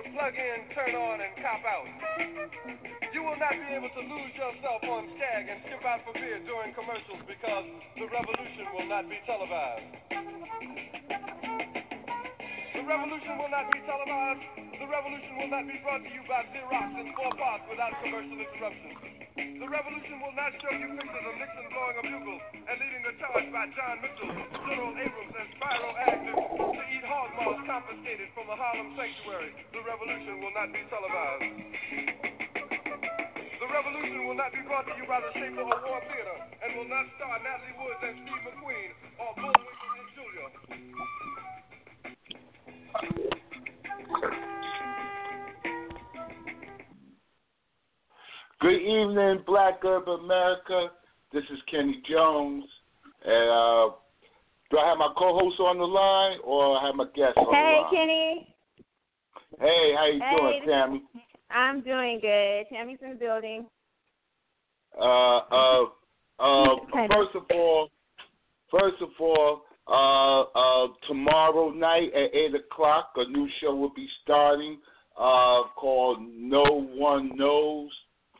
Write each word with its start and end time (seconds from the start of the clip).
to 0.00 0.08
plug 0.16 0.32
in, 0.32 0.58
turn 0.72 0.96
on, 0.96 1.20
and 1.20 1.32
cop 1.44 1.60
out. 1.68 1.84
You 3.12 3.20
will 3.20 3.36
not 3.36 3.52
be 3.52 3.68
able 3.76 3.92
to 3.92 4.02
lose 4.08 4.32
yourself 4.32 4.80
on 4.88 5.12
Skag 5.12 5.44
and 5.44 5.60
skip 5.68 5.84
out 5.84 6.00
for 6.08 6.16
beer 6.16 6.40
during 6.48 6.72
commercials 6.72 7.20
because 7.28 7.68
the 8.00 8.08
revolution 8.08 8.64
will 8.72 8.88
not 8.88 9.04
be 9.12 9.20
televised. 9.28 9.92
The 12.80 12.84
revolution 12.88 13.34
will 13.36 13.52
not 13.52 13.66
be 13.68 13.80
televised. 13.84 14.44
The 14.80 14.88
revolution 14.88 15.32
will 15.36 15.52
not 15.52 15.68
be 15.68 15.76
brought 15.84 16.00
to 16.00 16.08
you 16.08 16.24
by 16.24 16.48
Xerox 16.48 16.88
and 16.96 17.12
four 17.12 17.32
parts 17.36 17.64
without 17.68 17.92
commercial 18.00 18.40
interruption. 18.40 18.96
The 19.36 19.68
revolution 19.68 20.16
will 20.24 20.32
not 20.32 20.56
show 20.64 20.72
you 20.80 20.88
pictures 20.96 21.26
of 21.28 21.34
Nixon 21.36 21.66
blowing 21.68 21.96
a 22.00 22.04
bugle 22.08 22.40
and 22.56 22.74
leading 22.80 23.02
the 23.04 23.14
charge 23.20 23.48
by 23.52 23.68
John 23.76 24.00
Mitchell, 24.00 24.32
General 24.64 24.96
Abrams, 24.96 25.34
and 25.36 25.48
Spiro 25.60 25.90
Agnew 26.08 26.49
maws 27.40 27.60
confiscated 27.64 28.28
from 28.36 28.52
a 28.52 28.56
Harlem 28.56 28.92
sanctuary. 28.96 29.52
The 29.72 29.80
revolution 29.80 30.44
will 30.44 30.52
not 30.52 30.68
be 30.72 30.84
televised. 30.92 31.56
The 33.60 33.68
revolution 33.68 34.28
will 34.28 34.36
not 34.36 34.52
be 34.52 34.60
brought 34.68 34.84
to 34.88 34.94
you 34.96 35.08
by 35.08 35.20
the 35.24 35.32
Schaefer 35.32 35.64
Award 35.64 36.04
Theater 36.12 36.36
and 36.64 36.76
will 36.76 36.88
not 36.88 37.04
star 37.16 37.40
Natalie 37.40 37.76
Woods 37.80 38.02
and 38.04 38.16
Steve 38.24 38.44
McQueen 38.44 38.90
or 39.20 39.30
Bullwinkle 39.40 39.90
and 39.96 40.08
Julia. 40.16 40.48
Good 48.60 48.80
evening, 48.84 49.44
Black 49.46 49.80
Urban 49.84 50.20
America. 50.24 50.92
This 51.32 51.44
is 51.50 51.58
Kenny 51.70 52.02
Jones. 52.08 52.64
And 53.24 53.48
uh, 53.50 53.96
do 54.70 54.78
I 54.78 54.88
have 54.88 54.98
my 54.98 55.12
co-host 55.16 55.58
on 55.60 55.78
the 55.78 55.84
line 55.84 56.38
or 56.44 56.78
I 56.78 56.86
have 56.86 56.94
my 56.94 57.06
guest 57.14 57.36
on 57.36 57.52
hey, 57.54 57.60
the 57.60 57.80
line? 57.80 57.90
Hey, 57.90 57.96
Kenny. 57.96 58.54
Hey, 59.58 59.94
how 59.96 60.06
you 60.06 60.20
Hey, 60.20 60.36
doing, 60.36 60.62
Tammy? 60.66 61.02
I'm 61.50 61.80
doing 61.82 62.20
good. 62.20 62.66
Tammy's 62.70 62.98
in 63.02 63.10
the 63.10 63.16
building. 63.16 63.66
Uh, 64.98 65.38
uh, 65.38 65.84
uh, 66.38 66.76
first 67.10 67.34
of 67.34 67.42
all, 67.52 67.90
first 68.70 69.02
of 69.02 69.08
all, 69.18 69.62
uh, 69.88 70.42
uh, 70.42 70.88
tomorrow 71.08 71.70
night 71.70 72.12
at 72.14 72.34
eight 72.34 72.54
o'clock, 72.54 73.12
a 73.16 73.28
new 73.28 73.48
show 73.60 73.74
will 73.74 73.92
be 73.94 74.08
starting 74.22 74.78
uh, 75.18 75.62
called 75.76 76.20
No 76.36 76.64
One 76.94 77.32
Knows. 77.36 77.90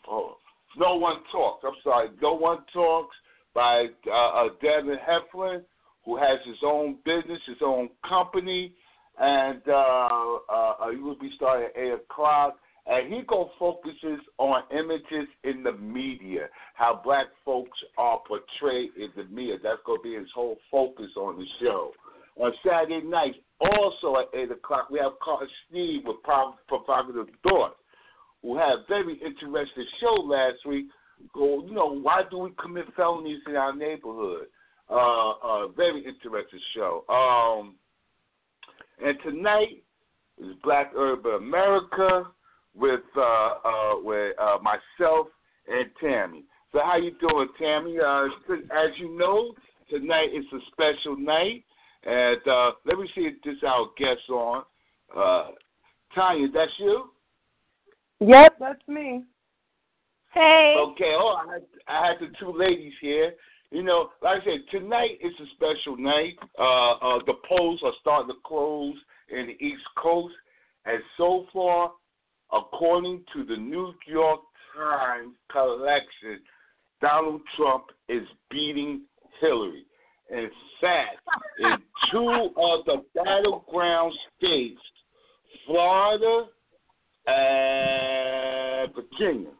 Oh, 0.08 0.36
no 0.76 0.96
One 0.96 1.16
Talks. 1.32 1.64
I'm 1.66 1.74
sorry, 1.82 2.08
No 2.22 2.34
One 2.34 2.58
Talks 2.72 3.16
by 3.54 3.86
uh, 4.06 4.12
uh, 4.12 4.48
Devin 4.62 4.98
Heflin, 4.98 5.62
who 6.10 6.16
has 6.16 6.40
his 6.44 6.56
own 6.64 6.96
business, 7.04 7.38
his 7.46 7.58
own 7.64 7.88
company, 8.08 8.72
and 9.20 9.62
uh, 9.68 9.72
uh, 9.72 10.72
uh, 10.80 10.90
he 10.90 10.96
will 10.96 11.18
be 11.18 11.30
starting 11.36 11.68
at 11.68 11.80
eight 11.80 11.92
o'clock 11.92 12.56
and 12.86 13.12
he 13.12 13.20
go 13.28 13.50
focuses 13.58 14.18
on 14.38 14.62
images 14.72 15.28
in 15.44 15.62
the 15.62 15.72
media, 15.72 16.48
how 16.74 17.00
black 17.04 17.26
folks 17.44 17.78
are 17.96 18.18
portrayed 18.26 18.90
in 18.96 19.10
the 19.16 19.24
media. 19.32 19.56
That's 19.62 19.78
gonna 19.86 20.02
be 20.02 20.14
his 20.14 20.26
whole 20.34 20.56
focus 20.70 21.10
on 21.16 21.38
the 21.38 21.46
show. 21.62 21.92
On 22.40 22.50
Saturday 22.66 23.06
nights, 23.06 23.36
also 23.60 24.18
at 24.18 24.36
eight 24.36 24.50
o'clock, 24.50 24.90
we 24.90 24.98
have 24.98 25.12
Carl 25.22 25.46
Steve 25.68 26.00
with 26.04 26.22
Prov- 26.24 26.54
Provocative 26.66 27.28
Thought, 27.46 27.76
who 28.42 28.56
had 28.56 28.72
a 28.72 28.84
very 28.88 29.20
interesting 29.24 29.86
show 30.00 30.14
last 30.22 30.66
week. 30.66 30.86
Go, 31.32 31.62
you 31.66 31.74
know, 31.74 32.00
why 32.00 32.22
do 32.28 32.38
we 32.38 32.50
commit 32.60 32.86
felonies 32.96 33.40
in 33.46 33.54
our 33.54 33.76
neighborhood? 33.76 34.46
Uh, 34.90 35.30
uh, 35.42 35.68
very 35.68 36.04
interesting 36.04 36.60
show. 36.74 37.04
Um, 37.08 37.76
and 39.04 39.16
tonight 39.22 39.84
is 40.38 40.54
Black 40.64 40.92
Urban 40.96 41.34
America 41.34 42.24
with 42.74 43.00
uh, 43.16 43.20
uh, 43.20 43.94
with 44.02 44.34
uh, 44.38 44.58
myself 44.62 45.28
and 45.68 45.90
Tammy. 46.00 46.44
So 46.72 46.80
how 46.84 46.96
you 46.96 47.12
doing, 47.20 47.48
Tammy? 47.60 47.98
Uh, 48.00 48.26
as 48.54 48.90
you 48.96 49.16
know, 49.16 49.54
tonight 49.88 50.30
is 50.34 50.44
a 50.52 50.58
special 50.72 51.16
night, 51.16 51.64
and 52.04 52.40
uh, 52.48 52.72
let 52.84 52.98
me 52.98 53.08
see 53.14 53.22
if 53.22 53.34
this 53.44 53.56
our 53.66 53.90
guest 53.96 54.28
on. 54.28 54.64
Uh, 55.16 55.48
Tanya, 56.14 56.48
that's 56.52 56.72
you? 56.78 57.10
Yep, 58.20 58.56
that's 58.58 58.88
me. 58.88 59.22
Hey. 60.32 60.74
Okay. 60.78 61.12
Oh, 61.16 61.36
I 61.46 61.52
had, 61.52 61.62
I 61.88 62.06
had 62.08 62.16
the 62.20 62.32
two 62.38 62.52
ladies 62.56 62.92
here. 63.00 63.34
You 63.70 63.84
know, 63.84 64.10
like 64.20 64.42
I 64.42 64.44
said, 64.44 64.60
tonight 64.70 65.18
is 65.22 65.32
a 65.40 65.46
special 65.54 65.96
night. 65.96 66.36
Uh, 66.58 66.92
uh, 66.92 67.18
the 67.26 67.34
polls 67.48 67.80
are 67.84 67.92
starting 68.00 68.28
to 68.28 68.40
close 68.44 68.96
in 69.30 69.46
the 69.46 69.64
East 69.64 69.82
Coast, 69.96 70.34
and 70.86 71.00
so 71.16 71.46
far, 71.52 71.92
according 72.52 73.22
to 73.32 73.44
the 73.44 73.56
New 73.56 73.94
York 74.08 74.40
Times 74.76 75.34
collection, 75.52 76.40
Donald 77.00 77.42
Trump 77.56 77.84
is 78.08 78.22
beating 78.50 79.02
Hillary. 79.40 79.84
In 80.30 80.50
fact, 80.80 81.16
in 81.60 81.76
two 82.10 82.50
of 82.56 82.84
the 82.86 83.04
battleground 83.14 84.12
states, 84.36 84.80
Florida 85.66 86.46
and 87.26 88.90
Virginia. 88.94 89.50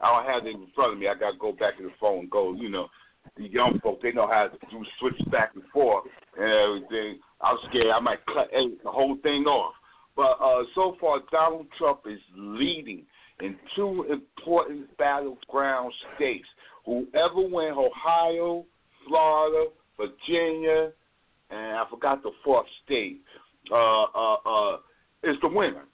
I 0.00 0.08
don't 0.08 0.34
have 0.34 0.46
it 0.46 0.56
in 0.56 0.66
front 0.74 0.94
of 0.94 0.98
me. 0.98 1.06
I 1.08 1.14
got 1.14 1.32
to 1.32 1.38
go 1.38 1.52
back 1.52 1.76
to 1.78 1.84
the 1.84 1.90
phone 2.00 2.20
and 2.20 2.30
go, 2.30 2.54
you 2.54 2.68
know, 2.68 2.88
the 3.36 3.48
young 3.48 3.80
folk, 3.82 4.02
they 4.02 4.12
know 4.12 4.26
how 4.26 4.48
to 4.48 4.58
do 4.70 4.84
switch 4.98 5.30
back 5.30 5.52
and 5.54 5.64
forth 5.72 6.04
and 6.38 6.48
everything. 6.48 7.18
I'm 7.40 7.56
scared 7.68 7.88
I 7.88 8.00
might 8.00 8.24
cut 8.26 8.50
the 8.52 8.90
whole 8.90 9.16
thing 9.22 9.44
off. 9.44 9.74
But 10.14 10.36
uh, 10.42 10.64
so 10.74 10.96
far, 11.00 11.20
Donald 11.30 11.66
Trump 11.78 12.00
is 12.06 12.20
leading 12.36 13.04
in 13.40 13.56
two 13.74 14.06
important 14.10 14.96
battleground 14.98 15.92
states. 16.14 16.46
Whoever 16.84 17.40
wins 17.40 17.76
Ohio, 17.76 18.64
Florida, 19.06 19.70
Virginia, 19.96 20.90
and 21.50 21.76
I 21.76 21.84
forgot 21.88 22.22
the 22.22 22.32
fourth 22.44 22.66
state, 22.84 23.20
uh, 23.70 24.02
uh, 24.02 24.34
uh, 24.34 24.76
is 25.22 25.36
the 25.40 25.48
winner. 25.48 25.84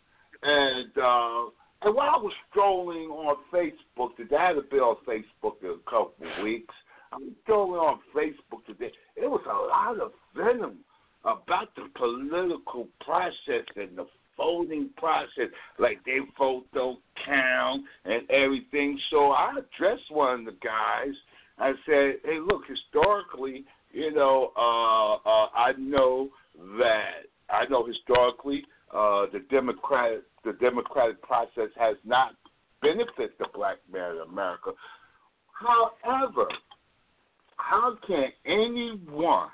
And 0.43 0.91
uh, 0.97 1.51
and 1.83 1.95
while 1.95 2.11
I 2.11 2.17
was 2.17 2.33
strolling 2.51 3.09
on 3.09 3.37
Facebook 3.53 4.17
today, 4.17 4.37
I 4.37 4.49
had 4.49 4.71
been 4.71 4.81
on 4.81 4.97
Facebook 5.07 5.63
a 5.63 5.79
couple 5.89 6.15
of 6.21 6.43
weeks. 6.43 6.75
I 7.13 7.17
was 7.17 7.33
strolling 7.43 7.81
on 7.81 8.01
Facebook 8.15 8.65
today. 8.67 8.93
It 9.17 9.31
was 9.31 9.43
a 9.47 9.53
lot 9.53 10.01
of 10.01 10.13
venom 10.37 10.79
about 11.25 11.75
the 11.75 11.89
political 11.97 12.89
process 13.01 13.65
and 13.77 13.97
the 13.97 14.07
voting 14.37 14.91
process, 14.97 15.51
like 15.79 15.99
they 16.07 16.19
vote 16.39 16.65
don't 16.73 17.01
count 17.27 17.85
and 18.05 18.29
everything. 18.31 18.99
So 19.11 19.33
I 19.33 19.53
addressed 19.59 20.11
one 20.11 20.41
of 20.41 20.45
the 20.47 20.57
guys. 20.63 21.15
I 21.59 21.73
said, 21.87 22.21
"Hey, 22.25 22.39
look, 22.39 22.63
historically, 22.67 23.65
you 23.93 24.13
know, 24.13 24.53
uh, 24.57 25.15
uh, 25.29 25.49
I 25.55 25.73
know 25.77 26.31
that 26.79 27.27
I 27.51 27.67
know 27.67 27.85
historically 27.85 28.65
uh, 28.93 29.27
the 29.33 29.41
democratic 29.51 30.23
the 30.45 30.53
democratic 30.55 31.21
process 31.23 31.71
has 31.79 31.97
not 32.05 32.35
benefited 32.81 33.33
the 33.39 33.47
black 33.53 33.79
man 33.93 34.17
in 34.17 34.23
America. 34.23 34.73
However, 35.53 36.47
how 37.59 37.97
can 38.07 38.29
anyone 38.47 39.49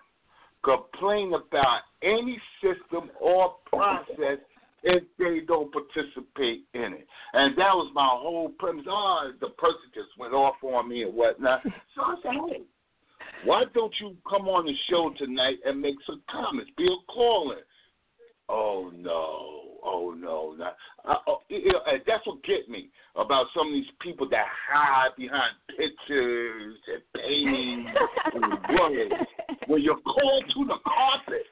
complain 0.64 1.34
about 1.34 1.80
any 2.02 2.40
system 2.62 3.10
or 3.20 3.56
process 3.66 4.38
if 4.84 5.02
they 5.18 5.40
don't 5.46 5.72
participate 5.72 6.64
in 6.74 6.92
it. 6.92 7.06
And 7.32 7.56
that 7.56 7.72
was 7.74 7.90
my 7.94 8.08
whole 8.10 8.50
premise. 8.58 8.84
Oh, 8.88 9.32
the 9.40 9.48
person 9.48 9.80
just 9.94 10.10
went 10.18 10.34
off 10.34 10.56
on 10.62 10.88
me 10.88 11.02
and 11.02 11.14
whatnot. 11.14 11.60
So 11.94 12.02
I 12.02 12.14
said, 12.22 12.32
hey, 12.48 12.62
why 13.44 13.64
don't 13.72 13.94
you 14.00 14.16
come 14.28 14.48
on 14.48 14.66
the 14.66 14.74
show 14.90 15.12
tonight 15.16 15.58
and 15.64 15.80
make 15.80 15.94
some 16.06 16.22
comments? 16.30 16.70
Be 16.76 16.86
a 16.86 17.12
caller. 17.12 17.60
Oh 18.48 18.90
no, 18.94 19.73
oh 19.84 20.14
no, 20.16 20.54
not, 20.58 20.76
uh, 21.04 21.16
oh, 21.28 21.38
you 21.48 21.72
know, 21.72 21.80
and 21.86 22.00
that's 22.06 22.26
what 22.26 22.42
get 22.44 22.68
me 22.68 22.88
about 23.16 23.46
some 23.54 23.68
of 23.68 23.72
these 23.72 23.90
people 24.00 24.28
that 24.30 24.46
hide 24.68 25.10
behind 25.16 25.52
pictures 25.68 26.76
and 26.92 27.22
paintings 27.22 27.88
and 28.34 28.52
words. 28.80 29.14
When 29.66 29.82
you're 29.82 30.00
called 30.00 30.44
to 30.54 30.64
the 30.64 30.78
carpet, 30.84 31.46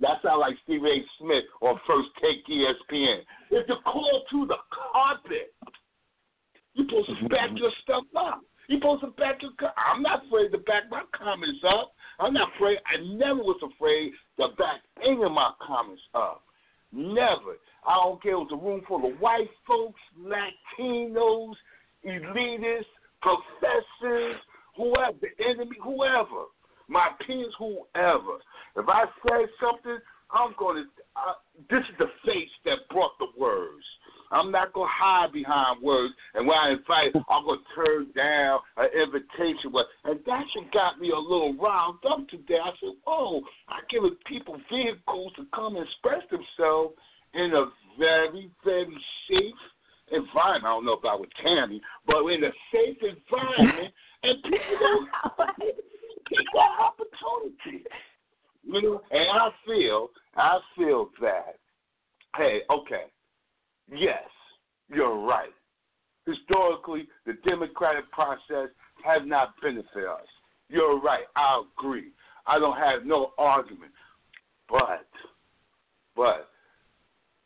that 0.00 0.20
sounds 0.22 0.40
like 0.40 0.56
Steve 0.64 0.84
A. 0.84 1.00
Smith 1.18 1.44
on 1.62 1.80
First 1.86 2.08
Take 2.20 2.46
ESPN. 2.46 3.20
If 3.50 3.66
you're 3.68 3.82
called 3.82 4.22
to 4.30 4.46
the 4.46 4.56
carpet, 4.70 5.54
you're 6.74 6.86
supposed 6.86 7.20
to 7.22 7.28
back 7.28 7.50
your 7.54 7.72
stuff 7.82 8.04
up. 8.16 8.42
You're 8.68 8.80
supposed 8.80 9.02
to 9.02 9.08
back 9.08 9.40
your. 9.40 9.52
I'm 9.76 10.02
not 10.02 10.26
afraid 10.26 10.52
to 10.52 10.58
back 10.58 10.84
my 10.90 11.02
comments 11.16 11.60
up. 11.66 11.92
I'm 12.18 12.34
not 12.34 12.50
afraid. 12.56 12.78
I 12.86 13.02
never 13.14 13.40
was 13.40 13.60
afraid 13.62 14.12
to 14.38 14.48
back 14.56 14.80
any 15.02 15.22
of 15.22 15.32
my 15.32 15.52
comments 15.66 16.02
up. 16.14 16.42
Never. 16.96 17.58
I 17.86 17.94
don't 18.02 18.22
care. 18.22 18.32
It 18.32 18.36
was 18.36 18.50
a 18.52 18.56
room 18.56 18.80
full 18.88 19.04
of 19.04 19.20
white 19.20 19.50
folks, 19.66 20.00
Latinos, 20.18 21.54
elitists, 22.04 22.84
professors, 23.20 24.36
whoever, 24.76 25.16
the 25.20 25.44
enemy, 25.44 25.76
whoever. 25.82 26.46
my 26.88 27.08
peers, 27.26 27.52
whoever. 27.58 28.38
If 28.76 28.88
I 28.88 29.04
say 29.28 29.46
something, 29.60 29.98
I'm 30.30 30.54
going 30.58 30.84
to. 30.84 30.90
Uh, 31.16 31.34
this 31.70 31.80
is 31.80 31.96
the 31.98 32.08
face 32.24 32.50
that 32.64 32.78
brought 32.90 33.12
the 33.18 33.26
words. 33.38 33.84
I'm 34.30 34.50
not 34.50 34.72
gonna 34.72 34.90
hide 34.90 35.32
behind 35.32 35.82
words. 35.82 36.14
And 36.34 36.46
when 36.46 36.56
I 36.56 36.70
invite, 36.70 37.12
I'm 37.28 37.44
gonna 37.44 37.60
turn 37.74 38.12
down 38.14 38.60
an 38.76 38.88
invitation. 38.94 39.72
And 40.04 40.20
that 40.26 40.44
shit 40.52 40.72
got 40.72 41.00
me 41.00 41.10
a 41.10 41.18
little 41.18 41.54
riled 41.54 42.04
up 42.08 42.28
today. 42.28 42.58
I 42.62 42.72
said, 42.80 42.96
"Oh, 43.06 43.42
I 43.68 43.80
give 43.88 44.02
people 44.24 44.60
vehicles 44.70 45.32
to 45.34 45.46
come 45.54 45.76
and 45.76 45.86
express 45.86 46.26
themselves 46.28 46.96
in 47.34 47.54
a 47.54 47.66
very, 47.98 48.50
very 48.64 49.04
safe 49.28 49.54
environment. 50.10 50.64
I 50.64 50.68
don't 50.68 50.84
know 50.84 50.94
about 50.94 51.20
with 51.20 51.30
Tammy, 51.42 51.80
but 52.06 52.26
in 52.28 52.44
a 52.44 52.52
safe 52.72 52.98
environment, 53.02 53.92
and 54.22 54.42
people 54.42 55.06
don't 55.38 55.56
get 55.58 56.46
that 56.54 56.80
opportunity. 56.80 57.84
You 58.64 58.82
know, 58.82 59.02
and 59.10 59.28
I 59.30 59.50
feel, 59.64 60.10
I 60.36 60.58
feel 60.76 61.10
that. 61.20 61.58
Hey, 62.36 62.60
okay, 62.70 63.04
yes, 63.90 64.22
you're 64.88 65.18
right. 65.26 65.50
Historically, 66.26 67.08
the 67.24 67.34
democratic 67.48 68.10
process 68.10 68.68
has 69.04 69.22
not 69.24 69.54
benefited 69.62 70.08
us. 70.08 70.26
You're 70.68 71.00
right. 71.00 71.24
I 71.36 71.62
agree. 71.78 72.10
I 72.46 72.58
don't 72.58 72.76
have 72.76 73.04
no 73.04 73.32
argument. 73.38 73.92
But, 74.68 75.06
but 76.16 76.48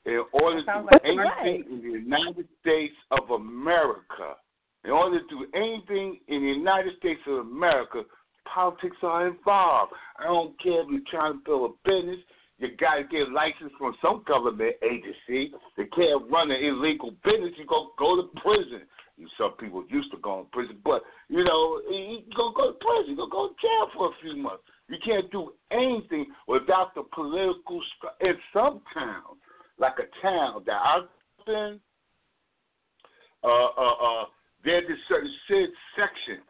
in 0.06 0.24
order 0.32 0.64
to 0.64 0.72
do 0.82 0.98
anything 1.04 1.64
in 1.70 1.82
the 1.82 1.98
United 1.98 2.48
States 2.60 2.94
of 3.10 3.30
America, 3.30 4.36
in 4.84 4.90
order 4.90 5.20
to 5.20 5.28
do 5.28 5.46
anything 5.54 6.20
in 6.28 6.40
the 6.40 6.48
United 6.48 6.96
States 6.98 7.20
of 7.26 7.46
America, 7.46 8.02
politics 8.52 8.96
are 9.02 9.28
involved. 9.28 9.92
I 10.18 10.24
don't 10.24 10.60
care 10.62 10.82
if 10.82 10.88
you're 10.90 11.00
trying 11.10 11.34
to 11.34 11.44
build 11.44 11.70
a 11.70 11.88
business. 11.88 12.18
You 12.60 12.68
got 12.76 12.96
to 12.96 13.04
get 13.04 13.28
a 13.28 13.32
license 13.32 13.72
from 13.78 13.96
some 14.02 14.22
government 14.28 14.76
agency. 14.84 15.52
They 15.76 15.86
can't 15.96 16.30
run 16.30 16.50
an 16.50 16.62
illegal 16.62 17.12
business. 17.24 17.52
You 17.56 17.64
go 17.66 17.92
go 17.98 18.16
to 18.16 18.28
prison. 18.42 18.82
Some 19.38 19.52
people 19.58 19.84
used 19.88 20.10
to 20.12 20.18
go 20.18 20.42
to 20.42 20.48
prison, 20.50 20.78
but 20.84 21.02
you 21.28 21.44
know 21.44 21.80
you 21.90 22.20
go 22.36 22.52
go 22.52 22.72
to 22.72 22.78
prison. 22.78 23.10
You 23.10 23.16
go 23.16 23.28
go 23.28 23.48
to 23.48 23.54
jail 23.60 23.88
for 23.94 24.06
a 24.08 24.12
few 24.22 24.36
months. 24.36 24.62
You 24.88 24.96
can't 25.04 25.30
do 25.30 25.52
anything 25.70 26.26
without 26.48 26.94
the 26.94 27.02
political. 27.14 27.82
In 28.20 28.34
some 28.52 28.80
towns, 28.92 29.40
like 29.78 29.94
a 29.98 30.26
town 30.26 30.62
that 30.66 30.80
I've 30.84 31.46
been, 31.46 31.80
uh, 33.42 33.46
uh, 33.46 33.94
uh, 34.02 34.24
there's 34.64 34.84
a 34.84 34.96
certain 35.08 35.72
section 35.96 36.42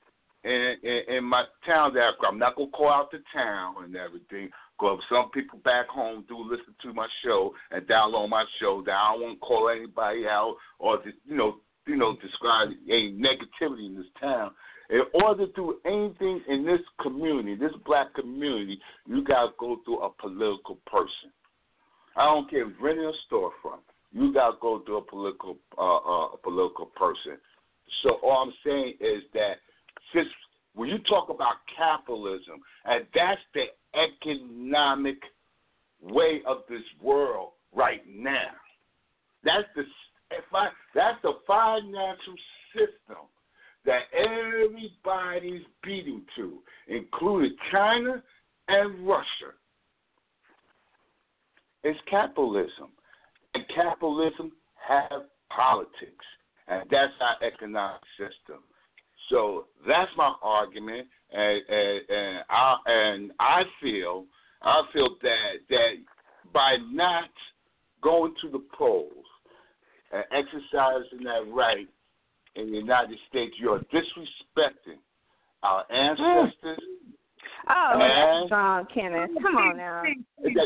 in, 0.44 0.74
in, 0.82 1.16
in 1.16 1.24
my 1.24 1.44
town 1.66 1.94
that 1.94 2.12
I'm 2.26 2.38
not 2.38 2.56
gonna 2.56 2.70
call 2.70 2.90
out 2.90 3.10
the 3.10 3.18
town 3.32 3.74
and 3.84 3.94
everything. 3.94 4.50
Because 4.80 5.00
some 5.10 5.30
people 5.30 5.58
back 5.62 5.88
home 5.88 6.24
do 6.26 6.38
listen 6.38 6.74
to 6.82 6.94
my 6.94 7.06
show 7.22 7.52
and 7.70 7.86
download 7.86 8.30
my 8.30 8.44
show. 8.58 8.82
That 8.86 8.92
I 8.92 9.14
won't 9.14 9.40
call 9.40 9.68
anybody 9.68 10.26
out 10.26 10.56
or 10.78 10.98
you 11.26 11.36
know 11.36 11.56
you 11.86 11.96
know 11.96 12.16
describe 12.22 12.70
any 12.88 13.12
negativity 13.12 13.86
in 13.86 13.96
this 13.96 14.06
town. 14.18 14.52
In 14.88 15.02
order 15.22 15.46
to 15.46 15.52
do 15.52 15.76
anything 15.84 16.42
in 16.48 16.64
this 16.64 16.80
community, 17.00 17.54
this 17.56 17.72
black 17.84 18.14
community, 18.14 18.80
you 19.06 19.22
gotta 19.22 19.50
go 19.58 19.76
through 19.84 20.00
a 20.00 20.10
political 20.10 20.78
person. 20.86 21.30
I 22.16 22.24
don't 22.24 22.48
care 22.50 22.64
renting 22.80 23.04
a 23.04 23.12
storefront. 23.32 23.82
You 24.12 24.32
gotta 24.32 24.56
go 24.60 24.80
through 24.80 24.96
a 24.96 25.02
political 25.02 25.58
uh, 25.76 25.96
uh, 25.96 26.28
a 26.32 26.36
political 26.42 26.86
person. 26.86 27.36
So 28.02 28.18
all 28.22 28.44
I'm 28.44 28.54
saying 28.64 28.94
is 28.98 29.24
that 29.34 29.56
since 30.14 30.28
when 30.74 30.88
you 30.88 30.98
talk 30.98 31.28
about 31.28 31.54
capitalism, 31.76 32.60
and 32.84 33.06
that's 33.14 33.40
the 33.54 33.66
economic 33.94 35.18
way 36.00 36.42
of 36.46 36.58
this 36.68 36.82
world 37.02 37.50
right 37.74 38.02
now. 38.08 38.50
That's 39.44 39.66
the 39.74 39.84
that's 40.94 41.20
the 41.22 41.32
financial 41.46 42.34
system 42.72 43.26
that 43.84 44.02
everybody's 44.14 45.62
beating 45.82 46.22
to, 46.36 46.58
including 46.88 47.56
China 47.72 48.22
and 48.68 49.06
Russia. 49.06 49.54
It's 51.82 51.98
capitalism. 52.08 52.88
And 53.54 53.64
capitalism 53.74 54.52
has 54.86 55.22
politics. 55.54 56.24
And 56.68 56.84
that's 56.90 57.12
our 57.20 57.46
economic 57.46 58.02
system. 58.18 58.62
So 59.30 59.66
that's 59.86 60.10
my 60.16 60.34
argument, 60.42 61.06
and 61.32 61.62
and, 61.68 62.00
and 62.08 62.38
I 62.50 62.76
and 62.86 63.32
I 63.38 63.62
feel 63.80 64.26
I 64.62 64.82
feel 64.92 65.16
that 65.22 65.52
that 65.70 65.92
by 66.52 66.76
not 66.90 67.30
going 68.02 68.34
to 68.42 68.50
the 68.50 68.62
polls 68.76 69.24
and 70.12 70.24
exercising 70.32 71.24
that 71.24 71.46
right 71.52 71.88
in 72.56 72.72
the 72.72 72.78
United 72.78 73.18
States, 73.28 73.54
you're 73.58 73.80
disrespecting 73.92 74.98
our 75.62 75.84
mm. 75.84 75.94
ancestors. 75.94 76.78
Oh, 77.68 77.92
that's 77.98 78.46
strong, 78.46 78.86
Kenneth. 78.92 79.30
Come 79.42 79.56
on 79.56 79.76
now. 79.76 80.02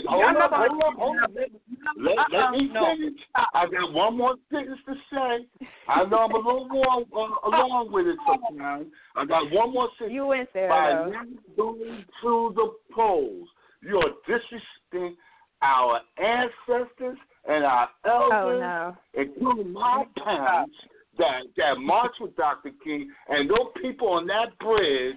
Hold 0.09 0.37
up, 0.37 0.51
hold 0.53 0.83
up, 0.83 0.95
hold 0.97 1.17
up. 1.23 1.31
Let, 1.35 2.17
let 2.33 2.51
me 2.53 2.69
finish. 2.69 3.21
I 3.55 3.67
got 3.67 3.93
one 3.93 4.17
more 4.17 4.37
sentence 4.51 4.79
to 4.87 4.95
say. 5.11 5.67
I 5.89 6.05
know 6.05 6.19
I'm 6.19 6.33
a 6.33 6.37
little 6.37 6.69
more 6.69 7.03
uh, 7.13 7.49
along 7.49 7.93
with 7.93 8.07
it 8.07 8.17
sometimes. 8.27 8.87
I 9.17 9.25
got 9.25 9.51
one 9.51 9.73
more 9.73 9.89
sentence. 9.99 10.15
You 10.15 10.27
went 10.27 10.49
there. 10.55 10.69
By 10.69 10.91
though. 10.91 11.11
not 11.11 11.27
going 11.57 12.05
to 12.23 12.53
the 12.55 12.73
polls, 12.95 13.49
you're 13.83 14.15
disrespecting 14.29 15.15
our 15.63 16.01
ancestors 16.19 17.19
and 17.49 17.65
our 17.65 17.89
elders, 18.07 18.31
Oh 18.33 18.59
no. 18.61 18.97
including 19.15 19.73
my 19.73 20.05
parents 20.23 20.75
that 21.19 21.43
that 21.57 21.79
marched 21.79 22.21
with 22.21 22.37
Dr. 22.37 22.71
King, 22.83 23.11
and 23.29 23.49
those 23.49 23.69
people 23.81 24.09
on 24.09 24.27
that 24.27 24.59
bridge 24.59 25.17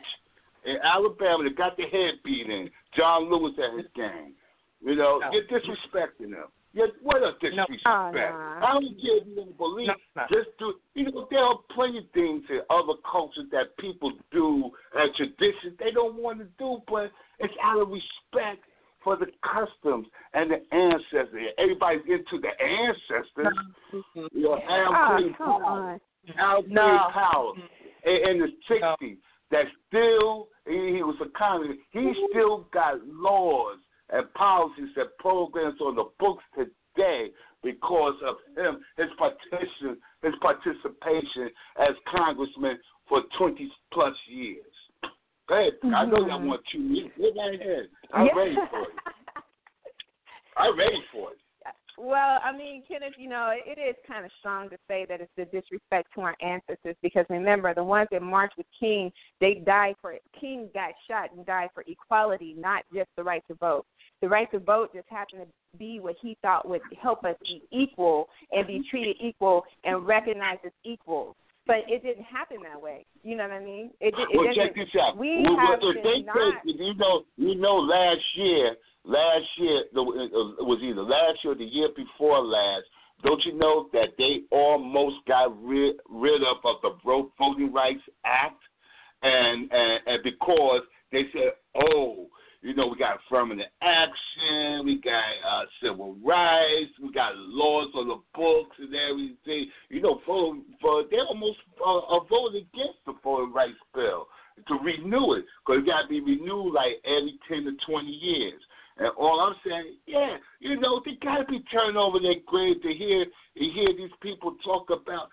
in 0.66 0.78
Alabama 0.84 1.44
that 1.44 1.58
got 1.58 1.78
their 1.78 1.90
head 1.90 2.16
beat 2.24 2.50
in. 2.50 2.70
John 2.96 3.30
Lewis 3.30 3.54
and 3.58 3.78
his 3.78 3.88
gang. 3.96 4.34
You 4.82 4.96
know, 4.96 5.20
No. 5.20 5.32
you're 5.32 5.44
disrespecting 5.46 6.32
them. 6.32 6.46
You're, 6.74 6.90
what 7.02 7.24
a 7.24 7.32
disrespect. 7.42 7.82
Oh, 7.86 8.12
no. 8.14 8.60
I 8.62 8.74
don't 8.74 8.84
care 9.02 9.18
if 9.18 9.28
you 9.28 9.36
don't 9.36 9.58
believe. 9.58 9.88
No, 9.88 9.96
no. 10.16 10.24
Just 10.30 10.50
do. 10.60 10.74
You 10.94 11.12
know, 11.12 11.28
there 11.32 11.40
are 11.44 11.58
plenty 11.74 12.00
of 12.00 12.04
things 12.14 12.44
in 12.50 12.62
other 12.70 12.94
cultures 13.10 13.46
that 13.52 13.76
people 13.78 14.12
do 14.32 14.70
and 14.96 15.14
traditions 15.16 15.76
they 15.80 15.92
don't 15.92 16.16
want 16.16 16.40
to 16.40 16.46
do, 16.60 16.78
but 16.88 17.12
it's 17.40 17.54
out 17.64 17.82
of 17.82 17.90
respect 17.90 18.64
for 19.04 19.16
the 19.16 19.28
customs 19.42 20.08
and 20.34 20.52
the 20.52 20.76
ancestors. 20.76 21.52
Everybody's 21.58 22.02
into 22.08 22.40
the 22.42 22.52
ancestors. 22.64 23.58
You 24.34 24.44
know, 24.44 24.60
ah, 24.68 25.16
Al 25.16 25.16
Oh, 25.16 25.18
Green 25.18 25.36
on. 25.40 26.00
Al 26.38 26.62
Green 26.62 26.74
No. 26.76 27.10
Mm-hmm. 27.58 28.30
In 28.30 28.40
the 28.40 28.48
'60s 28.70 29.18
that 29.52 29.66
still 29.88 30.48
he, 30.66 30.96
he 30.96 31.04
was 31.04 31.16
a 31.22 31.30
communist. 31.38 31.80
He 31.92 32.00
mm-hmm. 32.00 32.26
still 32.32 32.68
got 32.74 32.96
laws 33.06 33.78
and 34.10 34.32
policies 34.34 34.90
and 34.96 35.10
programs 35.20 35.80
on 35.82 35.96
the 35.96 36.06
books 36.20 36.44
today 36.56 37.30
because 37.64 38.16
of 38.26 38.36
him, 38.56 38.80
his 38.98 39.08
participation, 39.18 39.98
his 40.22 40.34
participation 40.42 41.50
as 41.80 41.96
congressman 42.10 42.80
for 43.08 43.24
20 43.38 43.72
plus 43.92 44.14
years. 44.28 44.64
Go 45.48 45.56
ahead. 45.56 45.74
I 45.84 46.06
know 46.06 46.28
y'all 46.28 46.40
mm-hmm. 46.40 46.48
want 46.48 46.62
two 46.72 46.80
minutes. 46.80 47.14
Go 47.18 47.32
right 47.36 47.56
ahead. 47.60 47.88
I'm 48.14 48.26
Yeah. 48.28 48.36
ready 48.36 48.56
for 48.70 48.82
it. 48.82 48.96
I'm 50.58 50.78
ready 50.78 51.04
for 51.12 51.32
it. 51.32 51.38
Well, 52.00 52.40
I 52.44 52.56
mean, 52.56 52.84
Kenneth, 52.88 53.16
you 53.18 53.28
know, 53.28 53.52
it 53.52 53.80
is 53.80 53.96
kind 54.08 54.24
of 54.24 54.32
strong 54.40 54.70
to 54.70 54.78
say 54.88 55.08
that 55.10 55.20
it's 55.20 55.32
the 55.36 55.46
disrespect 55.46 56.10
to 56.14 56.22
our 56.22 56.36
ancestors 56.42 56.96
because 57.02 57.26
remember, 57.28 57.74
the 57.74 57.84
ones 57.84 58.08
that 58.12 58.22
marched 58.22 58.56
with 58.56 58.68
King, 58.80 59.12
they 59.42 59.56
died 59.56 59.96
for 60.00 60.12
it. 60.12 60.22
King 60.40 60.70
got 60.76 60.92
shot 61.10 61.32
and 61.36 61.44
died 61.44 61.70
for 61.74 61.84
equality, 61.88 62.54
not 62.56 62.84
just 62.94 63.10
the 63.18 63.24
right 63.24 63.44
to 63.48 63.56
vote. 63.56 63.86
The 64.22 64.30
right 64.30 64.50
to 64.52 64.60
vote 64.60 64.94
just 64.94 65.08
happened 65.10 65.42
to 65.42 65.78
be 65.78 66.00
what 66.00 66.16
he 66.22 66.38
thought 66.44 66.68
would 66.70 66.82
help 67.02 67.24
us 67.24 67.36
be 67.42 67.64
equal 67.72 68.30
and 68.52 68.68
be 68.68 68.84
treated 68.90 69.18
equal 69.20 69.64
and 69.84 70.06
recognized 70.06 70.62
as 70.66 70.72
equals. 70.84 71.36
But 71.68 71.84
it 71.88 72.02
didn't 72.02 72.24
happen 72.24 72.58
that 72.64 72.82
way. 72.82 73.06
You 73.24 73.36
know 73.36 73.44
what 73.44 73.52
I 73.52 73.60
mean? 73.60 73.92
It, 74.00 74.14
it 74.18 74.30
Well, 74.34 74.54
check 74.56 74.74
this 74.74 74.88
out. 75.02 75.18
We 75.18 75.44
well, 75.44 75.58
have 75.58 75.80
if 75.82 76.04
they 76.04 76.22
not. 76.22 76.36
take, 76.66 76.76
you 76.80 76.94
know, 76.96 77.24
you 77.36 77.56
know, 77.56 77.76
last 77.76 78.22
year, 78.36 78.76
last 79.04 79.46
year, 79.58 79.84
the, 79.94 80.02
it 80.60 80.66
was 80.66 80.80
either 80.82 81.04
last 81.04 81.44
year 81.44 81.54
or 81.54 81.56
the 81.56 81.66
year 81.66 81.90
before 81.96 82.42
last. 82.42 82.86
Don't 83.24 83.44
you 83.46 83.58
know 83.58 83.90
that 83.94 84.10
they 84.18 84.42
almost 84.52 85.18
got 85.28 85.62
rid, 85.64 85.96
rid 86.08 86.42
of, 86.44 86.58
of 86.64 86.76
the 86.84 86.96
Vo- 87.04 87.32
Voting 87.38 87.74
Rights 87.74 88.04
Act, 88.26 88.62
and, 89.24 89.72
and 89.72 90.00
and 90.06 90.24
because 90.24 90.82
they 91.12 91.24
said, 91.34 91.54
oh, 91.76 92.28
you 92.62 92.74
know, 92.74 92.88
we 92.88 92.98
got 92.98 93.20
affirmative 93.28 93.68
action, 93.82 94.86
we 94.86 95.00
got 95.02 95.24
uh, 95.48 95.64
civil 95.82 96.16
rights, 96.24 96.92
we 97.02 97.12
got 97.12 97.38
laws 97.38 97.90
on 97.96 98.08
the 98.08 98.20
books 98.34 98.76
and 98.80 98.94
everything. 98.96 99.70
You 99.90 100.02
know, 100.02 100.22
for, 100.26 100.56
for 100.82 101.04
they 101.10 101.18
almost 101.18 101.60
uh, 101.86 102.20
voted 102.30 102.68
against 102.74 103.00
the 103.06 103.14
voting 103.24 103.54
rights 103.54 103.78
bill. 103.94 104.28
to 104.68 104.74
renew 104.84 105.34
it 105.34 105.46
because 105.66 105.84
it 105.84 105.86
got 105.86 106.04
to 106.04 106.08
be 106.08 106.22
renewed 106.22 106.74
like 106.74 106.94
every 107.06 107.38
ten 107.48 107.64
to 107.66 107.74
twenty 107.86 108.12
years. 108.12 108.62
And 108.98 109.10
all 109.18 109.40
I'm 109.40 109.56
saying, 109.66 109.98
yeah, 110.08 110.38
you 110.60 110.80
know, 110.80 111.02
they 111.06 111.14
got 111.24 111.38
to 111.38 111.46
be 111.46 111.64
turning 111.72 111.98
over 111.98 112.20
their 112.20 112.42
grave 112.46 112.82
to 112.82 112.94
hear 112.94 113.26
to 113.26 113.64
hear 113.64 113.90
these 113.96 114.16
people 114.22 114.56
talk 114.66 114.90
about, 114.90 115.30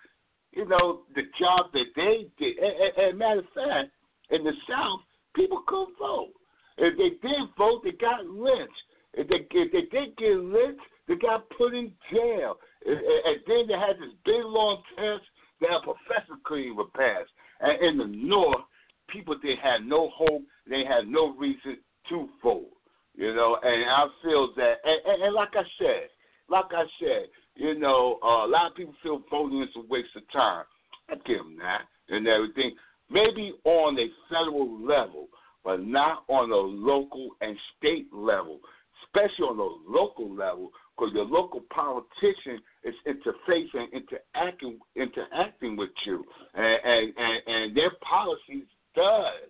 you 0.51 0.67
know, 0.67 1.01
the 1.15 1.23
job 1.39 1.71
that 1.73 1.85
they 1.95 2.27
did. 2.37 2.57
And, 2.57 2.73
and, 2.73 3.09
and 3.09 3.17
matter 3.17 3.39
of 3.39 3.45
fact, 3.55 3.89
in 4.29 4.43
the 4.43 4.53
South, 4.69 4.99
people 5.35 5.63
couldn't 5.67 5.97
vote. 5.97 6.29
If 6.77 6.97
they 6.97 7.27
did 7.27 7.49
vote, 7.57 7.81
they 7.83 7.91
got 7.91 8.25
lynched. 8.25 8.73
If 9.13 9.27
they 9.29 9.47
if 9.51 9.71
they 9.71 9.97
did 9.97 10.17
get 10.17 10.37
lynched, 10.37 10.81
they 11.07 11.15
got 11.15 11.49
put 11.57 11.73
in 11.73 11.91
jail. 12.11 12.57
And, 12.85 12.97
and 12.97 13.37
then 13.47 13.67
they 13.67 13.73
had 13.73 13.97
this 13.97 14.13
big 14.25 14.43
long 14.43 14.81
test 14.97 15.23
that 15.61 15.71
a 15.71 15.79
professor 15.81 16.35
couldn't 16.43 16.65
even 16.65 16.85
pass. 16.95 17.25
And 17.61 17.81
in 17.81 17.97
the 17.97 18.05
North, 18.05 18.61
people 19.07 19.35
they 19.41 19.55
had 19.61 19.85
no 19.85 20.09
hope, 20.13 20.41
they 20.69 20.83
had 20.83 21.07
no 21.07 21.35
reason 21.35 21.77
to 22.09 22.29
vote. 22.43 22.71
You 23.15 23.33
know, 23.33 23.57
and 23.63 23.85
I 23.89 24.07
feel 24.21 24.49
that, 24.57 24.75
and, 24.83 24.99
and, 25.05 25.23
and 25.23 25.33
like 25.33 25.55
I 25.55 25.63
said, 25.79 26.09
like 26.49 26.65
I 26.71 26.83
said, 26.99 27.27
you 27.55 27.79
know, 27.79 28.19
uh, 28.21 28.45
a 28.45 28.47
lot 28.47 28.71
of 28.71 28.75
people 28.75 28.93
feel 29.01 29.23
voting 29.31 29.63
is 29.63 29.69
a 29.77 29.87
waste 29.87 30.09
of 30.17 30.29
time. 30.33 30.65
I 31.09 31.15
give 31.25 31.37
them 31.37 31.57
that 31.59 31.83
and 32.09 32.27
everything. 32.27 32.75
Maybe 33.09 33.53
on 33.63 33.97
a 33.97 34.07
federal 34.29 34.85
level, 34.85 35.27
but 35.65 35.83
not 35.83 36.23
on 36.29 36.51
a 36.51 36.55
local 36.55 37.31
and 37.41 37.57
state 37.77 38.07
level, 38.13 38.59
especially 39.03 39.45
on 39.45 39.57
the 39.57 39.91
local 39.91 40.33
level, 40.33 40.71
because 40.95 41.13
your 41.13 41.25
local 41.25 41.61
politician 41.73 42.61
is 42.83 42.93
interfacing, 43.07 43.87
interacting, 43.91 44.77
interacting 44.95 45.75
with 45.75 45.89
you, 46.05 46.23
and, 46.53 46.79
and, 46.85 47.13
and, 47.17 47.41
and 47.47 47.75
their 47.75 47.91
policies 48.07 48.65
does, 48.95 49.49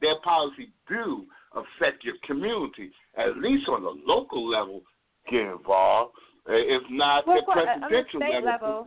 their 0.00 0.20
policy 0.22 0.70
do 0.88 1.24
affect 1.54 2.04
your 2.04 2.14
community. 2.24 2.90
At 3.16 3.38
least 3.38 3.66
on 3.68 3.82
the 3.82 3.96
local 4.06 4.48
level, 4.48 4.82
get 5.30 5.40
involved. 5.40 6.12
If 6.48 6.82
not, 6.90 7.26
well, 7.26 7.38
the 7.44 7.52
presidential 7.52 8.20
the 8.20 8.26
level, 8.26 8.44
level 8.44 8.86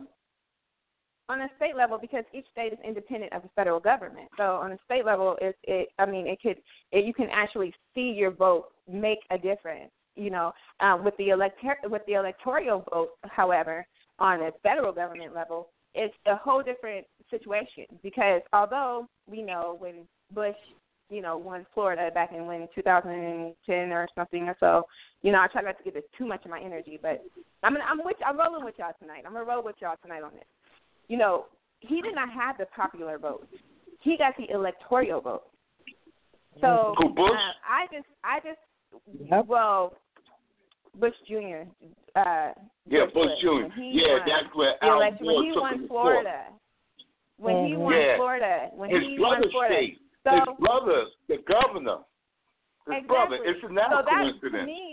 on 1.30 1.42
a 1.42 1.48
state 1.56 1.76
level 1.76 1.96
because 1.96 2.24
each 2.34 2.46
state 2.50 2.72
is 2.72 2.78
independent 2.84 3.32
of 3.32 3.42
the 3.42 3.48
federal 3.54 3.78
government. 3.78 4.28
So 4.36 4.56
on 4.56 4.72
a 4.72 4.78
state 4.84 5.04
level, 5.04 5.36
it, 5.40 5.56
it 5.62 5.88
I 5.98 6.06
mean, 6.06 6.26
it 6.26 6.40
could 6.42 6.56
it, 6.90 7.04
you 7.04 7.14
can 7.14 7.28
actually 7.32 7.72
see 7.94 8.10
your 8.16 8.32
vote 8.32 8.66
make 8.90 9.20
a 9.30 9.38
difference. 9.38 9.90
You 10.16 10.30
know, 10.30 10.52
um, 10.80 11.04
with 11.04 11.16
the 11.18 11.28
elector 11.28 11.76
with 11.84 12.02
the 12.06 12.14
electoral 12.14 12.84
vote, 12.92 13.10
however, 13.22 13.86
on 14.18 14.42
a 14.42 14.50
federal 14.62 14.92
government 14.92 15.34
level, 15.34 15.68
it's 15.94 16.14
a 16.26 16.34
whole 16.34 16.62
different 16.62 17.06
situation 17.30 17.86
because 18.02 18.42
although 18.52 19.06
we 19.28 19.40
know 19.40 19.76
when 19.78 20.06
Bush, 20.34 20.56
you 21.10 21.22
know, 21.22 21.38
won 21.38 21.64
Florida 21.74 22.10
back 22.12 22.32
in 22.32 22.46
when 22.46 22.68
2010 22.74 23.76
or 23.92 24.08
something 24.16 24.42
or 24.48 24.56
so, 24.58 24.82
you 25.22 25.30
know, 25.30 25.38
I 25.38 25.46
try 25.46 25.62
not 25.62 25.78
to 25.78 25.84
give 25.84 25.96
it 25.96 26.10
too 26.18 26.26
much 26.26 26.44
of 26.44 26.50
my 26.50 26.60
energy, 26.60 26.98
but 27.00 27.24
I'm 27.62 27.76
I'm 27.76 28.04
with 28.04 28.16
I'm 28.26 28.36
rolling 28.36 28.64
with 28.64 28.74
y'all 28.78 28.92
tonight. 29.00 29.22
I'm 29.24 29.32
gonna 29.32 29.44
roll 29.44 29.62
with 29.62 29.76
y'all 29.80 29.96
tonight 30.02 30.24
on 30.24 30.32
this 30.32 30.44
you 31.10 31.18
know, 31.18 31.46
he 31.80 32.00
did 32.00 32.14
not 32.14 32.32
have 32.32 32.56
the 32.56 32.66
popular 32.66 33.18
vote. 33.18 33.46
He 34.00 34.16
got 34.16 34.34
the 34.38 34.48
electoral 34.54 35.20
vote. 35.20 35.42
So 36.60 36.94
Who, 36.98 37.08
Bush? 37.08 37.30
Uh, 37.32 37.52
I 37.68 37.86
just, 37.92 38.06
I 38.22 38.38
just, 38.38 39.28
yep. 39.28 39.46
well, 39.46 39.94
Bush 40.94 41.14
Jr. 41.26 41.68
Uh, 42.14 42.52
yeah, 42.86 43.06
Bush, 43.06 43.14
Bush 43.14 43.30
Jr. 43.42 43.80
Yeah, 43.80 44.06
won 44.08 44.20
that's 44.26 44.54
where 44.54 44.84
Al 44.84 45.00
Gore 45.00 45.10
when 45.20 45.44
he 45.44 45.52
won 45.52 45.88
Florida. 45.88 46.42
When 47.38 47.66
he 47.66 47.76
won 47.76 47.94
yeah. 47.94 48.16
Florida, 48.16 48.68
when 48.72 48.90
his 48.90 49.02
he 49.02 49.16
brother 49.18 49.40
won 49.40 49.50
Florida, 49.50 49.74
state, 49.74 49.98
so, 50.22 50.30
his 50.30 50.58
brother, 50.60 51.04
the 51.28 51.36
governor, 51.48 51.98
his 52.86 53.02
exactly. 53.02 53.08
brother. 53.08 53.36
It's 53.42 53.60
not 53.70 53.90
so 53.90 53.98
a 53.98 54.02
that. 54.04 54.58
To 54.60 54.64
me, 54.64 54.89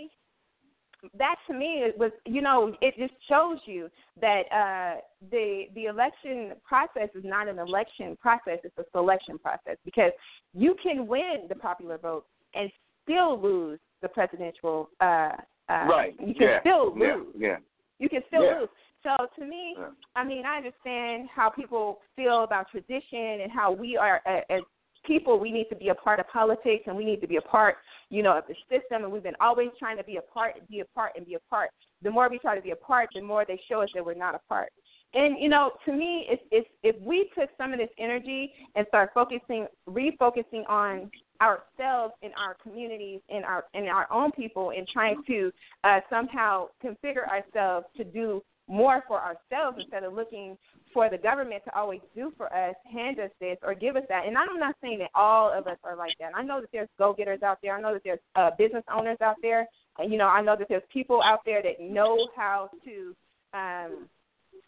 that 1.16 1.36
to 1.46 1.54
me 1.54 1.84
was 1.96 2.10
you 2.26 2.42
know 2.42 2.74
it 2.80 2.94
just 2.98 3.12
shows 3.28 3.58
you 3.66 3.88
that 4.20 4.42
uh 4.52 5.00
the 5.30 5.64
the 5.74 5.84
election 5.86 6.52
process 6.66 7.08
is 7.14 7.24
not 7.24 7.48
an 7.48 7.58
election 7.58 8.16
process 8.20 8.58
it's 8.64 8.76
a 8.78 8.84
selection 8.92 9.38
process 9.38 9.76
because 9.84 10.12
you 10.54 10.74
can 10.82 11.06
win 11.06 11.46
the 11.48 11.54
popular 11.54 11.98
vote 11.98 12.24
and 12.54 12.70
still 13.04 13.40
lose 13.40 13.78
the 14.02 14.08
presidential 14.08 14.90
uh 15.00 15.30
uh 15.68 15.84
right 15.88 16.14
you 16.18 16.34
can 16.34 16.48
yeah. 16.48 16.60
still 16.60 16.92
lose 16.94 17.26
yeah, 17.36 17.48
yeah. 17.48 17.56
you 17.98 18.08
can 18.08 18.22
still 18.28 18.44
yeah. 18.44 18.60
lose 18.60 18.68
so 19.02 19.26
to 19.38 19.46
me 19.46 19.76
i 20.16 20.24
mean 20.24 20.44
i 20.44 20.56
understand 20.56 21.28
how 21.34 21.48
people 21.48 22.00
feel 22.16 22.44
about 22.44 22.68
tradition 22.70 23.40
and 23.42 23.52
how 23.52 23.72
we 23.72 23.96
are 23.96 24.20
as 24.26 24.62
people 25.08 25.40
we 25.40 25.50
need 25.50 25.68
to 25.70 25.76
be 25.76 25.88
a 25.88 25.94
part 25.94 26.20
of 26.20 26.28
politics 26.28 26.84
and 26.86 26.96
we 26.96 27.04
need 27.04 27.20
to 27.20 27.26
be 27.26 27.36
a 27.36 27.42
part 27.42 27.78
you 28.10 28.22
know, 28.22 28.38
of 28.38 28.44
the 28.48 28.54
system, 28.70 29.04
and 29.04 29.12
we've 29.12 29.22
been 29.22 29.36
always 29.40 29.68
trying 29.78 29.96
to 29.98 30.04
be 30.04 30.16
a 30.16 30.22
part, 30.22 30.54
be 30.68 30.80
a 30.80 30.84
part, 30.84 31.12
and 31.16 31.26
be 31.26 31.34
a 31.34 31.40
part. 31.50 31.70
The 32.02 32.10
more 32.10 32.28
we 32.30 32.38
try 32.38 32.54
to 32.54 32.62
be 32.62 32.70
a 32.70 32.76
part, 32.76 33.10
the 33.14 33.20
more 33.20 33.44
they 33.46 33.60
show 33.68 33.82
us 33.82 33.90
that 33.94 34.04
we're 34.04 34.14
not 34.14 34.34
a 34.34 34.40
part. 34.48 34.70
And 35.14 35.38
you 35.40 35.48
know, 35.48 35.72
to 35.86 35.92
me, 35.92 36.26
it's, 36.28 36.42
it's 36.50 36.68
if 36.82 37.00
we 37.00 37.30
took 37.38 37.48
some 37.56 37.72
of 37.72 37.78
this 37.78 37.88
energy 37.98 38.52
and 38.74 38.86
start 38.88 39.10
focusing, 39.14 39.66
refocusing 39.88 40.68
on 40.68 41.10
ourselves 41.40 42.14
in 42.22 42.30
our 42.38 42.56
communities, 42.62 43.20
in 43.28 43.42
our 43.42 43.64
in 43.72 43.84
our 43.86 44.06
own 44.12 44.30
people, 44.32 44.72
and 44.76 44.86
trying 44.88 45.22
to 45.26 45.50
uh, 45.84 46.00
somehow 46.10 46.66
configure 46.84 47.26
ourselves 47.26 47.86
to 47.96 48.04
do 48.04 48.42
more 48.68 49.02
for 49.08 49.20
ourselves 49.20 49.78
instead 49.80 50.04
of 50.04 50.12
looking 50.12 50.56
for 50.92 51.08
the 51.10 51.18
government 51.18 51.62
to 51.64 51.76
always 51.76 52.00
do 52.14 52.32
for 52.36 52.52
us, 52.52 52.74
hand 52.92 53.18
us 53.18 53.30
this 53.40 53.56
or 53.62 53.74
give 53.74 53.96
us 53.96 54.04
that. 54.08 54.26
And 54.26 54.36
I'm 54.36 54.58
not 54.58 54.76
saying 54.82 54.98
that 55.00 55.10
all 55.14 55.50
of 55.52 55.66
us 55.66 55.78
are 55.84 55.96
like 55.96 56.14
that. 56.20 56.32
I 56.34 56.42
know 56.42 56.60
that 56.60 56.70
there's 56.72 56.88
go 56.98 57.12
getters 57.12 57.42
out 57.42 57.58
there. 57.62 57.76
I 57.76 57.80
know 57.80 57.92
that 57.92 58.02
there's 58.04 58.20
uh, 58.36 58.50
business 58.58 58.84
owners 58.94 59.18
out 59.22 59.36
there. 59.42 59.66
And, 59.98 60.12
you 60.12 60.18
know, 60.18 60.28
I 60.28 60.42
know 60.42 60.56
that 60.56 60.68
there's 60.68 60.82
people 60.92 61.22
out 61.22 61.40
there 61.44 61.62
that 61.62 61.80
know 61.80 62.28
how 62.36 62.70
to 62.84 63.14
um, 63.54 64.08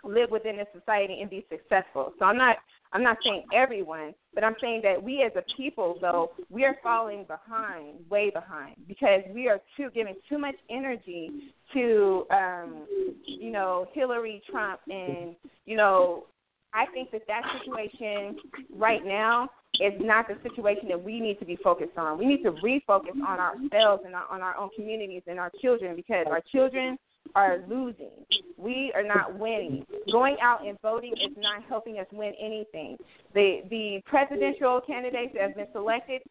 live 0.04 0.30
within 0.30 0.56
this 0.56 0.66
society 0.78 1.20
and 1.20 1.30
be 1.30 1.44
successful. 1.50 2.12
So 2.18 2.24
I'm 2.24 2.38
not 2.38 2.56
I'm 2.92 3.02
not 3.04 3.18
saying 3.22 3.44
everyone, 3.54 4.14
but 4.34 4.42
I'm 4.42 4.56
saying 4.60 4.80
that 4.82 5.00
we 5.00 5.22
as 5.22 5.32
a 5.36 5.44
people 5.56 5.98
though, 6.00 6.32
we 6.48 6.64
are 6.64 6.76
falling 6.82 7.24
behind, 7.24 7.98
way 8.10 8.30
behind, 8.30 8.76
because 8.88 9.20
we 9.32 9.48
are 9.48 9.60
too 9.76 9.90
giving 9.94 10.16
too 10.28 10.38
much 10.38 10.56
energy 10.68 11.52
to 11.72 12.26
um, 12.30 12.86
you 13.24 13.52
know, 13.52 13.86
Hillary 13.92 14.42
Trump 14.50 14.80
and, 14.88 15.36
you 15.66 15.76
know, 15.76 16.26
I 16.72 16.86
think 16.86 17.10
that 17.12 17.22
that 17.26 17.42
situation 17.58 18.36
right 18.76 19.04
now 19.04 19.48
is 19.80 19.92
not 20.00 20.26
the 20.28 20.36
situation 20.48 20.88
that 20.88 21.02
we 21.02 21.20
need 21.20 21.38
to 21.38 21.44
be 21.44 21.56
focused 21.56 21.96
on. 21.96 22.18
We 22.18 22.26
need 22.26 22.42
to 22.42 22.52
refocus 22.52 23.20
on 23.26 23.38
ourselves 23.38 24.02
and 24.04 24.14
on 24.14 24.42
our 24.42 24.56
own 24.56 24.70
communities 24.76 25.22
and 25.26 25.38
our 25.38 25.50
children 25.60 25.96
because 25.96 26.26
our 26.28 26.42
children 26.52 26.98
are 27.34 27.62
losing. 27.68 28.10
We 28.56 28.92
are 28.94 29.02
not 29.02 29.38
winning. 29.38 29.86
Going 30.12 30.36
out 30.42 30.66
and 30.66 30.78
voting 30.82 31.12
is 31.12 31.36
not 31.36 31.62
helping 31.68 31.98
us 31.98 32.06
win 32.12 32.32
anything. 32.40 32.96
The 33.34 33.60
the 33.70 34.02
presidential 34.04 34.80
candidates 34.86 35.32
that 35.34 35.42
have 35.42 35.56
been 35.56 35.68
selected 35.72 36.22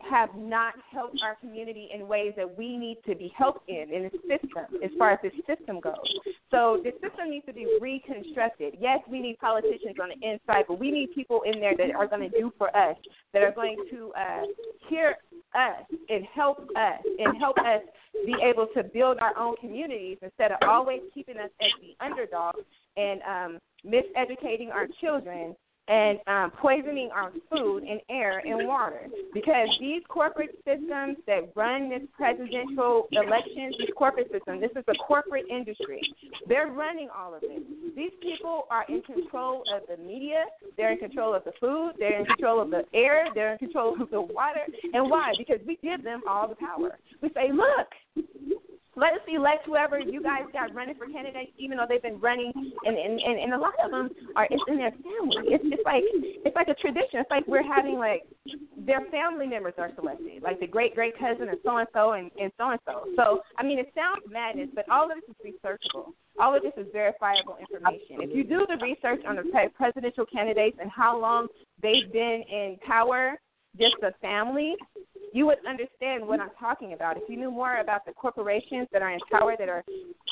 have 0.00 0.30
not 0.36 0.74
helped 0.90 1.20
our 1.22 1.34
community 1.36 1.88
in 1.92 2.06
ways 2.06 2.32
that 2.36 2.58
we 2.58 2.76
need 2.76 2.98
to 3.06 3.14
be 3.14 3.32
helped 3.36 3.68
in 3.68 3.92
in 3.92 4.04
the 4.04 4.10
system 4.28 4.64
as 4.82 4.90
far 4.98 5.12
as 5.12 5.18
the 5.22 5.30
system 5.46 5.80
goes. 5.80 5.94
So 6.50 6.80
the 6.82 6.92
system 7.02 7.30
needs 7.30 7.46
to 7.46 7.52
be 7.52 7.66
reconstructed. 7.80 8.74
Yes, 8.80 9.00
we 9.10 9.20
need 9.20 9.38
politicians 9.38 9.96
on 10.00 10.08
the 10.08 10.28
inside, 10.28 10.64
but 10.68 10.78
we 10.78 10.90
need 10.90 11.14
people 11.14 11.42
in 11.44 11.60
there 11.60 11.76
that 11.76 11.94
are 11.94 12.06
going 12.06 12.30
to 12.30 12.38
do 12.38 12.52
for 12.56 12.74
us, 12.76 12.96
that 13.32 13.42
are 13.42 13.52
going 13.52 13.76
to 13.90 14.12
uh, 14.18 14.42
hear 14.88 15.16
us 15.54 15.84
and 16.08 16.24
help 16.34 16.58
us 16.76 17.00
and 17.18 17.36
help 17.38 17.58
us 17.58 17.82
be 18.26 18.34
able 18.42 18.66
to 18.74 18.82
build 18.82 19.18
our 19.20 19.36
own 19.38 19.56
communities 19.56 20.18
instead 20.22 20.52
of 20.52 20.58
always 20.62 21.00
keeping 21.14 21.36
us 21.38 21.50
as 21.60 21.70
the 21.80 22.04
underdog 22.04 22.54
and 22.96 23.20
um, 23.22 23.58
miseducating 23.86 24.70
our 24.72 24.86
children 25.00 25.54
and 25.88 26.18
um, 26.26 26.50
poisoning 26.50 27.10
our 27.14 27.32
food 27.50 27.82
and 27.82 28.00
air 28.10 28.38
and 28.38 28.68
water. 28.68 29.06
Because 29.32 29.68
these 29.80 30.02
corporate 30.08 30.54
systems 30.64 31.16
that 31.26 31.50
run 31.54 31.88
this 31.88 32.02
presidential 32.16 33.08
elections, 33.12 33.74
these 33.78 33.88
corporate 33.96 34.30
systems, 34.30 34.60
this 34.60 34.70
is 34.76 34.84
a 34.88 34.94
corporate 35.06 35.46
industry. 35.50 36.00
They're 36.46 36.68
running 36.68 37.08
all 37.16 37.34
of 37.34 37.42
it. 37.42 37.96
These 37.96 38.12
people 38.22 38.66
are 38.70 38.84
in 38.88 39.02
control 39.02 39.62
of 39.74 39.82
the 39.88 40.02
media, 40.02 40.44
they're 40.76 40.92
in 40.92 40.98
control 40.98 41.34
of 41.34 41.44
the 41.44 41.52
food, 41.60 41.92
they're 41.98 42.20
in 42.20 42.26
control 42.26 42.60
of 42.60 42.70
the 42.70 42.84
air, 42.94 43.26
they're 43.34 43.52
in 43.52 43.58
control 43.58 44.00
of 44.00 44.10
the 44.10 44.20
water. 44.20 44.60
And 44.92 45.10
why? 45.10 45.32
Because 45.38 45.58
we 45.66 45.78
give 45.82 46.04
them 46.04 46.20
all 46.28 46.48
the 46.48 46.56
power. 46.56 46.98
We 47.22 47.30
say, 47.30 47.50
look, 47.52 48.26
let 48.98 49.14
us 49.14 49.20
elect 49.28 49.64
whoever 49.64 50.00
you 50.00 50.20
guys 50.22 50.42
got 50.52 50.74
running 50.74 50.96
for 50.96 51.06
candidates, 51.06 51.52
even 51.56 51.78
though 51.78 51.86
they've 51.88 52.02
been 52.02 52.18
running, 52.20 52.52
and 52.56 52.98
and 52.98 53.20
and, 53.20 53.38
and 53.38 53.54
a 53.54 53.58
lot 53.58 53.74
of 53.84 53.90
them 53.90 54.10
are 54.34 54.46
it's 54.50 54.62
in 54.66 54.76
their 54.76 54.90
family. 54.90 55.54
It's 55.54 55.64
just 55.64 55.86
like 55.86 56.02
it's 56.02 56.56
like 56.56 56.68
a 56.68 56.74
tradition. 56.74 57.22
It's 57.22 57.30
like 57.30 57.46
we're 57.46 57.62
having 57.62 57.98
like 57.98 58.26
their 58.76 59.06
family 59.10 59.46
members 59.46 59.74
are 59.78 59.90
selected, 59.94 60.42
like 60.42 60.58
the 60.58 60.66
great 60.66 60.94
great 60.94 61.16
cousin 61.18 61.48
and 61.48 61.58
so 61.64 61.76
and 61.76 61.88
so 61.94 62.12
and 62.12 62.30
and 62.40 62.50
so 62.58 62.70
and 62.70 62.80
so. 62.84 63.04
So 63.16 63.40
I 63.56 63.62
mean, 63.62 63.78
it 63.78 63.92
sounds 63.94 64.22
madness, 64.28 64.68
but 64.74 64.88
all 64.90 65.10
of 65.10 65.16
this 65.16 65.30
is 65.30 65.54
researchable. 65.54 66.12
All 66.40 66.54
of 66.54 66.62
this 66.62 66.74
is 66.76 66.86
verifiable 66.92 67.56
information. 67.60 68.22
If 68.22 68.34
you 68.34 68.42
do 68.42 68.66
the 68.66 68.78
research 68.82 69.24
on 69.26 69.36
the 69.36 69.44
presidential 69.76 70.26
candidates 70.26 70.78
and 70.80 70.90
how 70.90 71.18
long 71.20 71.46
they've 71.82 72.10
been 72.12 72.42
in 72.50 72.78
power, 72.86 73.38
just 73.78 73.96
the 74.00 74.12
family, 74.20 74.74
you 75.32 75.46
would 75.46 75.58
understand 75.68 76.26
what 76.26 76.40
I'm 76.40 76.50
talking 76.58 76.92
about. 76.92 77.16
If 77.16 77.24
you 77.28 77.36
knew 77.36 77.50
more 77.50 77.78
about 77.78 78.04
the 78.06 78.12
corporations 78.12 78.88
that 78.92 79.02
are 79.02 79.10
in 79.10 79.20
power 79.30 79.56
that 79.58 79.68
are 79.68 79.84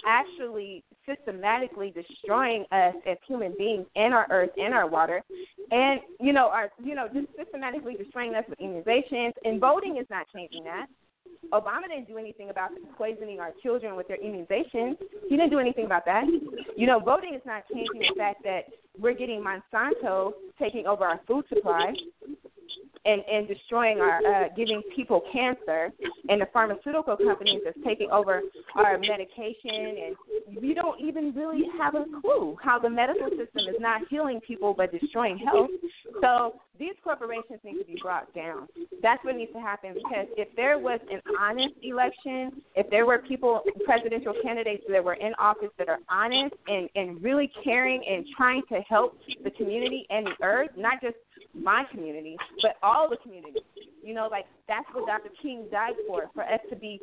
actually 0.06 0.84
systematically 1.06 1.92
destroying 1.92 2.64
us 2.72 2.94
as 3.06 3.16
human 3.26 3.54
beings 3.58 3.86
and 3.96 4.14
our 4.14 4.26
earth 4.30 4.50
and 4.56 4.74
our 4.74 4.88
water, 4.88 5.22
and 5.70 6.00
you 6.20 6.32
know, 6.32 6.48
are 6.48 6.70
you 6.82 6.94
know 6.94 7.08
just 7.12 7.26
systematically 7.36 7.94
destroying 7.94 8.34
us 8.34 8.44
with 8.48 8.58
immunizations. 8.58 9.32
And 9.44 9.60
voting 9.60 9.98
is 9.98 10.06
not 10.10 10.26
changing 10.34 10.64
that. 10.64 10.86
Obama 11.52 11.82
didn't 11.88 12.08
do 12.08 12.18
anything 12.18 12.50
about 12.50 12.70
poisoning 12.96 13.38
our 13.40 13.52
children 13.62 13.94
with 13.94 14.08
their 14.08 14.18
immunizations. 14.18 14.96
He 15.28 15.36
didn't 15.36 15.50
do 15.50 15.58
anything 15.58 15.84
about 15.84 16.04
that. 16.06 16.24
You 16.76 16.86
know, 16.86 16.98
voting 16.98 17.34
is 17.34 17.42
not 17.46 17.62
changing 17.72 18.00
the 18.00 18.14
fact 18.16 18.42
that 18.44 18.64
we're 18.98 19.14
getting 19.14 19.44
Monsanto 19.44 20.32
taking 20.58 20.86
over 20.86 21.04
our 21.04 21.20
food 21.26 21.44
supply 21.48 21.92
and, 23.06 23.22
and 23.30 23.48
destroying 23.48 24.00
our, 24.00 24.18
uh, 24.18 24.48
giving 24.56 24.82
people 24.94 25.22
cancer, 25.32 25.90
and 26.28 26.40
the 26.40 26.48
pharmaceutical 26.52 27.16
companies 27.16 27.60
that's 27.64 27.78
taking 27.84 28.10
over 28.10 28.42
our 28.74 28.98
medication, 28.98 29.96
and 30.06 30.60
we 30.60 30.74
don't 30.74 31.00
even 31.00 31.32
really 31.34 31.64
have 31.78 31.94
a 31.94 32.04
clue 32.20 32.56
how 32.62 32.78
the 32.78 32.90
medical 32.90 33.28
system 33.30 33.68
is 33.68 33.76
not 33.78 34.02
healing 34.10 34.40
people 34.46 34.74
but 34.76 34.90
destroying 34.92 35.38
health. 35.38 35.70
So 36.20 36.54
these 36.78 36.94
corporations 37.02 37.60
need 37.64 37.78
to 37.78 37.84
be 37.84 37.98
brought 38.02 38.32
down. 38.34 38.68
That's 39.02 39.22
what 39.24 39.36
needs 39.36 39.52
to 39.52 39.60
happen 39.60 39.94
because 39.94 40.26
if 40.36 40.48
there 40.56 40.78
was 40.78 41.00
an 41.10 41.20
honest 41.40 41.74
election, 41.82 42.62
if 42.74 42.88
there 42.90 43.06
were 43.06 43.18
people, 43.18 43.62
presidential 43.84 44.34
candidates 44.42 44.82
that 44.90 45.02
were 45.02 45.14
in 45.14 45.32
office 45.38 45.70
that 45.78 45.88
are 45.88 45.98
honest 46.10 46.54
and, 46.66 46.88
and 46.94 47.22
really 47.22 47.50
caring 47.64 48.02
and 48.06 48.26
trying 48.36 48.62
to 48.68 48.80
help 48.80 49.18
the 49.44 49.50
community 49.50 50.06
and 50.10 50.26
the 50.26 50.44
earth, 50.44 50.70
not 50.76 51.00
just 51.00 51.16
my 51.56 51.84
community, 51.90 52.36
but 52.62 52.76
all 52.82 53.08
the 53.08 53.16
communities. 53.16 53.62
You 54.02 54.14
know, 54.14 54.28
like 54.30 54.46
that's 54.68 54.86
what 54.92 55.06
Dr. 55.06 55.30
King 55.42 55.66
died 55.70 55.94
for, 56.06 56.30
for 56.34 56.44
us 56.44 56.60
to 56.70 56.76
be 56.76 57.00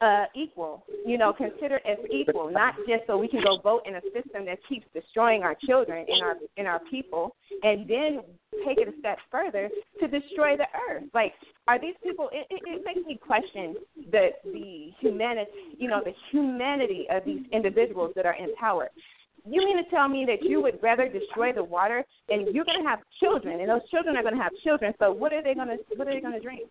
uh, 0.00 0.24
equal, 0.34 0.84
you 1.06 1.16
know, 1.16 1.32
considered 1.32 1.80
as 1.88 1.96
equal, 2.12 2.50
not 2.50 2.74
just 2.86 3.06
so 3.06 3.16
we 3.16 3.28
can 3.28 3.42
go 3.42 3.58
vote 3.58 3.82
in 3.86 3.94
a 3.94 4.00
system 4.12 4.44
that 4.44 4.58
keeps 4.68 4.86
destroying 4.92 5.42
our 5.42 5.56
children 5.66 6.04
and 6.08 6.22
our 6.22 6.36
and 6.58 6.66
our 6.66 6.80
people, 6.90 7.34
and 7.62 7.88
then 7.88 8.20
take 8.66 8.78
it 8.78 8.88
a 8.88 8.98
step 8.98 9.18
further 9.30 9.70
to 10.00 10.08
destroy 10.08 10.56
the 10.56 10.66
earth. 10.90 11.04
Like, 11.14 11.32
are 11.68 11.80
these 11.80 11.94
people? 12.02 12.28
It, 12.32 12.46
it, 12.50 12.60
it 12.66 12.82
makes 12.84 13.06
me 13.06 13.16
question 13.16 13.76
the 14.10 14.30
the 14.44 14.90
humanity, 15.00 15.50
you 15.78 15.88
know, 15.88 16.02
the 16.04 16.12
humanity 16.30 17.06
of 17.10 17.24
these 17.24 17.42
individuals 17.52 18.12
that 18.16 18.26
are 18.26 18.34
in 18.34 18.54
power. 18.56 18.90
You 19.46 19.60
mean 19.60 19.76
to 19.82 19.90
tell 19.90 20.08
me 20.08 20.24
that 20.26 20.42
you 20.42 20.62
would 20.62 20.82
rather 20.82 21.08
destroy 21.08 21.52
the 21.52 21.64
water 21.64 22.02
and 22.28 22.54
you're 22.54 22.64
going 22.64 22.82
to 22.82 22.88
have 22.88 23.00
children 23.20 23.60
and 23.60 23.68
those 23.68 23.88
children 23.90 24.16
are 24.16 24.22
going 24.22 24.36
to 24.36 24.42
have 24.42 24.52
children. 24.64 24.94
So 24.98 25.12
what 25.12 25.32
are 25.32 25.42
they 25.42 25.54
going 25.54 25.68
to 25.68 25.76
what 25.96 26.08
are 26.08 26.14
they 26.14 26.20
going 26.20 26.34
to 26.34 26.40
drink? 26.40 26.62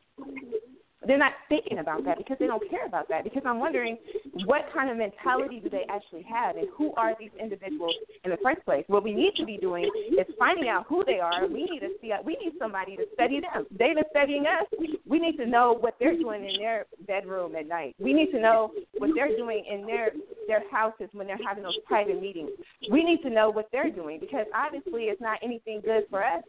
they're 1.08 1.18
not 1.18 1.34
thinking 1.50 1.80
about 1.80 2.06
that 2.06 2.18
because 2.18 2.38
they 2.40 2.48
don't 2.48 2.68
care 2.70 2.86
about 2.86 3.10
that. 3.10 3.24
Because 3.24 3.44
I'm 3.46 3.60
wondering 3.60 3.98
what 4.46 4.66
kind 4.74 4.90
of 4.90 4.98
mentality 4.98 5.60
do 5.60 5.70
they 5.70 5.86
actually 5.90 6.24
have 6.24 6.56
and 6.56 6.68
who 6.76 6.94
are 6.96 7.14
these 7.20 7.32
individuals 7.40 7.94
in 8.24 8.32
the 8.32 8.38
first 8.44 8.64
place? 8.66 8.84
What 8.88 9.04
we 9.04 9.14
need 9.14 9.34
to 9.38 9.46
be 9.46 9.58
doing 9.58 9.90
is 10.12 10.26
finding 10.40 10.70
out 10.70 10.86
who 10.88 11.04
they 11.06 11.20
are. 11.20 11.48
We 11.48 11.66
need 11.66 11.80
to 11.82 11.90
see 12.02 12.12
we 12.26 12.38
need 12.42 12.54
somebody 12.60 12.96
to 12.98 13.06
study 13.14 13.42
them. 13.42 13.66
They've 13.72 13.96
been 13.96 14.04
studying 14.12 14.46
us. 14.46 14.66
We 15.06 15.20
need 15.20 15.38
to 15.38 15.46
know 15.46 15.78
what 15.80 15.96
they're 16.00 16.18
doing 16.18 16.46
in 16.46 16.60
their 16.60 16.86
bedroom 17.08 17.56
at 17.56 17.68
night. 17.68 17.96
We 18.00 18.14
need 18.14 18.32
to 18.32 18.40
know 18.40 18.72
what 18.98 19.12
they're 19.16 19.36
doing 19.36 19.66
in 19.70 19.86
their 19.86 20.12
their 20.48 20.64
houses 20.70 21.10
when 21.14 21.28
they're 21.28 21.40
having 21.46 21.64
those 21.64 21.78
private 21.86 22.22
meetings. 22.22 22.52
We 22.90 23.04
need 23.04 23.22
to 23.24 23.30
know 23.30 23.50
what 23.50 23.70
they're 23.72 23.92
doing 23.92 24.20
because 24.20 24.46
obviously 24.54 25.04
it's 25.04 25.22
not 25.22 25.40
anything 25.42 25.82
good 25.84 26.04
for 26.10 26.24
us. 26.24 26.44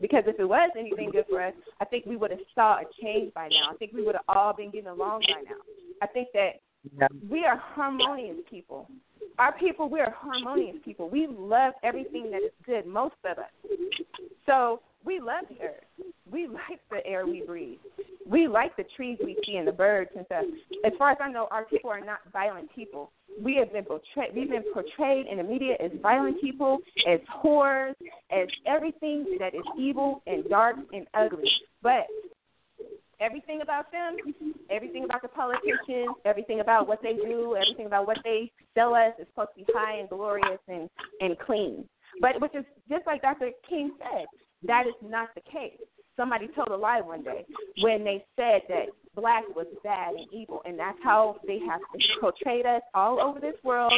Because 0.00 0.24
if 0.26 0.38
it 0.38 0.44
was 0.48 0.70
anything 0.78 1.10
good 1.10 1.26
for 1.28 1.42
us, 1.42 1.52
I 1.80 1.84
think 1.84 2.06
we 2.06 2.16
would 2.16 2.30
have 2.30 2.40
saw 2.54 2.78
a 2.78 2.84
change 3.02 3.34
by 3.34 3.48
now. 3.48 3.70
I 3.72 3.76
think 3.76 3.92
we 3.92 4.02
would 4.04 4.14
have 4.14 4.24
all 4.28 4.52
been 4.52 4.70
getting 4.70 4.88
along 4.88 5.22
by 5.22 5.42
now. 5.42 5.56
I 6.02 6.06
think 6.06 6.28
that 6.34 6.60
yeah. 6.98 7.08
we 7.28 7.44
are 7.44 7.56
harmonious 7.56 8.38
people. 8.48 8.88
Our 9.38 9.52
people, 9.52 9.88
we 9.88 10.00
are 10.00 10.14
harmonious 10.16 10.76
people. 10.84 11.08
We 11.08 11.26
love 11.26 11.74
everything 11.82 12.30
that 12.30 12.42
is 12.42 12.52
good, 12.64 12.86
most 12.86 13.14
of 13.24 13.38
us. 13.38 13.50
So 14.46 14.80
we 15.04 15.18
love 15.20 15.44
the 15.48 15.64
earth. 15.64 16.14
We 16.30 16.46
like 16.46 16.80
the 16.90 17.06
air 17.06 17.26
we 17.26 17.42
breathe. 17.42 17.78
We 18.30 18.46
like 18.46 18.76
the 18.76 18.84
trees 18.94 19.18
we 19.24 19.36
see 19.44 19.56
and 19.56 19.66
the 19.66 19.72
birds 19.72 20.10
and 20.16 20.24
stuff. 20.26 20.44
As 20.84 20.92
far 20.96 21.10
as 21.10 21.18
I 21.20 21.30
know, 21.32 21.48
our 21.50 21.64
people 21.64 21.90
are 21.90 22.00
not 22.00 22.20
violent 22.32 22.72
people. 22.72 23.10
We 23.42 23.56
have 23.56 23.72
been 23.72 23.84
portrayed. 23.84 24.34
We've 24.34 24.48
been 24.48 24.64
portrayed 24.72 25.26
in 25.26 25.38
the 25.38 25.42
media 25.42 25.74
as 25.80 25.90
violent 26.00 26.40
people, 26.40 26.78
as 27.08 27.18
whores, 27.42 27.94
as 28.30 28.46
everything 28.66 29.36
that 29.40 29.52
is 29.54 29.62
evil 29.76 30.22
and 30.28 30.48
dark 30.48 30.76
and 30.92 31.08
ugly. 31.14 31.50
But 31.82 32.06
everything 33.18 33.62
about 33.62 33.90
them, 33.90 34.16
everything 34.70 35.04
about 35.04 35.22
the 35.22 35.28
politicians, 35.28 36.14
everything 36.24 36.60
about 36.60 36.86
what 36.86 37.02
they 37.02 37.14
do, 37.14 37.56
everything 37.56 37.86
about 37.86 38.06
what 38.06 38.18
they 38.22 38.52
sell 38.76 38.94
us 38.94 39.12
is 39.18 39.26
supposed 39.30 39.50
to 39.58 39.64
be 39.64 39.72
high 39.74 39.98
and 39.98 40.08
glorious 40.08 40.60
and 40.68 40.88
and 41.20 41.36
clean. 41.40 41.84
But 42.20 42.40
which 42.40 42.54
is 42.54 42.64
just 42.88 43.06
like 43.06 43.22
Dr. 43.22 43.50
King 43.68 43.90
said, 43.98 44.26
that 44.64 44.86
is 44.86 44.94
not 45.02 45.30
the 45.34 45.40
case. 45.40 45.80
Somebody 46.20 46.48
told 46.48 46.68
a 46.68 46.76
lie 46.76 47.00
one 47.00 47.22
day 47.22 47.46
when 47.80 48.04
they 48.04 48.22
said 48.36 48.60
that 48.68 48.88
black 49.16 49.42
was 49.56 49.66
bad 49.82 50.12
and 50.12 50.26
evil, 50.30 50.60
and 50.66 50.78
that's 50.78 50.98
how 51.02 51.36
they 51.46 51.58
have 51.60 51.80
portrayed 52.20 52.66
us 52.66 52.82
all 52.92 53.18
over 53.18 53.40
this 53.40 53.54
world, 53.64 53.94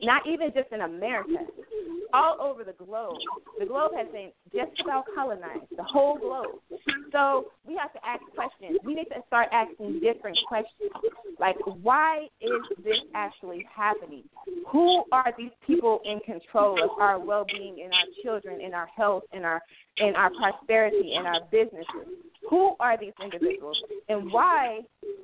not 0.00 0.26
even 0.26 0.50
just 0.54 0.72
in 0.72 0.80
America, 0.80 1.44
all 2.14 2.38
over 2.40 2.64
the 2.64 2.72
globe. 2.72 3.18
The 3.58 3.66
globe 3.66 3.92
has 3.94 4.06
been 4.10 4.30
just 4.54 4.80
about 4.80 5.04
colonized, 5.14 5.66
the 5.76 5.82
whole 5.82 6.16
globe. 6.16 6.60
So 7.12 7.48
we 7.66 7.76
have 7.76 7.92
to 7.92 8.00
ask 8.06 8.22
questions. 8.34 8.78
We 8.82 8.94
need 8.94 9.08
to 9.14 9.22
start 9.26 9.48
asking 9.52 10.00
different 10.00 10.38
questions, 10.48 10.90
like 11.38 11.56
why 11.82 12.28
is 12.40 12.78
this 12.82 12.98
actually 13.14 13.66
happening? 13.74 14.24
Who 14.72 15.04
are 15.12 15.32
these 15.36 15.50
people 15.66 16.00
in 16.06 16.20
control 16.20 16.82
of 16.82 16.90
our 16.98 17.18
well-being 17.18 17.82
and 17.84 17.92
our 17.92 18.06
children 18.22 18.60
and 18.64 18.74
our 18.74 18.86
health 18.86 19.24
and 19.32 19.44
our 19.44 19.60
and 19.98 20.16
our 20.16 20.30
prosperity 20.30 21.14
and 21.14 21.26
our 21.26 21.40
businesses? 21.50 22.14
Who 22.48 22.74
are 22.80 22.98
these 22.98 23.12
individuals, 23.22 23.80
and 24.08 24.32
why 24.32 24.80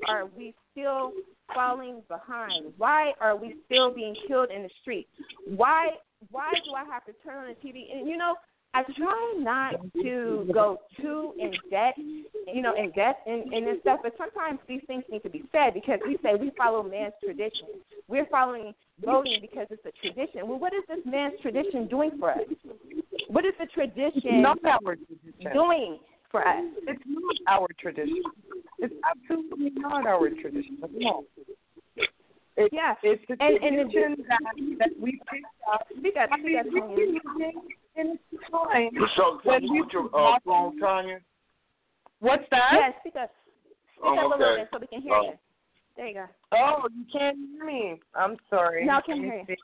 are 0.06 0.26
we 0.26 0.54
still 0.72 1.12
falling 1.54 2.02
behind? 2.08 2.72
Why 2.76 3.12
are 3.20 3.36
we 3.36 3.56
still 3.64 3.92
being 3.92 4.14
killed 4.28 4.50
in 4.54 4.62
the 4.62 4.70
street? 4.80 5.08
Why 5.46 5.90
why 6.30 6.52
do 6.64 6.72
I 6.74 6.84
have 6.84 7.04
to 7.06 7.12
turn 7.24 7.38
on 7.38 7.48
the 7.48 7.68
TV? 7.68 7.96
And 7.96 8.08
you 8.08 8.16
know, 8.16 8.36
I 8.74 8.82
try 8.96 9.34
not 9.38 9.74
to 10.02 10.48
go 10.52 10.78
too 11.00 11.32
in 11.38 11.52
debt, 11.70 11.94
you 11.96 12.60
know, 12.60 12.74
in 12.76 12.90
debt 12.90 13.20
and, 13.26 13.52
and 13.52 13.66
this 13.66 13.80
stuff. 13.80 14.00
But 14.02 14.14
sometimes 14.18 14.58
these 14.68 14.82
things 14.86 15.02
need 15.10 15.22
to 15.22 15.30
be 15.30 15.44
said 15.50 15.72
because 15.72 15.98
we 16.06 16.18
say 16.22 16.34
we 16.38 16.52
follow 16.58 16.82
man's 16.82 17.14
tradition. 17.24 17.68
We're 18.06 18.26
following 18.26 18.74
voting 19.02 19.38
because 19.40 19.66
it's 19.70 19.84
a 19.86 19.92
tradition. 20.06 20.46
Well, 20.46 20.58
what 20.58 20.74
is 20.74 20.82
this 20.88 21.00
man's 21.06 21.40
tradition 21.40 21.88
doing 21.88 22.12
for 22.18 22.32
us? 22.32 22.40
What 23.28 23.44
is 23.44 23.52
the 23.58 23.66
tradition, 23.66 24.42
not 24.42 24.58
our 24.64 24.96
tradition. 24.96 25.52
doing 25.52 25.98
for 26.30 26.46
us? 26.46 26.64
It's 26.86 27.02
not 27.06 27.36
our 27.48 27.68
tradition. 27.80 28.22
It's 28.78 28.94
absolutely 29.04 29.70
not 29.76 30.06
our 30.06 30.28
tradition 30.30 30.78
at 30.82 30.90
all. 31.04 31.24
It, 32.58 32.70
yeah, 32.72 32.94
it's 33.02 33.22
the 33.28 33.36
and, 33.40 33.58
tradition 33.58 34.02
and 34.02 34.24
that, 34.28 34.78
that 34.78 34.88
we 35.00 35.20
picked 35.30 35.44
up. 35.70 35.86
We 35.90 36.00
Speak 36.00 36.14
up, 36.16 36.30
speak 36.38 36.56
up, 36.58 36.66
in 37.96 38.18
time. 38.50 38.90
So, 39.16 39.40
when 39.44 39.62
you 39.64 39.84
put 39.84 39.92
your 39.92 40.06
uh, 40.14 40.38
phone, 40.44 40.78
Tanya? 40.78 41.18
What's 42.20 42.44
that? 42.50 42.70
Yes, 42.72 42.92
speak 43.00 43.16
up. 43.16 43.30
Speak 43.92 44.04
oh, 44.04 44.14
up 44.14 44.34
okay. 44.34 44.42
a 44.42 44.46
little 44.46 44.56
bit 44.56 44.68
so 44.72 44.78
we 44.80 44.86
can 44.86 45.02
hear 45.02 45.12
oh. 45.12 45.22
you. 45.24 45.32
There 45.96 46.06
you 46.08 46.14
go. 46.14 46.26
Oh, 46.52 46.88
you 46.94 47.04
can't 47.12 47.36
hear 47.36 47.64
me. 47.64 48.00
I'm 48.14 48.36
sorry. 48.50 48.86
No, 48.86 48.94
I 48.94 49.00
can 49.02 49.18
hear 49.18 49.44
you. 49.48 49.56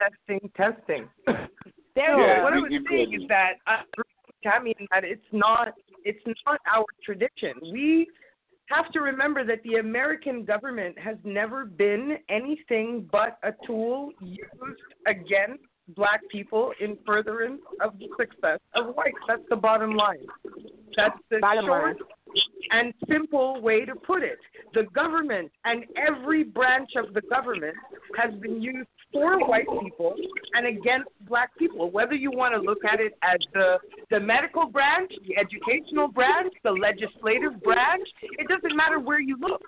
Testing, 0.00 0.50
testing. 0.56 1.08
There 1.94 2.18
yeah, 2.18 2.42
what 2.42 2.52
go. 2.52 2.58
I 2.58 2.60
was 2.60 2.82
saying 2.90 3.12
is 3.12 3.28
that 3.28 3.54
I, 3.66 3.82
I 4.48 4.62
mean 4.62 4.74
that 4.90 5.04
it's 5.04 5.20
not 5.32 5.74
it's 6.04 6.24
not 6.46 6.60
our 6.72 6.84
tradition. 7.04 7.52
We 7.70 8.08
have 8.66 8.90
to 8.92 9.00
remember 9.00 9.44
that 9.44 9.62
the 9.64 9.76
American 9.76 10.44
government 10.44 10.98
has 10.98 11.16
never 11.24 11.66
been 11.66 12.18
anything 12.28 13.08
but 13.12 13.38
a 13.42 13.52
tool 13.66 14.10
used 14.20 14.80
against 15.06 15.62
black 15.96 16.20
people 16.30 16.72
in 16.80 16.96
furtherance 17.06 17.60
of 17.80 17.98
the 17.98 18.08
success 18.18 18.58
of 18.74 18.94
whites. 18.94 19.18
That's 19.28 19.42
the 19.50 19.56
bottom 19.56 19.94
line. 19.94 20.26
That's 20.96 21.18
the 21.30 21.38
Bottom 21.40 21.66
short 21.66 21.84
line. 21.84 21.96
and 22.70 22.94
simple 23.08 23.60
way 23.60 23.84
to 23.84 23.94
put 23.94 24.22
it. 24.22 24.38
The 24.74 24.84
government 24.94 25.50
and 25.64 25.84
every 25.96 26.44
branch 26.44 26.90
of 26.96 27.14
the 27.14 27.22
government 27.22 27.74
has 28.16 28.32
been 28.40 28.62
used 28.62 28.88
for 29.12 29.38
white 29.46 29.66
people 29.82 30.14
and 30.54 30.66
against 30.66 31.08
black 31.28 31.56
people. 31.58 31.90
Whether 31.90 32.14
you 32.14 32.30
want 32.30 32.54
to 32.54 32.60
look 32.60 32.84
at 32.84 33.00
it 33.00 33.12
as 33.22 33.38
the 33.52 33.78
the 34.10 34.20
medical 34.20 34.66
branch, 34.66 35.12
the 35.26 35.36
educational 35.36 36.08
branch, 36.08 36.52
the 36.64 36.72
legislative 36.72 37.62
branch, 37.62 38.08
it 38.38 38.48
doesn't 38.48 38.76
matter 38.76 38.98
where 38.98 39.20
you 39.20 39.36
look. 39.40 39.62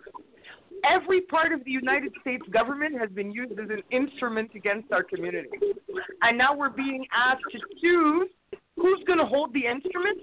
Every 0.84 1.22
part 1.22 1.52
of 1.52 1.64
the 1.64 1.70
United 1.70 2.12
States 2.20 2.42
government 2.52 2.98
has 2.98 3.08
been 3.10 3.32
used 3.32 3.52
as 3.52 3.70
an 3.70 3.82
instrument 3.90 4.50
against 4.54 4.92
our 4.92 5.02
community. 5.02 5.48
And 6.22 6.36
now 6.36 6.54
we're 6.54 6.68
being 6.68 7.06
asked 7.16 7.44
to 7.52 7.58
choose 7.80 8.28
who's 8.76 9.02
going 9.06 9.18
to 9.18 9.24
hold 9.24 9.54
the 9.54 9.64
instrument 9.66 10.18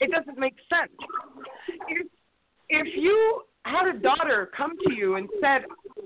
It 0.00 0.10
doesn't 0.10 0.38
make 0.38 0.56
sense. 0.68 0.92
If 1.88 2.06
if 2.68 2.86
you 2.96 3.42
had 3.64 3.86
a 3.86 3.98
daughter 3.98 4.50
come 4.56 4.72
to 4.86 4.94
you 4.94 5.16
and 5.16 5.28
said, 5.40 5.64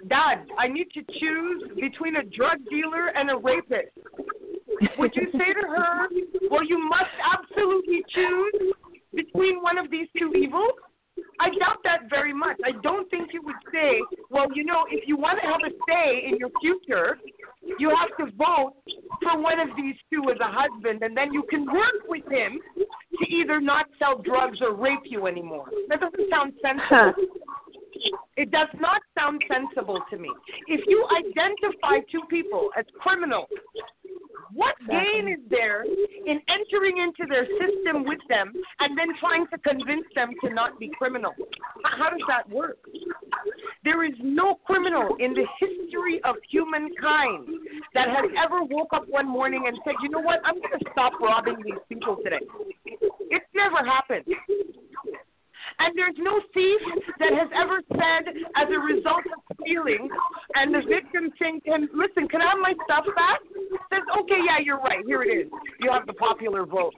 "Dad, 0.09 0.47
I 0.59 0.69
need 0.69 0.91
to 0.93 1.03
choose 1.19 1.71
between 1.81 2.17
a 2.17 2.23
drug 2.23 2.59
dealer 2.71 3.09
and 3.09 3.31
a 3.31 3.37
rapist," 3.37 3.91
would 4.99 5.15
you 5.15 5.31
say 5.33 5.53
to 5.53 5.67
her, 5.67 6.09
"Well, 6.51 6.65
you 6.65 6.79
must 6.79 7.11
absolutely 7.23 8.05
choose 8.09 8.73
between 9.15 9.63
one 9.63 9.79
of 9.79 9.91
these 9.91 10.09
two 10.17 10.33
evils"? 10.33 10.79
I 11.39 11.51
doubt 11.59 11.83
that 11.85 12.09
very 12.09 12.33
much. 12.33 12.59
I 12.65 12.73
don't 12.83 13.09
think 13.11 13.33
you 13.33 13.43
would 13.43 13.57
say, 13.73 14.01
well, 14.31 14.47
you 14.55 14.65
know, 14.65 14.87
if 14.91 15.09
you 15.09 15.17
want 15.17 15.41
to 15.41 15.47
have 15.47 15.61
a 15.65 15.71
say 15.89 16.25
in 16.27 16.37
your 16.37 16.51
future, 16.61 17.19
you 17.79 17.91
have 17.91 18.15
to 18.19 18.33
vote 18.37 18.75
for 19.23 19.39
one 19.41 19.59
of 19.59 19.69
these 19.77 19.97
two 20.13 20.31
as 20.31 20.39
a 20.41 20.51
husband, 20.51 21.03
and 21.03 21.17
then 21.17 21.33
you 21.33 21.43
can 21.45 21.67
work 21.67 22.09
with 22.09 22.27
him 22.31 22.61
to 22.77 23.29
either 23.29 23.61
not 23.61 23.87
sell 23.99 24.19
drugs 24.19 24.59
or 24.61 24.75
rape 24.75 25.01
you 25.05 25.27
anymore. 25.27 25.67
That 25.89 26.01
doesn't 26.01 26.31
sound 26.31 26.53
sensible. 26.63 27.15
It 28.41 28.51
does 28.51 28.69
not 28.81 29.03
sound 29.19 29.45
sensible 29.53 30.01
to 30.09 30.17
me. 30.17 30.31
If 30.67 30.81
you 30.87 31.07
identify 31.15 32.01
two 32.11 32.23
people 32.31 32.71
as 32.75 32.87
criminals, 32.99 33.51
what 34.55 34.77
gain 34.89 35.29
is 35.29 35.41
there 35.51 35.85
in 35.85 36.41
entering 36.49 36.97
into 36.97 37.29
their 37.29 37.45
system 37.45 38.07
with 38.07 38.19
them 38.31 38.51
and 38.81 38.97
then 38.97 39.09
trying 39.21 39.47
to 39.49 39.59
convince 39.59 40.07
them 40.15 40.31
to 40.43 40.55
not 40.55 40.81
be 40.81 40.91
criminals? 40.97 41.35
How 41.85 42.09
does 42.09 42.23
that 42.29 42.49
work? 42.49 42.79
There 43.85 44.07
is 44.07 44.15
no 44.23 44.55
criminal 44.65 45.17
in 45.19 45.35
the 45.35 45.45
history 45.61 46.23
of 46.25 46.37
humankind 46.49 47.47
that 47.93 48.09
has 48.09 48.31
ever 48.43 48.65
woke 48.65 48.95
up 48.95 49.05
one 49.07 49.29
morning 49.29 49.65
and 49.67 49.77
said, 49.85 49.97
you 50.03 50.09
know 50.09 50.21
what, 50.21 50.41
I'm 50.47 50.55
going 50.55 50.79
to 50.79 50.91
stop 50.93 51.13
robbing 51.21 51.57
these 51.63 51.75
people 51.91 52.17
today. 52.25 52.41
It's 53.31 53.47
never 53.55 53.85
happened. 53.85 54.25
And 55.81 55.97
there's 55.97 56.17
no 56.19 56.41
thief 56.53 56.81
that 57.19 57.33
has 57.33 57.49
ever 57.57 57.81
said, 57.89 58.37
as 58.57 58.69
a 58.69 58.79
result 58.79 59.25
of 59.25 59.57
stealing, 59.63 60.09
and 60.55 60.75
the 60.75 60.83
victim 60.87 61.33
saying 61.41 61.63
to 61.65 61.73
him, 61.73 61.89
Listen, 61.95 62.29
can 62.29 62.43
I 62.43 62.51
have 62.51 62.59
my 62.61 62.75
stuff 62.85 63.07
back? 63.17 63.41
Says, 63.89 64.05
Okay, 64.21 64.41
yeah, 64.45 64.59
you're 64.63 64.81
right. 64.81 65.05
Here 65.07 65.23
it 65.23 65.33
is. 65.33 65.51
You 65.81 65.91
have 65.91 66.07
the 66.07 66.13
popular 66.13 66.67
vote. 66.67 66.93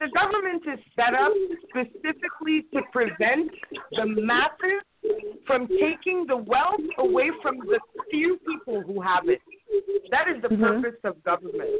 The 0.00 0.08
government 0.14 0.62
is 0.72 0.78
set 0.94 1.14
up 1.14 1.32
specifically 1.68 2.66
to 2.72 2.82
prevent 2.92 3.50
the 3.92 4.06
masses 4.06 4.86
from 5.44 5.66
taking 5.66 6.24
the 6.28 6.36
wealth 6.36 6.86
away 6.98 7.30
from 7.42 7.58
the 7.58 7.80
few 8.10 8.38
people 8.46 8.80
who 8.82 9.00
have 9.00 9.28
it. 9.28 9.40
That 10.12 10.28
is 10.28 10.40
the 10.40 10.48
mm-hmm. 10.48 10.62
purpose 10.62 11.00
of 11.02 11.22
government. 11.24 11.70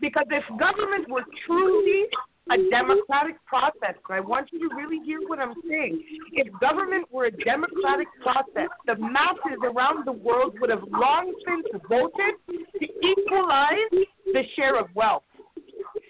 Because 0.00 0.26
if 0.30 0.44
government 0.60 1.08
were 1.08 1.24
truly 1.46 2.04
a 2.50 2.54
mm-hmm. 2.54 2.70
democratic 2.70 3.44
process. 3.46 3.94
And 4.08 4.16
I 4.16 4.20
want 4.20 4.48
you 4.52 4.68
to 4.68 4.74
really 4.74 5.04
hear 5.04 5.20
what 5.26 5.38
I'm 5.38 5.54
saying. 5.68 6.02
If 6.32 6.48
government 6.60 7.10
were 7.10 7.26
a 7.26 7.30
democratic 7.30 8.08
process, 8.22 8.70
the 8.86 8.96
masses 8.96 9.58
around 9.64 10.06
the 10.06 10.12
world 10.12 10.56
would 10.60 10.70
have 10.70 10.84
long 10.90 11.32
since 11.46 11.82
voted 11.88 12.34
to 12.46 12.86
equalize 13.06 14.06
the 14.26 14.42
share 14.54 14.78
of 14.78 14.88
wealth. 14.94 15.24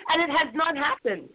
And 0.09 0.22
it 0.22 0.31
has 0.31 0.55
not 0.55 0.77
happened. 0.77 1.29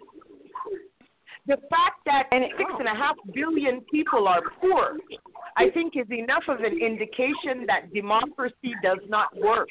The 1.47 1.57
fact 1.69 2.05
that 2.05 2.29
six 2.31 2.71
and 2.77 2.87
a 2.87 2.95
half 2.95 3.15
billion 3.33 3.81
people 3.91 4.27
are 4.27 4.41
poor, 4.59 4.97
I 5.57 5.69
think, 5.71 5.93
is 5.95 6.05
enough 6.11 6.43
of 6.47 6.59
an 6.59 6.79
indication 6.79 7.65
that 7.65 7.91
democracy 7.93 8.73
does 8.83 8.99
not 9.07 9.35
work. 9.35 9.67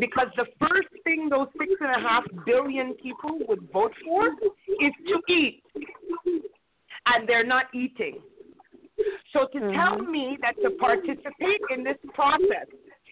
Because 0.00 0.26
the 0.36 0.46
first 0.58 0.88
thing 1.04 1.28
those 1.28 1.46
six 1.58 1.72
and 1.80 2.04
a 2.04 2.08
half 2.08 2.24
billion 2.44 2.94
people 2.94 3.38
would 3.48 3.68
vote 3.72 3.92
for 4.04 4.26
is 4.26 4.92
to 5.06 5.32
eat. 5.32 5.62
And 7.06 7.28
they're 7.28 7.46
not 7.46 7.66
eating. 7.72 8.18
So 9.32 9.46
to 9.52 9.58
mm-hmm. 9.58 9.76
tell 9.76 9.98
me 9.98 10.36
that 10.42 10.54
to 10.62 10.70
participate 10.78 11.60
in 11.70 11.84
this 11.84 11.96
process 12.12 12.66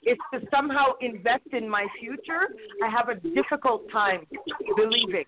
is 0.04 0.16
to 0.34 0.40
somehow 0.50 0.92
invest 1.00 1.46
in 1.52 1.68
my 1.68 1.86
future, 2.00 2.48
I 2.82 2.88
have 2.88 3.08
a 3.08 3.14
difficult 3.14 3.82
time 3.92 4.26
believing. 4.76 5.24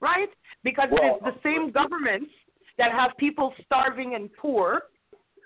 Right? 0.00 0.28
Because 0.64 0.88
well, 0.90 1.18
it's 1.22 1.36
the 1.36 1.40
same 1.42 1.70
governments 1.70 2.30
that 2.78 2.92
have 2.92 3.10
people 3.18 3.52
starving 3.64 4.14
and 4.14 4.30
poor 4.34 4.82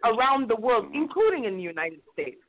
around 0.04 0.48
the 0.48 0.56
world, 0.56 0.86
including 0.92 1.44
in 1.44 1.56
the 1.56 1.62
United 1.62 2.00
States. 2.12 2.40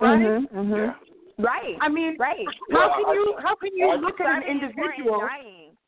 Right? 0.00 0.18
Mm-hmm, 0.18 0.58
mm-hmm. 0.58 0.74
Yeah. 0.74 0.94
Right. 1.38 1.76
I 1.80 1.88
mean, 1.88 2.16
right. 2.18 2.44
How 2.72 2.94
can 2.94 3.14
you 3.14 3.34
how 3.40 3.54
can 3.54 3.76
you 3.76 3.94
look 4.00 4.20
at 4.20 4.26
an 4.26 4.42
individual? 4.42 5.22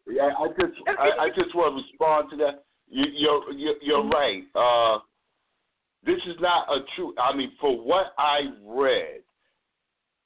Yeah, 0.09 0.31
I 0.39 0.49
just 0.49 0.79
I, 0.87 1.25
I 1.25 1.29
just 1.29 1.55
want 1.55 1.77
to 1.77 1.83
respond 1.83 2.31
to 2.31 2.37
that. 2.37 2.65
You, 2.89 3.05
you're 3.13 3.53
you're, 3.53 3.75
you're 3.83 4.05
mm-hmm. 4.05 4.11
right. 4.11 4.43
Uh, 4.55 5.01
this 6.05 6.19
is 6.27 6.37
not 6.41 6.69
a 6.69 6.81
true. 6.95 7.15
I 7.19 7.37
mean, 7.37 7.53
for 7.61 7.77
what 7.77 8.15
I 8.17 8.43
read 8.65 9.23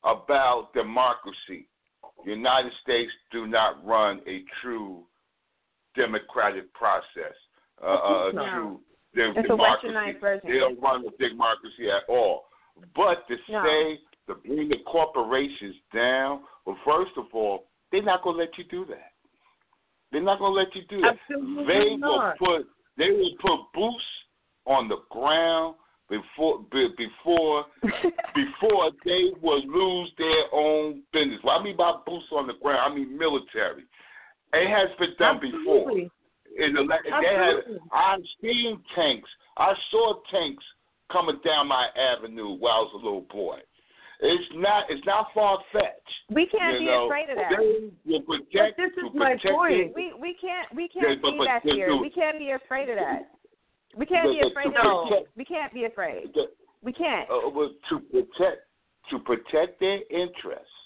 about 0.04 0.74
democracy, 0.74 1.68
the 2.24 2.32
United 2.32 2.72
States 2.82 3.10
do 3.32 3.46
not 3.46 3.84
run 3.84 4.20
a 4.26 4.44
true 4.62 5.04
democratic 5.94 6.72
process, 6.74 7.34
uh, 7.82 7.86
uh, 7.86 8.30
no. 8.32 8.44
true 8.44 8.80
it's 9.16 9.48
democracy. 9.48 10.18
version. 10.20 10.50
They 10.50 10.58
don't 10.58 10.80
run 10.80 11.04
a 11.06 11.28
democracy 11.28 11.90
at 11.90 12.08
all. 12.08 12.44
But 12.94 13.26
to 13.28 13.36
no. 13.50 13.64
say 13.64 13.98
to 14.26 14.34
bring 14.34 14.68
the 14.68 14.78
corporations 14.86 15.76
down, 15.94 16.40
well, 16.66 16.76
first 16.84 17.12
of 17.16 17.26
all, 17.32 17.66
they're 17.92 18.02
not 18.02 18.22
going 18.22 18.36
to 18.36 18.42
let 18.42 18.58
you 18.58 18.64
do 18.64 18.84
that. 18.86 19.12
They're 20.10 20.22
not 20.22 20.38
going 20.38 20.54
to 20.54 20.60
let 20.60 20.74
you 20.74 20.82
do 20.88 21.00
that. 21.02 21.16
Absolutely 21.30 21.66
they 21.66 21.96
not. 21.96 22.40
will 22.40 22.58
put 22.58 22.66
they 22.96 23.10
will 23.10 23.34
put 23.40 23.72
boots 23.74 24.04
on 24.66 24.88
the 24.88 24.96
ground 25.10 25.76
before 26.08 26.64
before 26.70 27.66
before 27.82 28.90
they 29.04 29.30
will 29.42 29.62
lose 29.66 30.12
their 30.18 30.44
own 30.52 31.02
business. 31.12 31.38
What 31.42 31.60
I 31.60 31.64
mean 31.64 31.76
by 31.76 31.94
boots 32.06 32.26
on 32.32 32.46
the 32.46 32.54
ground, 32.62 32.92
I 32.92 32.94
mean 32.94 33.16
military. 33.16 33.84
It 34.54 34.70
has 34.70 34.88
been 34.98 35.14
done 35.18 35.36
Absolutely. 35.36 35.58
before. 35.58 35.90
In 36.56 36.74
the, 36.74 36.86
they 36.86 37.34
have, 37.34 37.80
I've 37.92 38.24
seen 38.40 38.78
tanks. 38.94 39.28
I 39.56 39.74
saw 39.90 40.14
tanks 40.30 40.62
coming 41.10 41.40
down 41.44 41.66
my 41.68 41.88
avenue 41.98 42.54
while 42.54 42.72
I 42.72 42.80
was 42.80 42.90
a 42.94 43.04
little 43.04 43.26
boy. 43.30 43.58
It's 44.20 44.44
not. 44.54 44.84
It's 44.88 45.04
not 45.04 45.28
far 45.34 45.58
fetched. 45.72 46.14
We 46.30 46.46
can't 46.46 46.78
be 46.78 46.86
know. 46.86 47.06
afraid 47.06 47.28
of 47.30 47.36
that. 47.36 47.50
They 48.06 48.20
protect, 48.20 48.76
but 48.78 48.82
this 48.82 48.92
is 48.96 49.10
my 49.14 49.36
point. 49.42 49.92
We 49.94 50.14
we 50.18 50.36
can't 50.40 50.72
we 50.74 50.88
can't 50.88 51.20
but, 51.20 51.32
be 51.32 51.38
but, 51.38 51.44
that 51.44 51.62
here. 51.64 51.96
We 51.96 52.10
can't 52.10 52.38
be 52.38 52.52
afraid 52.52 52.88
of 52.88 52.96
that. 52.96 53.34
We 53.96 54.06
can't 54.06 54.30
be 54.30 54.40
afraid 54.48 54.68
of 54.68 54.74
that. 54.74 55.24
We 55.36 55.44
can't 55.44 55.74
be 55.74 55.84
afraid. 55.84 56.32
We 56.82 56.92
can't. 56.92 57.28
Uh, 57.28 57.50
to 57.90 57.98
protect 58.10 58.62
to 59.10 59.18
protect 59.18 59.80
their 59.80 60.00
interests, 60.10 60.78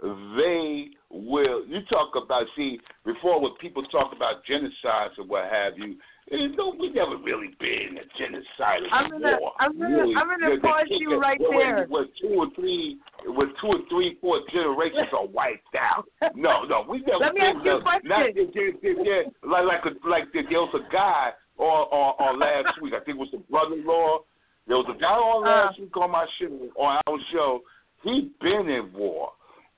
they 0.00 0.88
will. 1.10 1.66
You 1.66 1.80
talk 1.90 2.12
about 2.16 2.46
see 2.56 2.78
before 3.04 3.40
when 3.40 3.54
people 3.60 3.84
talk 3.84 4.12
about 4.14 4.44
genocides 4.44 5.18
or 5.18 5.24
what 5.26 5.50
have 5.50 5.78
you. 5.78 5.96
No, 6.28 6.74
we 6.76 6.90
never 6.90 7.16
really 7.18 7.54
been 7.60 7.98
a 7.98 8.18
genocide 8.18 8.80
I'm 8.90 9.12
gonna, 9.12 9.38
war. 9.40 9.52
I'm 9.60 9.78
gonna, 9.78 9.96
really. 9.96 10.14
I'm 10.16 10.28
gonna 10.28 10.60
pause 10.60 10.86
you 10.90 11.20
right 11.20 11.40
there. 11.50 11.86
With 11.88 12.08
two 12.20 12.34
or 12.36 12.48
three, 12.56 12.98
with 13.26 13.50
two 13.60 13.68
or 13.68 13.78
three, 13.88 14.18
four 14.20 14.40
generations 14.52 15.06
are 15.12 15.26
wiped 15.26 15.76
out. 15.78 16.04
No, 16.34 16.64
no, 16.64 16.84
we 16.88 16.98
never. 17.06 17.18
Let 17.18 17.34
me 17.34 17.40
ask 17.42 17.64
you 17.64 17.76
a 17.76 17.80
question. 17.80 18.08
Not, 18.08 18.30
yeah, 18.34 19.22
like 19.44 19.64
like 19.66 19.84
a, 19.84 20.08
like 20.08 20.24
there 20.32 20.42
was 20.50 20.74
a 20.74 20.92
guy 20.92 21.30
on, 21.58 21.64
on 21.64 22.14
on 22.18 22.40
last 22.40 22.82
week. 22.82 22.94
I 22.94 23.04
think 23.04 23.18
it 23.18 23.20
was 23.20 23.28
the 23.30 23.38
brother-in-law. 23.48 24.18
There 24.66 24.76
was 24.78 24.86
a 24.92 25.00
guy 25.00 25.06
on 25.06 25.44
last 25.44 25.78
uh, 25.78 25.82
week 25.82 25.96
on 25.96 26.10
my 26.10 26.26
show 26.40 26.46
on 26.76 27.00
our 27.06 27.18
show. 27.32 27.60
He 28.02 28.32
been 28.40 28.68
in 28.68 28.92
war. 28.92 29.30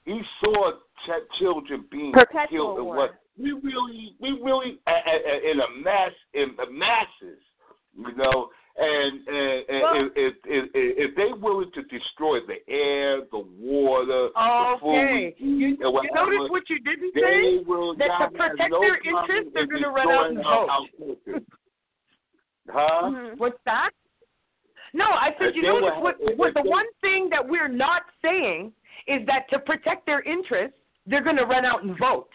He 0.07 0.23
saw 0.41 0.73
children 1.39 1.85
being 1.91 2.13
Perpetual 2.13 2.75
killed. 2.75 2.85
War. 2.85 2.97
What 2.97 3.11
we 3.39 3.53
really, 3.53 4.17
we 4.21 4.31
really, 4.43 4.79
uh, 4.87 4.91
uh, 4.91 5.51
in 5.51 5.61
a 5.61 5.83
mass, 5.83 6.11
in 6.35 6.55
the 6.57 6.71
masses, 6.71 7.41
you 7.97 8.17
know. 8.17 8.49
And, 8.81 9.27
and, 9.27 9.65
and 9.69 9.83
well, 9.83 10.11
if, 10.15 10.35
if, 10.45 10.65
if, 10.73 11.11
if 11.11 11.17
they 11.17 11.33
willing 11.37 11.71
to 11.75 11.83
destroy 11.83 12.39
the 12.47 12.73
air, 12.73 13.23
the 13.33 13.45
water, 13.59 14.29
okay. 14.29 14.37
the 14.39 14.77
food, 14.81 15.35
you, 15.39 15.77
you 15.81 15.91
whatever, 15.91 16.31
notice 16.31 16.51
what 16.51 16.63
you 16.71 16.79
didn't 16.81 17.13
say? 17.13 17.59
That 17.99 18.31
to 18.31 18.39
protect 18.39 18.71
no 18.71 18.81
their 18.81 18.99
interests, 18.99 19.51
they're 19.53 19.67
going 19.67 19.83
to 19.83 19.91
run 19.91 20.09
out 20.09 20.31
and 20.31 20.39
vote. 20.39 21.43
huh? 22.71 23.03
Mm-hmm. 23.03 23.39
What's 23.39 23.59
that? 23.65 23.91
No, 24.95 25.07
I 25.07 25.31
said 25.41 25.57
you 25.57 25.63
notice 25.63 25.91
what, 25.99 26.15
what 26.37 26.55
the 26.55 26.63
one 26.63 26.87
thing 27.01 27.29
that 27.31 27.47
we're 27.47 27.69
not 27.69 28.03
saying 28.23 28.73
is 29.09 29.27
that 29.27 29.51
to 29.51 29.59
protect 29.59 30.07
their 30.07 30.23
interests, 30.23 30.77
they're 31.09 31.25
going 31.25 31.37
to 31.37 31.45
run 31.45 31.65
out 31.65 31.83
and 31.83 31.99
vote. 31.99 32.29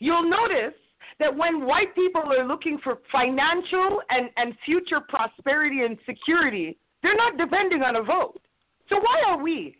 You'll 0.00 0.28
notice 0.28 0.74
that 1.18 1.34
when 1.34 1.64
white 1.66 1.94
people 1.94 2.22
are 2.32 2.46
looking 2.46 2.78
for 2.84 2.98
financial 3.10 4.02
and, 4.10 4.28
and 4.36 4.54
future 4.64 5.00
prosperity 5.00 5.82
and 5.82 5.96
security, 6.06 6.76
they're 7.02 7.16
not 7.16 7.38
depending 7.38 7.82
on 7.82 7.96
a 7.96 8.02
vote. 8.02 8.40
So 8.88 8.96
why 8.96 9.22
are 9.26 9.42
we? 9.42 9.76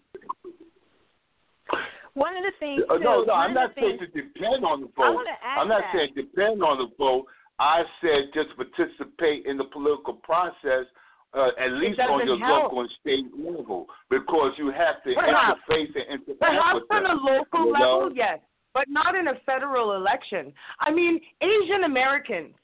One 2.15 2.35
of 2.37 2.45
the 2.45 2.53
things 2.59 2.83
Uh, 2.89 2.97
no, 2.97 3.25
no, 3.25 3.35
I'm 3.35 3.53
not 3.53 3.73
saying 3.79 3.99
things, 3.99 4.11
to 4.15 4.23
depend 4.23 4.65
on 4.65 4.81
the 4.81 4.87
I 4.97 5.09
vote. 5.09 5.15
want 5.15 5.29
to 5.29 5.47
ask 5.47 5.61
I'm 5.61 5.69
not 5.69 5.83
that. 5.83 5.93
saying 5.95 6.13
depend 6.17 6.63
on 6.63 6.79
the 6.79 6.89
vote. 6.97 7.27
I 7.59 7.83
said 8.01 8.31
just 8.33 8.51
participate 8.57 9.45
in 9.47 9.57
the 9.59 9.65
political 9.65 10.15
process, 10.15 10.87
uh, 11.35 11.51
at 11.59 11.73
least 11.73 12.01
on 12.01 12.27
your 12.27 12.39
help. 12.39 12.65
local 12.65 12.81
and 12.81 12.91
state 13.01 13.27
level, 13.39 13.87
because 14.11 14.53
you 14.59 14.71
have 14.71 15.03
to 15.05 15.15
Perhaps. 15.15 15.61
interface 15.69 15.95
and 15.95 16.21
interact 16.21 16.41
Perhaps 16.41 16.81
with 16.81 17.05
on 17.05 17.07
a 17.07 17.15
local 17.15 17.67
you 17.67 17.73
know? 17.73 17.99
level, 17.99 18.17
yes, 18.17 18.39
but 18.75 18.85
not 18.89 19.15
in 19.15 19.29
a 19.29 19.35
federal 19.45 19.95
election. 19.95 20.53
I 20.81 20.91
mean, 20.93 21.21
Asian 21.41 21.85
Americans 21.85 22.55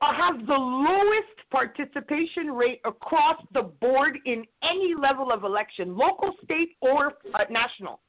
uh, 0.00 0.12
have 0.14 0.46
the 0.46 0.54
lowest 0.54 1.50
participation 1.50 2.52
rate 2.52 2.80
across 2.84 3.36
the 3.52 3.62
board 3.62 4.18
in 4.26 4.44
any 4.62 4.94
level 4.94 5.32
of 5.32 5.44
election, 5.44 5.96
local, 5.96 6.32
state, 6.44 6.70
or 6.80 7.14
uh, 7.34 7.44
national. 7.50 8.00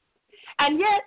And 0.60 0.80
yet, 0.80 1.04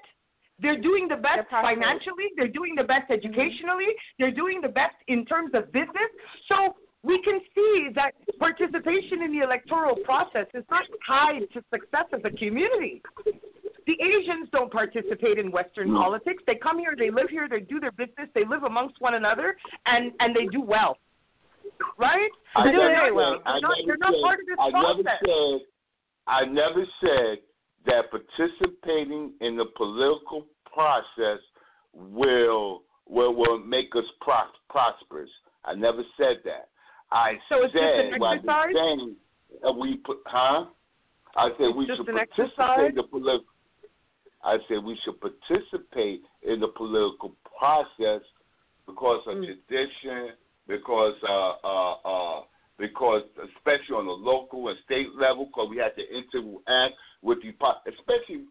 they're 0.61 0.81
doing 0.81 1.09
the 1.09 1.17
best 1.17 1.47
They're 1.51 1.63
financially, 1.63 2.31
they're 2.37 2.49
doing 2.49 2.75
the 2.77 2.85
best 2.85 3.11
educationally, 3.11 3.89
they're 4.19 4.31
doing 4.31 4.61
the 4.61 4.69
best 4.69 4.95
in 5.09 5.25
terms 5.27 5.51
of 5.55 5.73
business. 5.73 6.11
So 6.49 6.77
we 7.05 7.21
can 7.23 7.39
see 7.55 7.89
that 7.95 8.13
participation 8.39 9.23
in 9.23 9.39
the 9.39 9.45
electoral 9.45 9.95
process 9.97 10.47
is 10.55 10.65
not 10.71 10.85
tied 11.07 11.43
to 11.53 11.63
success 11.71 12.07
of 12.13 12.23
the 12.23 12.31
community. 12.31 13.03
The 13.87 13.97
Asians 14.03 14.49
don't 14.51 14.73
participate 14.73 15.39
in 15.39 15.53
Western 15.53 15.95
politics. 15.95 16.43
They 16.47 16.55
come 16.55 16.79
here, 16.79 16.95
they 16.99 17.11
live 17.11 17.29
here, 17.29 17.47
they 17.49 17.61
do 17.61 17.79
their 17.79 17.93
business, 17.93 18.29
they 18.35 18.47
live 18.47 18.63
amongst 18.63 18.99
one 19.01 19.15
another, 19.15 19.55
and 19.85 20.13
and 20.21 20.35
they 20.35 20.47
do 20.47 20.63
well, 20.63 20.97
right? 21.99 22.31
I 22.57 22.65
never 22.65 22.79
they're 22.79 23.07
said- 23.09 23.15
not, 23.15 23.43
I 23.45 23.53
they're 23.53 23.61
not, 23.61 23.77
they're 23.87 23.97
not 23.99 24.15
said- 24.15 24.23
part 24.23 24.41
of 24.41 24.47
this 24.47 24.57
I 24.59 24.71
never 24.71 25.03
said 25.27 25.61
I 26.27 26.45
never 26.47 26.87
said 27.03 27.39
that 27.85 28.11
participating 28.11 29.33
in 29.43 29.57
the 29.59 29.67
political 29.77 30.47
process 30.73 31.41
will 31.93 32.83
will 33.07 33.35
will 33.35 33.59
make 33.59 33.95
us 33.95 34.05
pros- 34.23 34.57
prosperous. 34.71 35.29
I 35.67 35.75
never 35.75 36.03
said 36.17 36.39
that. 36.47 36.69
I 37.15 37.39
So 37.49 37.63
it's 37.63 37.73
just 37.73 37.83
said 37.83 38.13
an 38.13 38.23
exercise? 38.23 38.43
been 38.43 38.75
saying 38.75 39.17
uh, 39.67 39.73
we 39.73 39.97
put 39.99 40.19
huh? 40.27 40.67
I 41.37 41.49
said 41.51 41.69
It's 41.71 41.77
we 41.77 41.87
should 41.87 42.07
participate 42.07 42.91
in 42.91 42.95
the 42.97 43.03
political 43.05 43.45
I 44.43 44.59
said 44.69 44.85
we 44.85 44.99
should 45.05 45.19
participate 45.21 46.23
in 46.43 46.61
the 46.61 46.69
political 46.69 47.35
process 47.59 48.21
because 48.87 49.23
of 49.27 49.37
Mm. 49.39 49.47
tradition, 49.47 50.37
because 50.67 51.17
uh, 51.23 51.55
uh, 51.65 51.93
uh, 52.05 52.45
because 52.77 53.23
especially 53.57 53.97
on 53.97 54.07
the 54.07 54.13
local 54.13 54.69
and 54.69 54.79
state 54.85 55.15
level, 55.15 55.47
because 55.47 55.69
we 55.71 55.79
have 55.79 55.95
to 55.97 56.03
interact 56.15 56.95
with 57.23 57.41
the 57.43 57.55
especially 57.87 58.45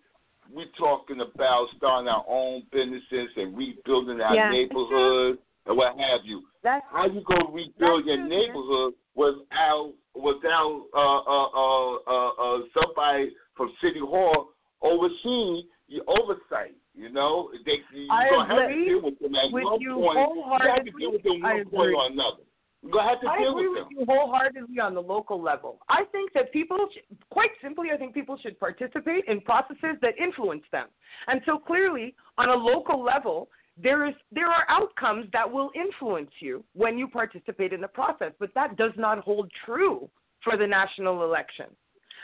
we 0.52 0.66
talking 0.78 1.22
about 1.22 1.68
starting 1.78 2.08
our 2.08 2.26
own 2.28 2.64
businesses 2.72 3.30
and 3.38 3.56
rebuilding 3.58 4.20
our 4.22 4.36
Yeah. 4.36 4.50
neighborhoods 4.50 5.40
and 5.66 5.78
what 5.78 5.98
have 6.00 6.22
you. 6.24 6.44
That's 6.64 6.84
How 6.92 7.06
you 7.06 7.22
gonna 7.28 7.52
rebuild 7.52 8.06
your 8.06 8.18
true, 8.18 8.30
neighborhood 8.30 8.94
without 9.16 9.94
without 10.16 10.86
uh, 10.94 11.20
uh, 11.20 11.48
uh, 11.54 11.94
uh, 12.08 12.30
uh, 12.30 12.60
somebody 12.74 13.32
from 13.56 13.74
City 13.82 14.00
Hall 14.00 14.50
overseeing 14.82 15.64
your 15.88 16.04
oversight? 16.08 16.76
You 16.96 17.10
know, 17.10 17.50
they 17.66 17.80
you 17.94 18.08
I 18.12 18.30
gonna 18.30 18.48
have 18.48 18.70
to 18.70 18.86
deal 18.86 19.02
with 19.02 19.20
them 19.20 19.36
at 19.36 19.52
with 19.52 19.64
one 19.64 19.82
you 19.82 19.96
point. 19.96 20.18
You 20.36 20.70
have 20.70 20.86
to 20.86 20.92
deal 20.92 21.12
with 21.12 21.24
them 21.24 21.42
wholeheartedly. 21.42 21.50
at 21.50 21.50
I 21.50 21.56
one 21.56 21.66
point 21.66 21.96
or 21.96 22.12
another. 22.12 22.44
You're 22.84 22.92
gonna 22.92 23.10
have 23.10 23.22
to 23.22 23.30
I 23.30 23.40
deal 23.40 23.52
agree 23.52 23.70
with 23.70 23.84
them. 23.84 23.88
you 23.92 24.06
wholeheartedly 24.06 24.80
on 24.80 24.94
the 24.94 25.02
local 25.02 25.42
level. 25.42 25.80
I 25.90 26.04
think 26.12 26.34
that 26.34 26.52
people, 26.52 26.78
sh- 26.94 27.16
quite 27.30 27.52
simply, 27.62 27.88
I 27.94 27.98
think 27.98 28.14
people 28.14 28.38
should 28.38 28.60
participate 28.60 29.24
in 29.28 29.40
processes 29.40 29.96
that 30.02 30.18
influence 30.20 30.64
them. 30.72 30.88
And 31.28 31.42
so 31.46 31.58
clearly, 31.58 32.14
on 32.38 32.50
a 32.50 32.56
local 32.56 33.02
level, 33.02 33.48
there 33.82 34.08
is 34.08 34.14
there 34.32 34.48
are 34.48 34.66
outcomes 34.70 35.26
that 35.34 35.52
will 35.52 35.72
influence 35.76 36.30
you 36.40 36.64
when 36.74 36.98
you 36.98 37.08
participate 37.08 37.74
in 37.74 37.82
the 37.82 37.88
process, 37.88 38.32
but 38.40 38.54
that 38.54 38.78
does 38.78 38.92
not 38.98 39.20
hold 39.20 39.52
true 39.66 40.10
for 40.44 40.58
the 40.58 40.68
national 40.68 41.24
election. 41.24 41.66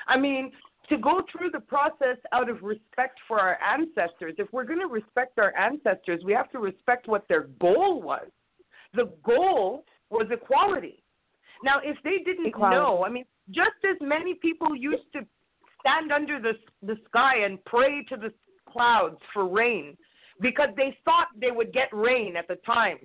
I 0.08 0.18
mean, 0.18 0.52
to 0.90 0.98
go 0.98 1.22
through 1.32 1.52
the 1.52 1.60
process 1.60 2.18
out 2.34 2.50
of 2.50 2.62
respect 2.62 3.20
for 3.28 3.40
our 3.40 3.58
ancestors, 3.62 4.36
if 4.38 4.52
we're 4.52 4.64
going 4.64 4.80
to 4.80 4.88
respect 4.88 5.40
our 5.40 5.56
ancestors, 5.56 6.22
we 6.24 6.34
have 6.34 6.52
to 6.52 6.60
respect 6.60 7.08
what 7.08 7.28
their 7.28 7.48
goal 7.60 8.02
was. 8.02 8.28
The 8.94 9.12
goal 9.24 9.86
was 10.10 10.28
equality. 10.32 11.04
Now, 11.64 11.80
if 11.84 11.98
they 12.04 12.18
didn't 12.26 12.48
Equality. 12.48 12.76
know, 12.76 13.06
I 13.06 13.10
mean, 13.10 13.26
just 13.52 13.72
as 13.90 13.98
many 14.02 14.36
people 14.36 14.76
used 14.76 15.12
to 15.14 15.26
stand 15.80 16.12
under 16.12 16.40
the 16.40 16.54
the 16.84 16.98
sky 17.08 17.40
and 17.44 17.64
pray 17.66 18.04
to 18.10 18.18
the 18.18 18.32
clouds 18.72 19.18
for 19.34 19.48
rain 19.48 19.98
because 20.42 20.70
they 20.76 20.98
thought 21.06 21.28
they 21.40 21.52
would 21.52 21.74
get 21.74 21.90
rain 21.94 22.36
at 22.36 22.48
the 22.48 22.56
time. 22.66 22.98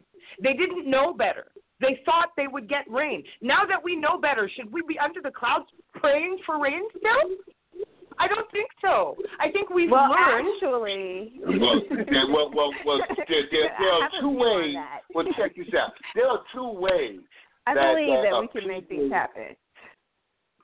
They 0.43 0.53
didn't 0.55 0.89
know 0.89 1.13
better. 1.13 1.47
They 1.81 2.01
thought 2.05 2.31
they 2.37 2.47
would 2.47 2.69
get 2.69 2.89
rain. 2.91 3.23
Now 3.43 3.65
that 3.67 3.83
we 3.83 3.97
know 3.97 4.19
better, 4.19 4.51
should 4.55 4.73
we 4.73 4.83
be 4.87 4.99
under 4.99 5.21
the 5.21 5.31
clouds 5.31 5.67
praying 5.95 6.39
for 6.47 6.61
rain 6.63 6.83
still? 6.97 7.85
I 8.19 8.29
don't 8.29 8.49
think 8.53 8.71
so. 8.81 9.17
I 9.41 9.51
think 9.51 9.71
we've 9.71 9.91
well, 9.91 10.09
learned. 10.11 10.49
actually. 10.55 11.33
well, 11.45 11.81
there, 11.91 12.27
well, 12.31 12.51
well, 12.55 12.71
well, 12.87 12.99
there, 13.29 13.43
there, 13.51 13.71
there 13.79 13.93
are 13.93 14.11
two 14.21 14.31
ways. 14.31 14.75
that. 14.75 15.01
Well, 15.13 15.27
check 15.37 15.57
this 15.57 15.67
out. 15.77 15.91
There 16.15 16.29
are 16.29 16.41
two 16.55 16.71
ways. 16.79 17.21
I 17.67 17.75
that- 17.75 17.95
believe 17.95 18.11
that, 18.11 18.23
that 18.23 18.35
uh, 18.37 18.41
we 18.41 18.49
can 18.61 18.69
make 18.69 18.89
things 18.89 19.13
happen. 19.13 19.57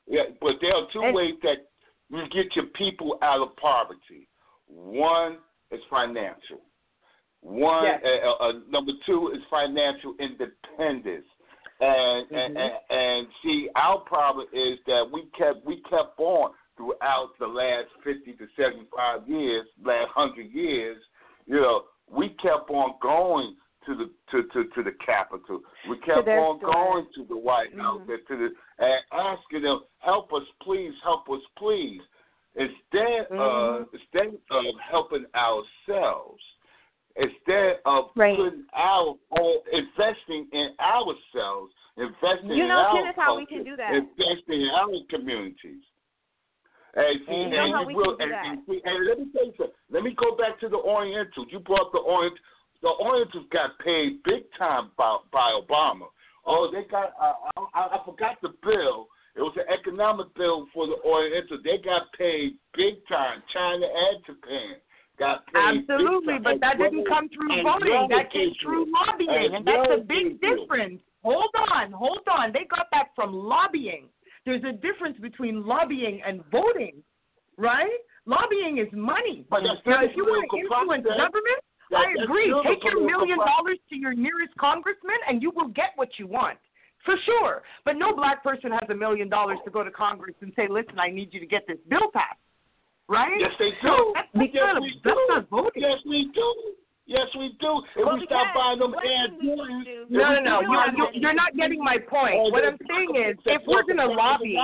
Yeah, 0.06 0.22
but 0.40 0.54
there 0.60 0.74
are 0.74 0.86
two 0.92 1.02
And- 1.02 1.14
ways 1.14 1.34
that 1.42 1.66
you 2.10 2.22
get 2.32 2.54
your 2.54 2.66
people 2.76 3.18
out 3.22 3.40
of 3.40 3.56
poverty. 3.56 4.28
One 4.68 5.38
is 5.70 5.80
financial. 5.90 6.60
One, 7.42 7.84
Yes. 7.84 8.02
uh, 8.04 8.28
uh, 8.28 8.48
uh, 8.48 8.52
number 8.68 8.92
two 9.06 9.28
is 9.28 9.42
financial 9.48 10.14
independence. 10.18 11.26
And, 11.80 12.28
Mhm. 12.28 12.56
and 12.56 12.78
and 12.90 13.28
see, 13.42 13.70
our 13.74 13.98
problem 14.00 14.46
is 14.52 14.78
that 14.84 15.10
we 15.10 15.22
kept 15.38 15.64
we 15.64 15.80
kept 15.82 16.18
on 16.18 16.52
throughout 16.76 17.30
the 17.38 17.46
last 17.46 17.88
fifty 18.02 18.34
to 18.34 18.46
seventy 18.54 18.86
five 18.94 19.26
years, 19.26 19.66
last 19.82 20.08
hundred 20.10 20.50
years. 20.50 21.02
You 21.46 21.60
know, 21.62 21.86
we 22.06 22.28
kept 22.30 22.68
on 22.68 22.96
going 23.00 23.56
to 23.86 23.94
the 23.94 24.10
to 24.30 24.42
to, 24.52 24.64
to 24.74 24.82
the 24.82 24.92
Capitol. 24.92 25.62
We 25.88 25.96
kept 26.00 26.28
on 26.28 26.58
store. 26.58 26.72
going 26.74 27.06
to 27.14 27.24
the 27.24 27.36
White 27.36 27.74
House 27.74 28.02
Mhm. 28.02 28.12
and 28.12 28.26
to 28.28 28.36
the 28.36 28.54
and 28.84 29.02
asking 29.12 29.62
them, 29.62 29.82
"Help 30.00 30.34
us, 30.34 30.46
please, 30.60 30.94
help 31.02 31.30
us, 31.30 31.40
please." 31.56 32.02
Instead 32.56 33.26
of 33.30 33.88
Mhm. 33.88 33.94
instead 33.94 34.38
of 34.50 34.78
helping 34.80 35.24
ourselves, 35.34 36.42
instead 37.16 37.80
of 37.84 38.10
Right. 38.16 38.36
putting 38.36 38.66
our 38.72 39.16
own 39.38 39.62
investing 39.72 40.48
in 40.52 40.74
ourselves, 40.80 41.72
investing 41.96 42.50
You 42.50 42.62
in 42.64 42.68
know, 42.68 42.78
our 42.78 42.92
Kenneth, 42.92 43.16
how 43.16 43.36
we 43.36 43.46
can 43.46 43.62
do 43.62 43.76
that. 43.76 43.94
investing 43.94 44.62
in 44.62 44.70
our 44.70 44.90
communities. 45.08 45.84
And 46.94 47.20
see, 47.24 47.32
You 47.32 47.56
and 47.56 47.88
you 47.90 47.96
will, 47.96 48.16
and, 48.18 48.32
and, 48.32 48.66
see, 48.66 48.82
and 48.84 49.06
let 49.06 49.20
me 49.20 49.30
tell 49.32 49.46
you 49.46 49.52
something. 49.56 49.76
Let 49.90 50.02
me 50.02 50.10
go 50.12 50.34
back 50.34 50.58
to 50.58 50.68
the 50.68 50.78
Orientals. 50.78 51.46
You 51.52 51.60
brought 51.60 51.92
the 51.92 51.98
Orient. 51.98 52.36
The 52.82 52.88
Orientals 52.88 53.46
got 53.50 53.78
paid 53.78 54.22
big 54.24 54.50
time 54.54 54.90
by, 54.96 55.18
by 55.30 55.52
Obama. 55.52 56.08
Oh, 56.46 56.68
they 56.70 56.82
got. 56.84 57.12
Uh, 57.20 57.34
I, 57.74 57.96
I 57.96 58.04
forgot 58.04 58.40
the 58.40 58.48
bill. 58.62 59.08
It 59.36 59.42
was 59.42 59.54
an 59.56 59.72
economic 59.72 60.34
bill 60.34 60.66
for 60.74 60.86
the 60.86 60.96
Orientals. 61.04 61.60
They 61.64 61.78
got 61.78 62.12
paid 62.18 62.54
big 62.74 62.94
time. 63.08 63.42
China 63.52 63.86
and 63.86 64.24
Japan 64.26 64.74
got 65.18 65.46
paid. 65.46 65.86
big 65.86 65.90
Absolutely, 65.90 66.38
but 66.42 66.60
that 66.60 66.78
didn't 66.78 67.06
come 67.06 67.28
through 67.28 67.62
voting. 67.62 68.08
That 68.10 68.32
came 68.32 68.52
through 68.62 68.92
lobbying, 68.92 69.54
and 69.54 69.66
that's 69.66 69.88
a 69.92 70.02
big 70.02 70.40
difference. 70.40 71.00
Hold 71.22 71.54
on, 71.70 71.92
hold 71.92 72.26
on. 72.30 72.52
They 72.52 72.64
got 72.64 72.88
that 72.92 73.08
from 73.14 73.32
lobbying. 73.32 74.08
There's 74.46 74.64
a 74.64 74.72
difference 74.72 75.18
between 75.20 75.66
lobbying 75.66 76.22
and 76.26 76.42
voting, 76.50 77.02
right? 77.58 78.00
Lobbying 78.26 78.78
is 78.78 78.88
money. 78.92 79.44
But 79.50 79.62
that's 79.62 79.84
now, 79.86 80.04
if 80.04 80.16
you 80.16 80.24
want 80.24 80.48
to 80.50 80.58
influence 80.58 81.04
process. 81.04 81.18
government, 81.18 81.60
That- 81.90 82.06
I 82.06 82.22
agree. 82.22 82.54
Take 82.64 82.84
your 82.84 83.00
million 83.04 83.38
dollars 83.38 83.78
to 83.90 83.96
your 83.96 84.14
nearest 84.14 84.56
congressman, 84.58 85.16
and 85.28 85.42
you 85.42 85.50
will 85.50 85.68
get 85.68 85.92
what 85.96 86.18
you 86.18 86.26
want. 86.26 86.58
For 87.04 87.14
sure. 87.24 87.62
But 87.84 87.96
no 87.96 88.14
black 88.14 88.42
person 88.42 88.70
has 88.72 88.88
a 88.90 88.94
million 88.94 89.28
dollars 89.28 89.58
to 89.64 89.70
go 89.70 89.82
to 89.82 89.90
Congress 89.90 90.34
and 90.42 90.52
say, 90.54 90.68
listen, 90.68 90.98
I 90.98 91.08
need 91.10 91.32
you 91.32 91.40
to 91.40 91.46
get 91.46 91.66
this 91.66 91.78
bill 91.88 92.10
passed. 92.12 92.38
Right? 93.08 93.40
Yes, 93.40 93.50
they 93.58 93.70
do. 93.82 94.12
that's, 94.14 94.28
yes, 94.54 94.62
not, 94.74 94.82
we 94.82 95.00
that's 95.02 95.16
do. 95.16 95.26
not 95.28 95.48
voting. 95.50 95.82
Yes, 95.82 95.98
we 96.06 96.30
do. 96.34 96.54
Yes, 97.06 97.26
we 97.36 97.56
do. 97.58 97.82
If 97.96 98.06
Well, 98.06 98.14
we 98.18 98.26
stop 98.26 98.46
because 98.52 98.54
buying 98.54 98.78
them 98.78 98.92
what 98.92 99.04
Air 99.04 99.26
can 99.28 99.82
do? 99.82 100.06
No, 100.10 100.34
no, 100.34 100.40
no. 100.40 100.60
You, 100.60 100.68
buying 100.68 100.94
you, 100.96 101.04
them- 101.06 101.14
you're 101.14 101.34
not 101.34 101.56
getting 101.56 101.82
my 101.82 101.98
point. 101.98 102.34
Oh, 102.38 102.50
What 102.50 102.64
I'm 102.64 102.78
saying 102.86 103.16
is, 103.16 103.36
if 103.46 103.62
we're 103.66 103.82
going 103.82 103.96
to 103.98 104.06
lobby, 104.06 104.56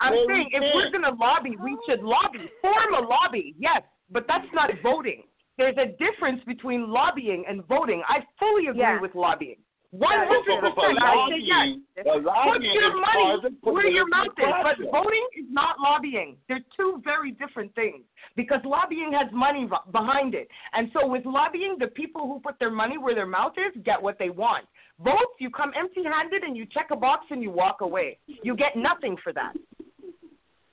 I'm 0.00 0.12
saying 0.28 0.50
if 0.52 0.62
we're 0.74 0.90
going 0.90 1.04
to 1.04 1.16
lobby, 1.18 1.56
we 1.62 1.78
should 1.88 2.00
lobby. 2.02 2.40
Form 2.60 2.92
a 2.92 3.00
lobby, 3.06 3.54
yes, 3.58 3.80
but 4.10 4.26
that's 4.28 4.46
not 4.52 4.68
voting. 4.82 5.22
There's 5.56 5.76
a 5.78 5.86
difference 5.96 6.42
between 6.46 6.90
lobbying 6.90 7.44
and 7.48 7.64
voting. 7.66 8.02
I 8.06 8.18
fully 8.38 8.66
agree 8.66 8.80
Yeah. 8.80 9.00
with 9.00 9.14
lobbying. 9.14 9.56
But- 9.90 10.10
100%. 10.10 10.60
but- 10.60 10.74
but 10.74 11.02
I 11.02 11.28
say 11.30 11.38
yes. 11.38 11.76
Put 11.96 12.62
your 12.62 12.96
money 12.96 13.32
of 13.32 13.42
the 13.42 13.50
where 13.62 13.86
your 13.86 14.06
mouth 14.06 14.26
is, 14.36 14.54
but 14.62 14.78
voting 14.90 15.26
is 15.34 15.46
not 15.50 15.80
lobbying. 15.80 16.36
They're 16.46 16.64
two 16.76 17.00
very 17.04 17.30
different 17.32 17.74
things. 17.74 18.04
because 18.36 18.60
lobbying 18.64 19.12
has 19.12 19.26
money 19.32 19.68
behind 19.90 20.34
it. 20.34 20.48
And 20.72 20.90
so 20.92 21.06
with 21.06 21.26
lobbying, 21.26 21.76
the 21.78 21.88
people 21.88 22.22
who 22.22 22.38
put 22.38 22.56
their 22.60 22.70
money 22.70 22.96
where 22.96 23.14
their 23.14 23.26
mouth 23.26 23.54
is 23.58 23.82
get 23.82 24.00
what 24.00 24.16
they 24.18 24.30
want. 24.30 24.64
Votes, 25.00 25.34
you 25.40 25.50
come 25.50 25.72
empty-handed 25.76 26.44
and 26.44 26.56
you 26.56 26.64
check 26.66 26.88
a 26.92 26.96
box 26.96 27.26
and 27.30 27.42
you 27.42 27.50
walk 27.50 27.80
away. 27.80 28.18
You 28.26 28.54
get 28.54 28.76
nothing 28.76 29.16
for 29.24 29.32
that. 29.32 29.54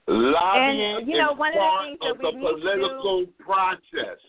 Lobbying 0.07 0.97
and, 0.97 1.07
you 1.07 1.17
know, 1.17 1.31
is 1.33 1.39
one 1.39 1.53
part 1.53 1.89
of 1.93 1.99
the, 1.99 2.27
of 2.27 2.33
the 2.35 2.39
political 2.39 3.25
process. 3.39 4.19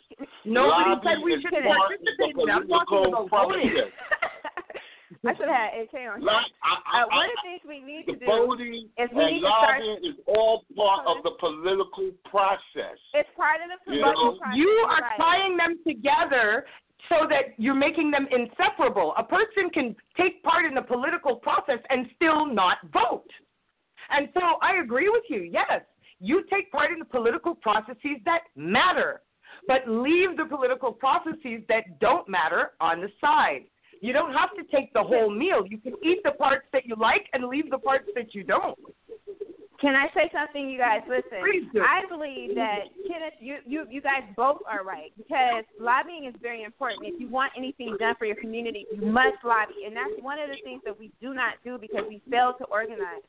Nobody 0.46 0.90
Lobbying 0.90 1.00
said 1.04 1.22
we 1.22 1.34
is 1.34 1.42
should 1.42 1.52
part 1.52 1.66
of 1.66 2.00
participate 2.00 2.36
the. 2.36 2.52
I'm 2.52 2.68
talking 2.68 2.86
political 2.88 3.26
about 3.26 3.48
voting. 3.48 3.76
process. 5.22 5.24
I 5.24 5.34
should 5.36 5.48
have 5.48 5.56
had 5.56 5.80
AK 5.82 5.94
on. 6.14 6.20
Like, 6.22 6.46
I, 6.62 6.98
I, 6.98 7.02
Uh, 7.02 7.06
one 7.06 7.18
I, 7.18 7.24
of 7.24 7.30
the 7.30 7.48
things 7.48 7.60
we 7.66 7.80
need 7.80 8.06
to 8.06 8.16
do 8.16 8.26
voting 8.26 8.88
is 8.98 9.08
we 9.14 9.22
and 9.24 9.32
need 9.34 9.40
to 9.40 9.46
start. 9.46 9.80
is 10.02 10.16
all 10.26 10.64
part 10.76 11.06
of 11.06 11.22
the 11.22 11.32
political 11.38 12.10
process. 12.24 12.98
It's 13.14 13.28
part 13.36 13.60
of 13.62 13.68
the 13.70 13.92
You 13.92 14.02
political 14.02 14.32
know, 14.32 14.38
process. 14.38 14.56
You 14.56 14.68
are 14.88 15.00
right. 15.00 15.18
tying 15.18 15.56
them 15.56 15.78
together 15.86 16.66
so 17.08 17.26
that 17.30 17.54
you're 17.58 17.74
making 17.74 18.10
them 18.10 18.26
inseparable. 18.30 19.14
A 19.16 19.22
person 19.22 19.70
can 19.72 19.94
take 20.16 20.42
part 20.42 20.64
in 20.64 20.74
the 20.74 20.82
political 20.82 21.36
process 21.36 21.78
and 21.90 22.06
still 22.16 22.46
not 22.46 22.78
vote. 22.92 23.30
And 24.10 24.28
so 24.34 24.40
I 24.62 24.76
agree 24.82 25.08
with 25.08 25.24
you. 25.28 25.42
Yes, 25.42 25.82
you 26.20 26.44
take 26.50 26.70
part 26.72 26.90
in 26.92 26.98
the 26.98 27.04
political 27.04 27.54
processes 27.54 28.18
that 28.24 28.40
matter, 28.56 29.22
but 29.68 29.82
leave 29.88 30.36
the 30.36 30.44
political 30.46 30.92
processes 30.92 31.62
that 31.68 31.98
don't 32.00 32.28
matter 32.28 32.72
on 32.80 33.00
the 33.00 33.08
side. 33.20 33.64
You 34.00 34.12
don't 34.12 34.32
have 34.32 34.50
to 34.56 34.62
take 34.74 34.92
the 34.92 35.02
whole 35.02 35.30
meal. 35.30 35.64
You 35.68 35.78
can 35.78 35.94
eat 36.02 36.18
the 36.24 36.32
parts 36.32 36.66
that 36.72 36.86
you 36.86 36.96
like 36.96 37.26
and 37.32 37.46
leave 37.46 37.70
the 37.70 37.78
parts 37.78 38.08
that 38.14 38.34
you 38.34 38.44
don't. 38.44 38.78
Can 39.80 39.94
I 39.94 40.06
say 40.14 40.30
something, 40.32 40.70
you 40.70 40.78
guys? 40.78 41.00
Listen, 41.06 41.44
I 41.84 42.00
believe 42.08 42.54
that 42.54 42.88
Kenneth, 43.06 43.34
you, 43.40 43.56
you, 43.66 43.86
you 43.90 44.00
guys 44.00 44.22
both 44.34 44.58
are 44.66 44.82
right 44.82 45.12
because 45.18 45.64
lobbying 45.78 46.24
is 46.24 46.34
very 46.40 46.62
important. 46.62 47.02
If 47.04 47.20
you 47.20 47.28
want 47.28 47.52
anything 47.56 47.94
done 47.98 48.14
for 48.18 48.24
your 48.24 48.36
community, 48.36 48.86
you 48.90 49.04
must 49.04 49.36
lobby, 49.44 49.84
and 49.84 49.94
that's 49.94 50.16
one 50.22 50.38
of 50.38 50.48
the 50.48 50.56
things 50.64 50.80
that 50.86 50.98
we 50.98 51.12
do 51.20 51.34
not 51.34 51.54
do 51.62 51.76
because 51.78 52.04
we 52.08 52.22
fail 52.30 52.54
to 52.58 52.64
organize. 52.64 53.20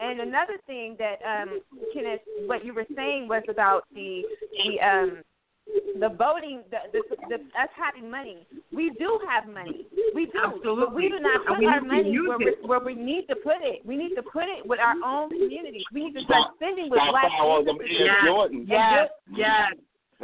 And 0.00 0.20
another 0.20 0.58
thing 0.66 0.96
that 0.98 1.22
um, 1.22 1.60
Kenneth, 1.94 2.20
what 2.46 2.64
you 2.64 2.74
were 2.74 2.86
saying 2.96 3.28
was 3.28 3.44
about 3.48 3.84
the 3.94 4.22
the 4.64 4.80
um, 4.80 5.22
the 5.66 6.08
voting, 6.18 6.62
the, 6.70 6.78
the, 6.92 7.02
the 7.28 7.34
us 7.60 7.68
having 7.76 8.10
money. 8.10 8.46
We 8.72 8.90
do 8.98 9.20
have 9.28 9.46
money. 9.52 9.86
We 10.14 10.26
do, 10.26 10.60
but 10.64 10.94
we 10.94 11.08
do 11.08 11.20
not 11.20 11.46
And 11.46 11.56
put 11.56 11.64
our 11.66 11.80
money 11.80 12.18
where, 12.18 12.38
we, 12.38 12.56
where 12.64 12.80
we 12.80 12.94
need 12.94 13.26
to 13.28 13.36
put 13.36 13.62
it. 13.62 13.84
We 13.86 13.96
need 13.96 14.14
to 14.16 14.22
put 14.22 14.44
it 14.44 14.66
with 14.66 14.80
our 14.80 14.94
own 15.04 15.30
communities. 15.30 15.84
We 15.92 16.04
need 16.06 16.14
to 16.14 16.24
start 16.24 16.52
spending 16.56 16.90
with 16.90 16.98
Stop 16.98 17.12
black 17.12 17.28
by 17.30 17.38
all 17.44 17.64
them 17.64 17.78
businesses. 17.78 18.08
Air 18.08 18.48
Yes, 18.66 19.08
yes. 19.34 19.72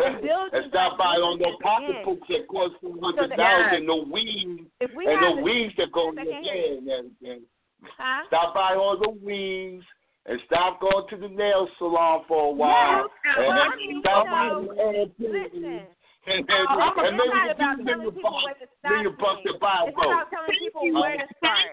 And 0.01 0.23
build 0.23 0.53
and 0.53 0.67
stop 0.71 0.97
buying 0.97 1.23
on 1.23 1.39
those 1.43 1.59
pocketbooks 1.61 2.23
that 2.29 2.47
cost 2.47 2.75
two 2.81 2.95
So 2.95 3.01
hundred 3.03 3.31
that- 3.33 3.37
dollars 3.37 3.73
and 3.75 3.89
the 3.89 3.97
weeds 4.11 4.71
we 4.95 5.07
and 5.07 5.19
have 5.19 5.35
the 5.35 5.41
a- 5.41 5.43
weeds 5.43 5.75
that 5.77 5.91
go 5.91 6.11
in 6.11 6.19
I 6.19 6.23
your 6.23 6.33
can't 6.35 6.45
hear 6.45 6.55
hair 6.55 6.79
and 6.79 6.89
everything. 6.89 7.41
huh? 7.83 8.23
Stop 8.29 8.55
buying 8.55 8.79
all 8.79 8.97
the 8.97 9.11
weeds 9.11 9.83
and 10.29 10.39
stop 10.47 10.81
going 10.81 11.07
to 11.11 11.17
the 11.17 11.29
nail 11.29 11.69
salon 11.79 12.23
for 12.29 12.49
a 12.49 12.53
while. 12.53 13.09
Yes, 13.25 13.35
and 13.39 13.59
I 13.59 13.77
mean, 13.77 14.01
stop 14.01 14.25
you 14.27 14.31
by 14.31 14.49
know, 14.49 14.63
the 14.63 14.75
Airbnb. 14.77 15.33
Listen, 15.33 15.81
And, 16.29 16.45
and, 16.45 16.45
it's 16.45 17.01
and 17.01 17.17
maybe 17.17 17.33
not 17.33 17.47
you 17.47 17.53
about 17.57 17.77
then 17.79 17.87
telling 17.87 18.05
you 18.05 18.13
people 18.13 18.31
buy, 18.31 18.45
where 18.45 18.55
to 18.61 18.67
then 18.85 19.01
you 19.01 19.11
bust 19.17 19.41
things. 19.41 19.49
it 19.49 19.57
It's 19.57 19.97
about 19.97 20.29
telling 20.29 20.57
people 20.61 20.85
uh-huh. 20.85 21.01
where 21.01 21.17
to 21.17 21.29
start. 21.41 21.73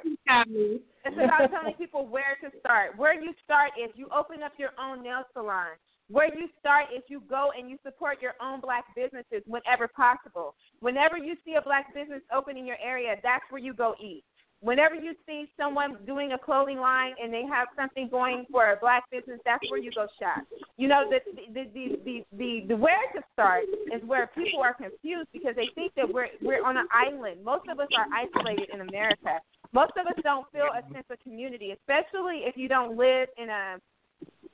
It's 1.04 1.20
about 1.20 1.52
telling 1.52 1.76
people 1.76 2.08
where 2.08 2.40
to 2.40 2.48
start. 2.64 2.98
Where 2.98 3.14
you 3.20 3.34
start 3.44 3.72
is 3.76 3.92
you 3.96 4.08
open 4.16 4.42
up 4.44 4.54
your 4.58 4.72
own 4.80 5.04
nail 5.04 5.24
salon. 5.34 5.76
Where 6.08 6.32
you 6.34 6.48
start 6.60 6.86
is 6.96 7.04
you 7.10 7.22
go 7.28 7.52
and 7.58 7.70
you 7.70 7.78
support 7.84 8.22
your 8.22 8.34
own 8.40 8.62
black 8.62 8.86
businesses 8.96 9.42
whenever 9.48 9.90
possible. 9.90 10.56
Whenever 10.80 11.18
you 11.18 11.36
see 11.44 11.56
a 11.56 11.62
black 11.62 11.94
business 11.94 12.22
open 12.34 12.56
in 12.56 12.66
your 12.66 12.78
area, 12.80 13.16
that's 13.24 13.44
where 13.50 13.62
you 13.62 13.74
go 13.74 13.96
eat. 14.00 14.24
Whenever 14.62 14.96
you 14.96 15.14
see 15.28 15.46
someone 15.58 15.98
doing 16.06 16.32
a 16.32 16.38
clothing 16.38 16.80
line 16.80 17.14
and 17.22 17.32
they 17.32 17.44
have 17.44 17.68
something 17.76 18.08
going 18.10 18.46
for 18.52 18.72
a 18.72 18.78
black 18.78 19.04
business, 19.12 19.40
that's 19.46 19.64
where 19.70 19.80
you 19.80 19.92
go 19.92 20.08
shop. 20.20 20.44
You 20.78 20.88
know, 20.88 21.04
the 21.10 21.20
the 21.54 21.64
the 21.74 21.98
the, 22.04 22.26
the, 22.38 22.66
the 22.70 22.76
where 22.76 22.98
to 23.14 23.22
start 23.34 23.64
is 23.94 24.02
where 24.06 24.28
people 24.28 24.62
are 24.64 24.74
confused 24.74 25.28
because 25.34 25.56
they 25.56 25.70
think 25.76 25.94
that 25.96 26.12
we're 26.12 26.30
we're 26.42 26.66
on 26.66 26.78
an 26.78 26.88
island. 26.92 27.44
Most 27.44 27.68
of 27.70 27.80
us 27.80 27.90
are 27.96 28.08
isolated 28.12 28.70
in 28.74 28.82
America. 28.82 29.40
Most 29.72 29.92
of 30.00 30.08
us 30.08 30.16
don't 30.24 30.50
feel 30.52 30.70
a 30.74 30.82
sense 30.94 31.06
of 31.12 31.20
community, 31.22 31.72
especially 31.72 32.48
if 32.48 32.58
you 32.58 32.68
don't 32.68 32.98
live 32.98 33.28
in 33.38 33.50
a 33.50 33.78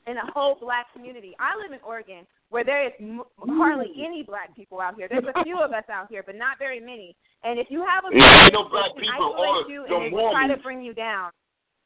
in 0.07 0.17
a 0.17 0.31
whole 0.33 0.57
black 0.59 0.91
community. 0.93 1.35
I 1.39 1.55
live 1.61 1.71
in 1.71 1.79
Oregon, 1.85 2.25
where 2.51 2.65
there 2.65 2.85
is 2.85 2.91
m- 2.99 3.23
hardly 3.39 3.87
mm. 3.97 4.05
any 4.05 4.23
black 4.23 4.53
people 4.55 4.81
out 4.81 4.95
here. 4.95 5.07
There's 5.09 5.23
a 5.23 5.43
few 5.43 5.59
of 5.59 5.71
us 5.71 5.85
out 5.89 6.07
here, 6.09 6.21
but 6.23 6.35
not 6.35 6.59
very 6.59 6.81
many. 6.81 7.15
And 7.43 7.57
if 7.57 7.67
you 7.69 7.83
have 7.83 8.03
a 8.03 8.15
Yeah, 8.15 8.43
ain't 8.43 8.53
no 8.53 8.63
business, 8.63 8.71
black 8.71 8.91
it 8.91 8.93
can 8.95 9.01
people 9.01 9.33
isolate 9.39 9.65
or 9.65 9.71
you 9.71 9.85
the 9.87 9.95
and 9.95 10.03
it 10.05 10.13
will 10.13 10.31
try 10.31 10.47
to 10.47 10.57
bring 10.57 10.81
you 10.83 10.93
down. 10.93 11.31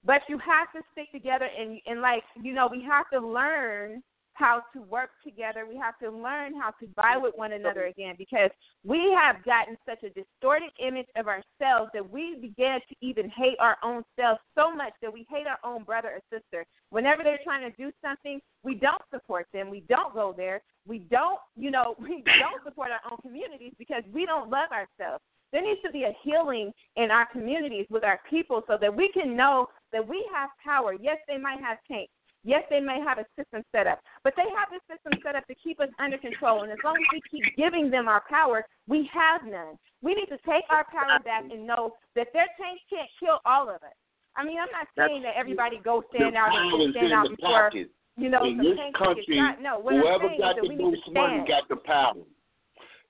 But 0.03 0.21
you 0.27 0.39
have 0.39 0.71
to 0.73 0.81
stick 0.91 1.11
together, 1.11 1.47
and 1.57 1.79
and 1.85 2.01
like 2.01 2.23
you 2.41 2.53
know, 2.53 2.67
we 2.69 2.83
have 2.83 3.05
to 3.13 3.25
learn 3.25 4.01
how 4.35 4.61
to 4.73 4.81
work 4.81 5.11
together. 5.23 5.65
We 5.67 5.77
have 5.77 5.97
to 5.99 6.09
learn 6.11 6.53
how 6.53 6.71
to 6.81 6.87
buy 6.95 7.17
with 7.17 7.33
one 7.35 7.53
another 7.53 7.85
again 7.85 8.15
because 8.17 8.51
we 8.83 9.15
have 9.19 9.43
gotten 9.43 9.77
such 9.87 10.03
a 10.03 10.09
distorted 10.09 10.71
image 10.85 11.07
of 11.15 11.27
ourselves 11.27 11.89
that 11.93 12.07
we 12.07 12.37
began 12.39 12.79
to 12.89 12.95
even 13.01 13.29
hate 13.29 13.57
our 13.59 13.77
own 13.83 14.03
selves 14.19 14.39
so 14.53 14.75
much 14.75 14.93
that 15.01 15.11
we 15.11 15.25
hate 15.29 15.47
our 15.47 15.59
own 15.63 15.83
brother 15.83 16.09
or 16.09 16.39
sister. 16.39 16.65
Whenever 16.89 17.23
they're 17.23 17.39
trying 17.43 17.69
to 17.69 17.75
do 17.77 17.91
something, 18.03 18.39
we 18.63 18.75
don't 18.75 19.01
support 19.09 19.47
them. 19.53 19.69
We 19.69 19.85
don't 19.87 20.13
go 20.13 20.33
there. 20.35 20.61
We 20.85 20.99
don't, 20.99 21.39
you 21.55 21.71
know, 21.71 21.95
we 21.99 22.23
don't 22.39 22.63
support 22.63 22.89
our 22.91 23.11
own 23.11 23.17
communities 23.21 23.73
because 23.77 24.03
we 24.13 24.25
don't 24.25 24.49
love 24.49 24.69
ourselves. 24.71 25.23
There 25.53 25.61
needs 25.61 25.81
to 25.85 25.91
be 25.91 26.03
a 26.03 26.11
healing 26.23 26.73
in 26.97 27.11
our 27.11 27.25
communities 27.31 27.85
with 27.89 28.03
our 28.03 28.19
people 28.29 28.63
so 28.67 28.77
that 28.81 28.93
we 28.93 29.09
can 29.13 29.37
know 29.37 29.69
that 29.93 30.05
we 30.05 30.27
have 30.33 30.49
power. 30.61 30.93
Yes, 30.93 31.17
they 31.29 31.37
might 31.37 31.61
have 31.61 31.77
tanks. 31.89 32.11
Yes, 32.45 32.61
they 32.69 32.79
may 32.79 33.01
have 33.01 33.17
a 33.17 33.25
system 33.33 33.65
set 33.73 33.87
up, 33.87 33.99
but 34.23 34.33
they 34.37 34.45
have 34.53 34.69
a 34.69 34.77
system 34.85 35.17
set 35.25 35.35
up 35.35 35.47
to 35.47 35.55
keep 35.55 35.81
us 35.81 35.89
under 35.97 36.19
control. 36.19 36.61
And 36.61 36.71
as 36.71 36.77
long 36.85 36.93
as 36.93 37.07
we 37.11 37.19
keep 37.33 37.43
giving 37.57 37.89
them 37.89 38.07
our 38.07 38.21
power, 38.29 38.63
we 38.87 39.09
have 39.11 39.41
none. 39.43 39.81
We 40.03 40.13
need 40.13 40.29
to 40.29 40.37
take 40.45 40.63
our 40.69 40.85
power 40.85 41.17
back 41.25 41.49
and 41.49 41.65
know 41.65 41.97
that 42.15 42.27
their 42.33 42.45
tanks 42.61 42.85
can't 42.87 43.09
kill 43.19 43.41
all 43.47 43.67
of 43.67 43.81
us. 43.81 43.97
I 44.37 44.45
mean, 44.45 44.59
I'm 44.61 44.69
not 44.69 44.85
saying 44.95 45.23
that 45.23 45.33
everybody 45.35 45.81
go 45.83 46.03
stand 46.13 46.35
out 46.37 46.53
and 46.53 46.93
stand 46.93 47.13
out 47.13 47.29
before 47.29 47.73
pocket. 47.73 47.89
you 48.15 48.29
know 48.29 48.45
in 48.45 48.57
this 48.57 48.77
country, 48.95 49.25
shot. 49.25 49.59
No, 49.59 49.81
whoever 49.81 50.29
got 50.37 50.55
the 50.61 50.69
most 50.69 51.01
money 51.09 51.43
got 51.47 51.67
the 51.67 51.77
power. 51.77 52.13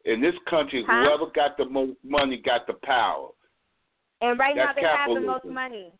In 0.06 0.22
this 0.22 0.36
country, 0.50 0.86
Huh? 0.88 1.04
whoever 1.04 1.32
got 1.36 1.58
the 1.58 1.66
most 1.66 1.98
money 2.06 2.38
got 2.38 2.68
the 2.68 2.76
power. 2.84 3.32
And 4.22 4.40
right 4.40 4.56
now 4.56 4.68
That's 4.68 4.80
they 4.80 4.88
have 4.88 5.14
the 5.14 5.28
most 5.28 5.44
money. 5.44 5.92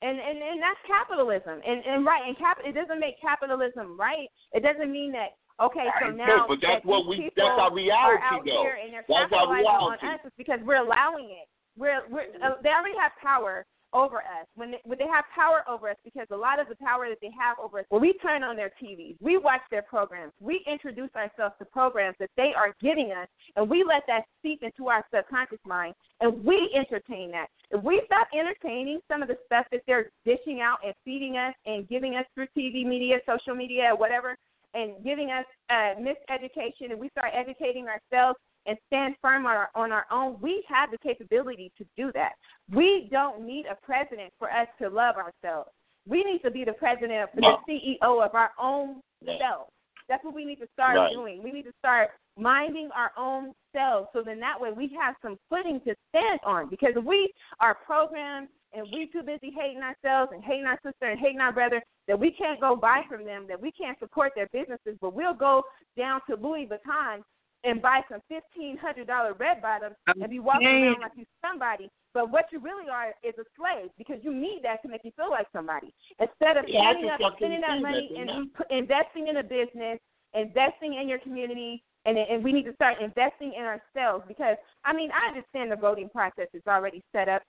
And 0.00 0.18
and 0.18 0.38
and 0.38 0.62
that's 0.62 0.78
capitalism. 0.86 1.60
And 1.66 1.82
and 1.84 2.06
right, 2.06 2.22
and 2.26 2.38
cap 2.38 2.58
it 2.64 2.72
doesn't 2.74 3.00
make 3.00 3.20
capitalism 3.20 3.98
right. 3.98 4.28
It 4.52 4.62
doesn't 4.62 4.92
mean 4.92 5.10
that 5.12 5.34
okay, 5.60 5.86
so 6.00 6.10
now 6.10 6.46
but 6.46 6.58
that's 6.62 6.84
that 6.84 6.86
what 6.86 7.06
we- 7.08 7.30
that's 7.36 7.58
our 7.58 7.74
reality, 7.74 8.22
are 8.22 8.22
out 8.22 8.44
though. 8.44 8.62
here 8.62 8.78
and 8.82 8.92
they're 8.92 9.04
That's 9.08 9.30
capitalizing 9.30 9.66
on 9.66 9.98
us 9.98 10.20
is 10.24 10.32
because 10.38 10.60
we're 10.64 10.76
allowing 10.82 11.30
it. 11.30 11.48
We're 11.76 12.02
we're 12.08 12.30
uh, 12.42 12.62
they 12.62 12.70
already 12.70 12.96
have 13.00 13.12
power 13.20 13.66
over 13.94 14.18
us. 14.18 14.46
When 14.54 14.72
they, 14.72 14.80
when 14.84 14.98
they 14.98 15.06
have 15.06 15.24
power 15.34 15.64
over 15.68 15.88
us 15.88 15.96
because 16.04 16.26
a 16.30 16.36
lot 16.36 16.60
of 16.60 16.68
the 16.68 16.76
power 16.76 17.08
that 17.08 17.18
they 17.22 17.30
have 17.40 17.56
over 17.58 17.78
us, 17.80 17.86
when 17.88 18.02
we 18.02 18.12
turn 18.22 18.44
on 18.44 18.54
their 18.54 18.70
TVs, 18.82 19.16
we 19.20 19.38
watch 19.38 19.62
their 19.70 19.80
programs, 19.82 20.32
we 20.40 20.62
introduce 20.70 21.08
ourselves 21.16 21.54
to 21.58 21.64
programs 21.64 22.14
that 22.20 22.30
they 22.36 22.52
are 22.54 22.74
giving 22.82 23.12
us, 23.12 23.26
and 23.56 23.68
we 23.68 23.84
let 23.88 24.02
that 24.06 24.24
seep 24.42 24.62
into 24.62 24.88
our 24.88 25.04
subconscious 25.12 25.58
mind, 25.64 25.94
and 26.20 26.44
we 26.44 26.70
entertain 26.76 27.30
that. 27.30 27.46
If 27.70 27.82
we 27.82 28.02
stop 28.06 28.28
entertaining 28.32 29.00
some 29.08 29.22
of 29.22 29.28
the 29.28 29.36
stuff 29.46 29.66
that 29.72 29.82
they're 29.86 30.10
dishing 30.24 30.60
out 30.60 30.78
and 30.84 30.94
feeding 31.04 31.36
us 31.36 31.54
and 31.66 31.88
giving 31.88 32.16
us 32.16 32.24
through 32.34 32.46
TV 32.56 32.86
media, 32.86 33.18
social 33.26 33.54
media, 33.54 33.90
whatever, 33.94 34.36
and 34.74 34.92
giving 35.04 35.30
us 35.30 35.44
uh, 35.70 35.94
miseducation, 36.00 36.90
and 36.90 36.98
we 36.98 37.08
start 37.10 37.32
educating 37.34 37.86
ourselves 37.86 38.38
and 38.66 38.76
stand 38.86 39.14
firm 39.20 39.46
on 39.46 39.56
our, 39.56 39.70
on 39.74 39.92
our 39.92 40.06
own, 40.10 40.36
we 40.40 40.64
have 40.68 40.90
the 40.90 40.98
capability 40.98 41.72
to 41.78 41.84
do 41.96 42.10
that. 42.14 42.32
We 42.70 43.08
don't 43.10 43.46
need 43.46 43.64
a 43.66 43.74
president 43.84 44.32
for 44.38 44.50
us 44.50 44.68
to 44.80 44.88
love 44.88 45.16
ourselves. 45.16 45.70
We 46.06 46.22
need 46.24 46.40
to 46.44 46.50
be 46.50 46.64
the 46.64 46.72
president, 46.72 47.12
of, 47.22 47.28
the 47.34 47.56
CEO 47.68 48.24
of 48.24 48.34
our 48.34 48.50
own 48.60 49.00
self. 49.24 49.68
That's 50.08 50.24
what 50.24 50.34
we 50.34 50.44
need 50.44 50.60
to 50.60 50.68
start 50.72 50.96
Right. 50.96 51.12
doing. 51.12 51.42
We 51.42 51.52
need 51.52 51.64
to 51.64 51.72
start 51.78 52.10
minding 52.36 52.90
our 52.94 53.12
own 53.16 53.52
selves 53.72 54.08
so 54.12 54.22
then 54.22 54.40
that 54.40 54.58
way 54.60 54.72
we 54.72 54.88
have 55.00 55.16
some 55.22 55.38
footing 55.50 55.80
to 55.82 55.94
stand 56.08 56.40
on. 56.44 56.68
Because 56.68 56.96
if 56.96 57.04
we 57.04 57.32
are 57.60 57.74
programmed 57.74 58.48
and 58.72 58.86
we 58.92 59.06
too 59.06 59.22
busy 59.22 59.50
hating 59.50 59.82
ourselves 59.82 60.32
and 60.32 60.42
hating 60.44 60.66
our 60.66 60.78
sister 60.84 61.06
and 61.06 61.18
hating 61.18 61.40
our 61.40 61.52
brother 61.52 61.82
that 62.06 62.18
we 62.18 62.30
can't 62.30 62.60
go 62.60 62.76
buy 62.76 63.02
from 63.08 63.24
them, 63.24 63.46
that 63.48 63.60
we 63.60 63.72
can't 63.72 63.98
support 63.98 64.32
their 64.34 64.48
businesses, 64.52 64.96
but 65.00 65.14
we'll 65.14 65.34
go 65.34 65.62
down 65.96 66.20
to 66.28 66.36
Louis 66.36 66.66
Vuitton 66.66 67.22
and 67.64 67.82
buy 67.82 68.00
some 68.10 68.20
fifteen 68.28 68.76
hundred 68.78 69.06
dollar 69.06 69.34
red 69.34 69.60
bottoms 69.60 69.96
and 70.06 70.30
be 70.30 70.38
walking 70.38 70.66
around 70.66 71.00
like 71.00 71.12
you 71.16 71.24
somebody. 71.42 71.90
But 72.14 72.30
what 72.30 72.46
you 72.52 72.60
really 72.60 72.88
are 72.88 73.14
is 73.22 73.34
a 73.38 73.44
slave 73.56 73.90
because 73.98 74.18
you 74.22 74.32
need 74.32 74.60
that 74.62 74.82
to 74.82 74.88
make 74.88 75.02
you 75.04 75.12
feel 75.16 75.30
like 75.30 75.46
somebody. 75.52 75.92
Instead 76.18 76.56
of 76.56 76.64
Yeah, 76.68 76.94
just 76.94 77.22
up, 77.22 77.36
spending 77.36 77.60
that 77.60 77.82
money 77.82 78.10
and 78.16 78.50
investing 78.70 79.28
in 79.28 79.38
a 79.38 79.42
business 79.42 79.98
investing 80.34 80.94
in 80.94 81.08
your 81.08 81.18
community, 81.18 81.82
and 82.04 82.16
and 82.16 82.44
we 82.44 82.52
need 82.52 82.64
to 82.64 82.74
start 82.74 83.00
investing 83.00 83.54
in 83.54 83.64
ourselves 83.64 84.24
because 84.28 84.56
I 84.84 84.92
mean 84.92 85.10
I 85.10 85.28
understand 85.28 85.72
the 85.72 85.76
voting 85.76 86.08
process 86.08 86.48
is 86.54 86.62
already 86.66 87.02
set 87.12 87.28
up. 87.28 87.42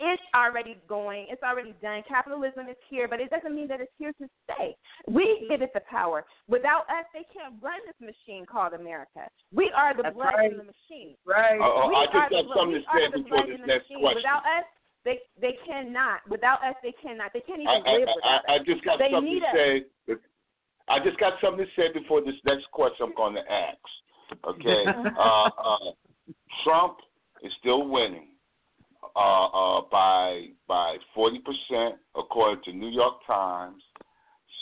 It's 0.00 0.22
already 0.34 0.78
going. 0.88 1.26
It's 1.28 1.42
already 1.42 1.74
done. 1.82 2.02
Capitalism 2.08 2.68
is 2.70 2.76
here, 2.88 3.06
but 3.06 3.20
it 3.20 3.28
doesn't 3.28 3.54
mean 3.54 3.68
that 3.68 3.82
it's 3.82 3.92
here 3.98 4.12
to 4.16 4.26
stay. 4.48 4.74
We 5.06 5.46
give 5.50 5.60
it 5.60 5.70
the 5.74 5.82
power. 5.90 6.24
Without 6.48 6.88
us, 6.88 7.04
they 7.12 7.26
can't 7.28 7.54
run 7.60 7.78
this 7.84 8.00
machine 8.00 8.46
called 8.46 8.72
America. 8.72 9.28
We 9.52 9.70
are 9.76 9.94
the 9.94 10.04
That's 10.04 10.14
blood 10.16 10.32
right. 10.40 10.50
in 10.50 10.56
the 10.56 10.64
machine. 10.64 11.16
Right. 11.26 11.60
Uh, 11.60 11.88
We 11.88 11.96
I 11.96 12.08
just 12.08 12.32
the 12.32 12.42
got 12.48 12.56
something 12.56 12.80
to 12.80 12.84
say 12.96 13.04
before 13.12 13.44
this 13.44 13.60
next 13.68 13.92
machine. 13.92 14.00
question. 14.00 14.24
Without 14.24 14.44
us, 14.48 14.66
they 15.04 15.18
they 15.36 15.54
cannot. 15.68 16.24
Without 16.32 16.64
us, 16.64 16.76
they 16.82 16.96
cannot. 16.96 17.32
They 17.36 17.44
can't 17.44 17.60
even 17.60 17.68
I, 17.68 17.92
live 17.92 18.08
I, 18.08 18.16
without 18.16 18.24
I 18.24 18.36
us. 18.36 18.42
I 18.48 18.58
just 18.64 18.80
got 18.88 18.98
They 18.98 19.12
something 19.12 19.28
need 19.36 19.44
to 19.44 19.52
us. 19.52 19.54
say. 19.54 19.84
I 20.88 20.96
just 21.04 21.20
got 21.20 21.34
something 21.44 21.60
to 21.64 21.70
say 21.76 21.92
before 21.92 22.24
this 22.24 22.40
next 22.48 22.64
question 22.72 23.04
I'm 23.04 23.14
going 23.14 23.36
to 23.36 23.44
ask. 23.52 23.84
Okay, 24.48 24.84
uh, 25.20 25.50
uh, 25.52 25.92
Trump 26.64 27.04
is 27.44 27.52
still 27.60 27.86
winning 27.86 28.29
uh, 29.16 29.46
uh, 29.46 29.80
by 29.90 30.46
by 30.68 30.96
forty 31.14 31.38
percent 31.38 31.96
according 32.14 32.62
to 32.64 32.72
New 32.72 32.90
York 32.90 33.14
Times. 33.26 33.82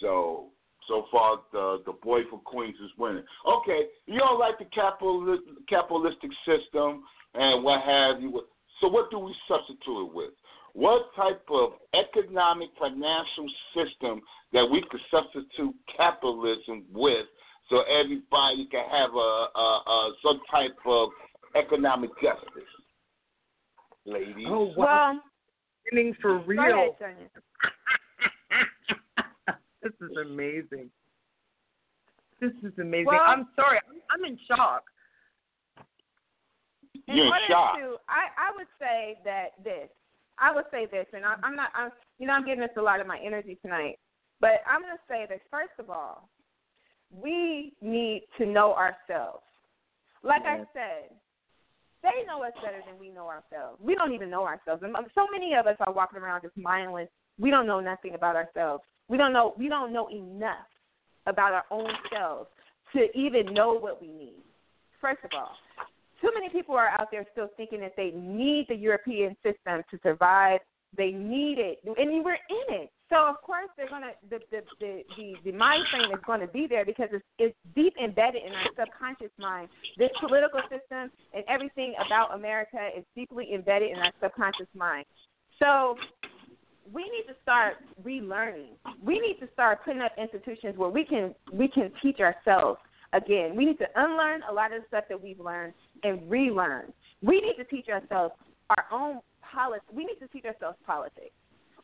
So 0.01 0.47
so 0.87 1.07
far 1.13 1.41
the 1.53 1.83
the 1.87 1.93
boy 1.93 2.21
from 2.31 2.41
Queens 2.41 2.77
is 2.83 2.91
winning. 2.99 3.25
Okay, 3.47 3.87
you 4.07 4.19
don't 4.19 4.39
like 4.39 4.59
the 4.59 4.65
capital 4.67 5.39
capitalistic 5.69 6.31
system 6.47 7.05
and 7.35 7.63
what 7.63 7.83
have 7.83 8.21
you. 8.21 8.43
So 8.81 8.89
what 8.89 9.11
do 9.11 9.19
we 9.19 9.35
substitute 9.49 10.07
it 10.07 10.15
with? 10.15 10.31
What 10.75 11.11
type 11.17 11.43
of 11.51 11.73
economic 11.95 12.69
financial 12.79 13.49
system 13.75 14.21
that 14.53 14.65
we 14.65 14.83
could 14.89 15.01
substitute 15.11 15.75
capitalism 15.97 16.85
with, 16.93 17.27
so 17.69 17.83
everybody 17.83 18.69
can 18.71 18.85
have 18.89 19.11
a, 19.15 19.47
a, 19.57 19.83
a 19.87 20.13
some 20.23 20.41
type 20.51 20.77
of 20.87 21.09
economic 21.57 22.11
justice, 22.23 22.71
ladies? 24.09 24.47
Oh 24.49 24.73
wow. 24.77 25.15
Well, 25.93 26.13
for 26.21 26.39
real. 26.41 26.61
ahead, 26.61 27.31
this 29.83 29.93
is 30.01 30.17
amazing. 30.23 30.91
This 32.41 32.53
is 32.63 32.73
amazing. 32.79 33.07
Well- 33.07 33.21
I'm 33.27 33.49
sorry. 33.57 33.79
I'm, 33.89 34.01
I'm 34.11 34.25
in 34.25 34.39
shock. 34.47 34.85
in 37.09 37.17
You're 37.17 37.27
in 37.27 37.33
order 37.33 37.45
shock. 37.49 37.77
to, 37.77 37.97
I, 38.09 38.29
I 38.37 38.53
would 38.57 38.67
say 38.79 39.19
that 39.25 39.63
this, 39.65 39.89
I 40.39 40.55
would 40.55 40.65
say 40.71 40.87
this, 40.91 41.07
and 41.13 41.25
I, 41.25 41.35
I'm 41.43 41.57
not, 41.57 41.71
I'm, 41.75 41.91
you 42.19 42.27
know, 42.27 42.35
I'm 42.35 42.45
giving 42.45 42.61
this 42.61 42.71
a 42.77 42.83
lot 42.83 43.01
of 43.01 43.07
my 43.07 43.19
energy 43.25 43.59
tonight, 43.63 43.99
but 44.41 44.63
I'm 44.71 44.83
going 44.83 44.95
to 44.95 45.03
say 45.09 45.27
that 45.29 45.41
first 45.51 45.73
of 45.79 45.91
all, 45.91 46.29
we 47.11 47.73
need 47.81 48.23
to 48.39 48.47
know 48.47 48.75
ourselves. 48.75 49.43
Like 50.23 50.43
I 50.43 50.59
said, 50.73 51.17
they 52.03 52.25
know 52.27 52.43
us 52.43 52.53
better 52.63 52.81
than 52.87 52.99
we 52.99 53.11
know 53.11 53.27
ourselves. 53.27 53.79
We 53.81 53.95
don't 53.95 54.13
even 54.13 54.31
know 54.31 54.45
ourselves, 54.45 54.83
and 54.83 54.95
so 55.15 55.27
many 55.33 55.55
of 55.55 55.67
us 55.67 55.77
are 55.81 55.93
walking 55.93 56.19
around 56.21 56.43
just 56.43 56.57
mindless. 56.57 57.09
We 57.39 57.51
don't 57.51 57.67
know 57.67 57.81
nothing 57.81 58.15
about 58.15 58.37
ourselves. 58.37 58.83
We 59.09 59.17
don't 59.17 59.33
know. 59.33 59.55
We 59.57 59.69
don't 59.69 59.93
know 59.93 60.09
enough 60.09 60.67
about 61.27 61.53
our 61.53 61.65
own 61.71 61.91
selves 62.13 62.49
to 62.95 63.07
even 63.19 63.53
know 63.53 63.75
what 63.75 64.01
we 64.01 64.09
need. 64.09 64.43
First 65.01 65.21
of 65.25 65.31
all, 65.37 65.53
too 66.21 66.31
many 66.35 66.49
people 66.49 66.75
are 66.75 66.89
out 66.89 67.11
there 67.11 67.25
still 67.33 67.49
thinking 67.57 67.81
that 67.81 67.95
they 67.97 68.11
need 68.15 68.67
the 68.69 68.75
European 68.75 69.37
system 69.43 69.83
to 69.91 69.99
survive. 70.03 70.61
They 70.97 71.11
need 71.11 71.59
it, 71.59 71.79
and 71.85 72.25
we're 72.25 72.35
in 72.35 72.75
it. 72.83 72.91
So 73.11 73.17
of 73.27 73.41
course 73.43 73.69
they're 73.77 73.89
gonna 73.89 74.13
the 74.29 74.39
the 74.51 74.61
the 74.81 75.03
the, 75.17 75.35
the 75.45 75.53
mind 75.53 75.85
frame 75.91 76.11
is 76.13 76.21
going 76.27 76.41
to 76.41 76.47
be 76.47 76.67
there 76.69 76.85
because 76.85 77.09
it's 77.13 77.25
it's 77.39 77.57
deep 77.75 77.95
embedded 78.03 78.43
in 78.45 78.53
our 78.53 78.69
subconscious 78.79 79.33
mind. 79.39 79.69
This 79.97 80.11
political 80.21 80.61
system 80.69 81.11
and 81.33 81.45
everything 81.49 81.95
about 82.05 82.35
America 82.35 82.91
is 82.97 83.05
deeply 83.15 83.55
embedded 83.55 83.91
in 83.91 83.97
our 83.99 84.13
subconscious 84.23 84.69
mind. 84.75 85.07
So 85.59 85.97
we 86.93 87.03
need 87.03 87.25
to 87.29 87.35
start 87.43 87.77
relearning. 88.03 88.77
We 89.03 89.21
need 89.21 89.39
to 89.41 89.49
start 89.53 89.85
putting 89.85 90.03
up 90.03 90.13
institutions 90.19 90.77
where 90.77 90.91
we 90.91 91.05
can 91.05 91.35
we 91.53 91.69
can 91.69 91.91
teach 92.03 92.21
ourselves 92.21 92.79
again. 93.13 93.57
We 93.57 93.65
need 93.65 93.79
to 93.79 93.87
unlearn 93.97 94.43
a 94.51 94.53
lot 94.53 94.73
of 94.73 94.83
the 94.83 94.87
stuff 94.89 95.05
that 95.09 95.23
we've 95.23 95.41
learned 95.41 95.73
and 96.03 96.29
relearn. 96.31 96.93
We 97.23 97.41
need 97.41 97.55
to 97.57 97.65
teach 97.65 97.89
ourselves 97.89 98.35
our 98.71 98.85
own 98.93 99.21
politics. 99.41 99.87
We 99.93 100.05
need 100.05 100.19
to 100.21 100.29
teach 100.29 100.45
ourselves 100.45 100.77
politics. 100.87 101.33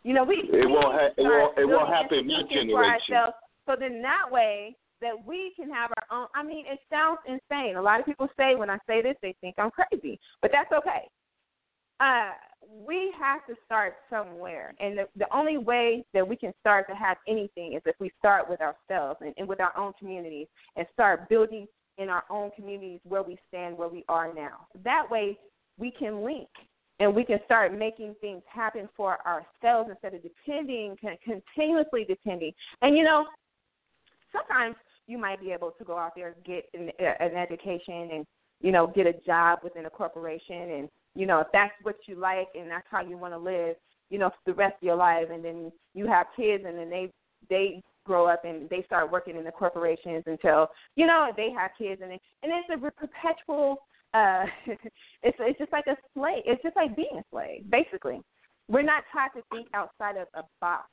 You 0.05 0.13
know, 0.13 0.23
we 0.25 0.37
It 0.53 0.69
won't 0.69 0.93
ha- 0.95 1.11
it 1.17 1.23
won't- 1.23 1.59
it 1.59 1.65
won't 1.65 1.89
happen 1.89 2.19
in 2.21 2.27
my 2.29 2.43
generation. 2.43 3.15
ourselves, 3.17 3.37
So 3.67 3.75
then 3.75 4.03
that 4.03 4.31
way 4.31 4.77
that 5.01 5.25
we 5.25 5.53
can 5.57 5.71
have 5.71 5.91
our 5.97 6.19
own. 6.19 6.29
I 6.35 6.43
mean, 6.43 6.67
it 6.67 6.79
sounds 6.91 7.19
insane. 7.27 7.77
A 7.77 7.83
lot 7.83 7.99
of 7.99 8.07
people 8.07 8.29
say 8.37 8.55
when 8.55 8.69
I 8.69 8.79
say 8.87 9.01
this, 9.01 9.17
they 9.23 9.33
think 9.41 9.59
I'm 9.59 9.71
crazy, 9.71 10.21
but 10.43 10.53
that's 10.53 10.71
okay. 10.73 11.09
Uh, 12.01 12.33
we 12.87 13.11
have 13.19 13.47
to 13.47 13.55
start 13.65 13.97
somewhere, 14.11 14.75
and 14.81 14.99
the, 14.99 15.09
the 15.17 15.33
only 15.35 15.59
way 15.59 16.05
that 16.13 16.27
we 16.27 16.37
can 16.37 16.53
start 16.61 16.87
to 16.89 16.95
have 16.95 17.17
anything 17.27 17.73
is 17.75 17.83
if 17.87 17.95
we 18.01 18.11
start 18.19 18.49
with 18.49 18.61
ourselves 18.61 19.21
and, 19.23 19.33
and 19.39 19.49
with 19.49 19.61
our 19.61 19.77
own 19.77 19.93
communities, 19.99 20.49
and 20.77 20.87
start 20.93 21.29
building 21.29 21.67
in 21.99 22.09
our 22.11 22.25
own 22.29 22.51
communities 22.57 23.01
where 23.05 23.23
we 23.23 23.39
stand, 23.49 23.79
where 23.79 23.89
we 23.89 24.05
are 24.09 24.35
now. 24.35 24.67
That 24.83 25.09
way, 25.11 25.39
we 25.79 25.91
can 25.91 26.25
link 26.25 26.49
and 27.01 27.15
we 27.15 27.25
can 27.25 27.39
start 27.45 27.77
making 27.77 28.15
things 28.21 28.43
happen 28.47 28.89
for 28.97 29.19
ourselves 29.27 29.91
instead 29.91 30.15
of 30.15 30.23
depending, 30.23 30.97
continuously 31.25 32.05
depending. 32.09 32.53
And 32.83 32.97
you 32.97 33.05
know, 33.05 33.27
sometimes 34.33 34.77
you 35.07 35.19
might 35.19 35.41
be 35.41 35.53
able 35.53 35.73
to 35.73 35.85
go 35.85 35.99
out 35.99 36.13
there 36.15 36.35
and 36.35 36.45
get 36.45 36.69
an, 36.75 36.91
an 36.99 37.37
education 37.37 38.11
and 38.13 38.27
you 38.61 38.73
know 38.73 38.87
get 38.87 39.07
a 39.07 39.13
job 39.27 39.59
within 39.63 39.87
a 39.87 39.91
corporation 39.91 40.71
and 40.71 40.89
you 41.15 41.27
know 41.27 41.41
if 41.41 41.47
that's 41.53 41.73
what 41.83 41.97
you 42.07 42.17
like 42.17 42.49
and 42.55 42.71
that's 42.71 42.87
how 42.91 43.03
you 43.03 43.17
want 43.17 43.33
to 43.33 43.39
live 43.39 43.77
you 44.11 44.19
know 44.19 44.31
for 44.31 44.53
the 44.53 44.55
rest 44.55 44.75
of 44.81 44.83
your 44.83 44.97
life 44.97 45.27
and 45.31 45.45
then 45.45 45.71
you 45.95 46.07
have 46.07 46.27
kids 46.37 46.65
and 46.67 46.79
then 46.79 46.89
they 46.89 47.11
they 47.51 47.83
grow 48.07 48.27
up 48.27 48.45
and 48.45 48.69
they 48.71 48.83
start 48.85 49.11
working 49.11 49.37
in 49.37 49.45
the 49.45 49.51
corporations 49.51 50.23
until 50.27 50.69
you 50.97 51.07
know 51.07 51.31
they 51.37 51.51
have 51.51 51.71
kids 51.77 52.01
and 52.03 52.13
it, 52.13 52.21
and 52.43 52.53
it's 52.53 52.69
a 52.71 52.91
perpetual 52.91 53.79
uh 54.15 54.45
it's 55.23 55.37
it's 55.41 55.59
just 55.59 55.73
like 55.73 55.87
a 55.87 55.97
slave 56.15 56.43
it's 56.47 56.63
just 56.63 56.77
like 56.77 56.95
being 56.97 57.19
a 57.19 57.25
slave 57.31 57.69
basically 57.71 58.21
we're 58.69 58.83
not 58.83 59.05
taught 59.13 59.31
to 59.35 59.43
think 59.53 59.69
outside 59.75 60.17
of 60.17 60.27
a 60.35 60.43
box 60.61 60.89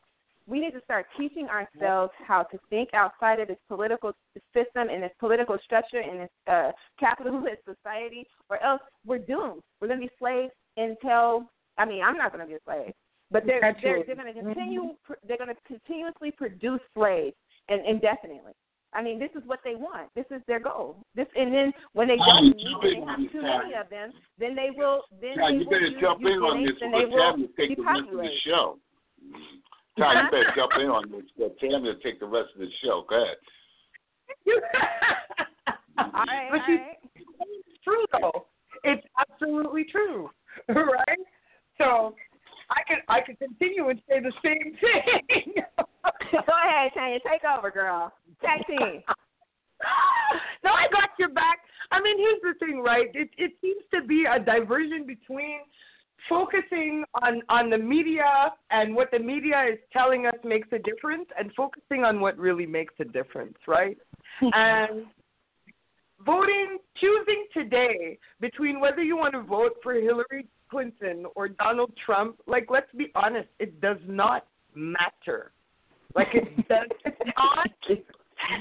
we 0.48 0.60
need 0.60 0.72
to 0.72 0.82
start 0.84 1.06
teaching 1.18 1.48
ourselves 1.48 2.12
how 2.28 2.44
to 2.44 2.58
think 2.70 2.90
outside 2.94 3.40
of 3.40 3.48
this 3.48 3.58
political 3.68 4.12
system 4.54 4.90
and 4.90 5.02
this 5.04 5.12
political 5.20 5.58
structure 5.64 6.00
and 6.00 6.22
this 6.22 6.30
uh, 6.48 6.72
capitalist 7.00 7.62
society, 7.66 8.26
or 8.50 8.62
else 8.64 8.82
we're 9.06 9.20
doomed. 9.20 9.62
We're 9.80 9.88
going 9.88 10.02
to 10.02 10.08
be 10.08 10.12
slaves 10.20 10.52
until. 10.78 11.50
I 11.78 11.86
mean, 11.86 12.04
I'm 12.04 12.18
not 12.18 12.34
going 12.34 12.46
to 12.46 12.48
be 12.48 12.56
a 12.56 12.60
slave, 12.66 12.94
but 13.32 13.46
they're 13.46 13.76
they're, 13.82 14.04
they're 14.06 14.16
going 14.16 14.34
to 14.34 14.42
continue. 14.42 14.90
They're 15.28 15.38
going 15.38 15.50
to 15.50 15.56
continuously 15.66 16.32
produce 16.32 16.82
slaves 16.94 17.36
and 17.70 17.86
indefinitely. 17.86 18.54
I 18.94 19.02
mean, 19.02 19.20
this 19.20 19.30
is 19.36 19.44
what 19.46 19.60
they 19.64 19.76
want. 19.76 20.10
This 20.16 20.26
is 20.32 20.42
their 20.48 20.60
goal. 20.60 20.98
This, 21.16 21.28
and 21.36 21.54
then 21.54 21.72
when 21.94 22.10
they 22.10 22.18
don't 22.18 22.44
need, 22.44 22.56
you 22.58 22.78
when 22.78 22.94
they 22.94 23.00
have 23.06 23.32
too 23.32 23.42
tired. 23.42 23.64
many 23.64 23.76
of 23.76 23.90
them, 23.90 24.12
then 24.38 24.56
they 24.56 24.70
will. 24.76 25.04
Then 25.22 25.38
Ty, 25.38 25.52
they 25.52 25.54
you 25.54 25.60
will 25.60 25.70
better 25.70 25.88
use 25.88 26.02
jump 26.02 26.22
in 26.22 26.28
on 26.28 26.66
this 26.66 26.76
and 26.82 26.94
they 26.94 27.06
will 27.06 27.32
Tammy 27.32 27.44
will 27.44 27.56
take 27.58 27.78
the 27.78 27.84
rest 27.84 28.02
of 28.12 28.18
the 28.18 28.30
show. 28.46 28.78
Ty, 29.98 30.24
you 30.24 30.32
better 30.32 30.54
jump 30.56 30.72
in 30.80 30.88
on 30.88 31.12
this 31.12 31.24
because 31.36 31.52
Tammy 31.62 31.88
will 31.88 32.00
take 32.04 32.20
the 32.20 32.26
rest 32.26 32.50
of 32.54 32.60
the 32.60 32.70
show. 32.84 33.06
Go 33.10 33.24
ahead. 33.24 33.38
All 35.98 36.06
right, 36.26 36.48
but 36.50 36.62
all 36.62 36.68
you, 36.68 36.78
right. 36.78 36.98
it's 37.12 37.84
true 37.84 38.06
though. 38.14 38.46
It's 38.84 39.06
absolutely 39.20 39.86
true, 39.92 40.30
right? 40.70 41.20
So 41.78 42.16
I 42.72 42.82
could 42.88 43.04
I 43.08 43.22
could 43.22 43.38
continue 43.38 43.90
and 43.90 44.02
say 44.10 44.20
the 44.20 44.32
same 44.44 44.76
thing. 44.80 45.54
Go 46.32 46.54
ahead, 46.66 46.92
Tanya. 46.94 47.20
Take 47.30 47.42
over, 47.44 47.70
girl. 47.70 48.12
Tag 48.42 48.66
team. 48.66 49.04
no, 50.64 50.72
I 50.72 50.88
got 50.92 51.10
your 51.20 51.30
back. 51.30 51.60
I 51.92 52.02
mean, 52.02 52.18
here's 52.18 52.42
the 52.42 52.66
thing, 52.66 52.82
right? 52.82 53.08
It 53.14 53.30
it 53.38 53.54
seems 53.62 53.84
to 53.94 54.08
be 54.08 54.26
a 54.26 54.40
diversion 54.40 55.06
between 55.06 55.60
focusing 56.30 57.04
on 57.22 57.42
on 57.50 57.70
the 57.70 57.78
media 57.78 58.54
and 58.70 58.96
what 58.96 59.12
the 59.12 59.20
media 59.20 59.64
is 59.72 59.80
telling 59.92 60.26
us 60.26 60.36
makes 60.44 60.70
a 60.72 60.80
difference, 60.80 61.28
and 61.38 61.52
focusing 61.56 62.06
on 62.06 62.22
what 62.22 62.38
really 62.38 62.66
makes 62.66 62.94
a 63.00 63.06
difference, 63.06 63.58
right? 63.68 63.98
and 64.42 65.06
voting, 66.26 66.78
choosing 67.00 67.46
today 67.54 68.18
between 68.40 68.80
whether 68.80 69.04
you 69.04 69.18
want 69.18 69.34
to 69.34 69.42
vote 69.42 69.74
for 69.84 69.94
Hillary 69.94 70.48
Clinton 70.72 71.26
or 71.36 71.50
Donald 71.50 71.92
Trump, 72.06 72.38
like 72.48 72.68
let's 72.70 72.92
be 72.98 73.12
honest, 73.14 73.50
it 73.60 73.80
does 73.82 73.98
not 74.08 74.48
matter. 74.74 75.52
Like 76.16 76.30
it 76.34 76.56
does 76.70 76.88
not 77.38 77.70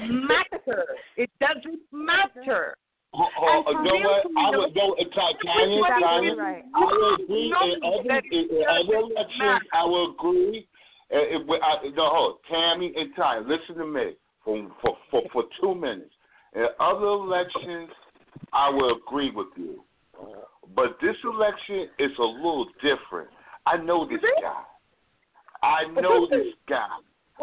matter. 0.09 0.85
It 1.17 1.29
doesn't 1.39 1.79
matter. 1.91 2.75
Oh, 3.13 3.25
oh, 3.39 3.63
And 3.65 3.65
for 3.65 3.71
you 3.71 4.03
know 4.03 4.09
what? 4.09 4.25
I 4.37 4.51
real, 4.51 4.61
would 4.61 4.75
go. 4.75 4.95
Ty, 5.13 5.31
Tanya, 5.45 5.79
what 5.79 5.99
you 5.99 6.05
Tanya, 6.05 6.35
right. 6.35 6.63
I 6.73 6.79
will 6.79 7.15
agree. 7.15 7.49
No, 7.51 7.73
in 7.73 7.83
other, 7.83 8.21
in, 8.31 8.39
in 8.39 8.63
other 8.69 8.97
elections. 8.99 9.67
I 9.73 9.83
will 9.83 10.11
agree. 10.11 10.67
Uh, 11.13 11.17
if, 11.19 11.61
I, 11.61 11.87
no, 11.89 12.09
hold, 12.09 12.37
Tammy 12.49 12.93
and 12.95 13.13
Tanya, 13.15 13.47
listen 13.47 13.75
to 13.81 13.85
me. 13.85 14.11
For 14.45 14.67
for 14.81 14.97
for 15.09 15.21
for 15.33 15.43
two 15.59 15.75
minutes. 15.75 16.11
In 16.55 16.67
other 16.79 17.05
elections, 17.05 17.89
I 18.53 18.69
will 18.69 18.97
agree 18.97 19.31
with 19.31 19.47
you, 19.57 19.83
but 20.75 20.97
this 21.01 21.15
election 21.23 21.89
is 21.99 22.11
a 22.19 22.23
little 22.23 22.67
different. 22.81 23.29
I 23.65 23.77
know 23.77 24.07
this 24.07 24.21
guy. 24.41 24.63
I 25.63 25.85
know 25.99 26.27
this 26.29 26.47
guy. 26.67 26.87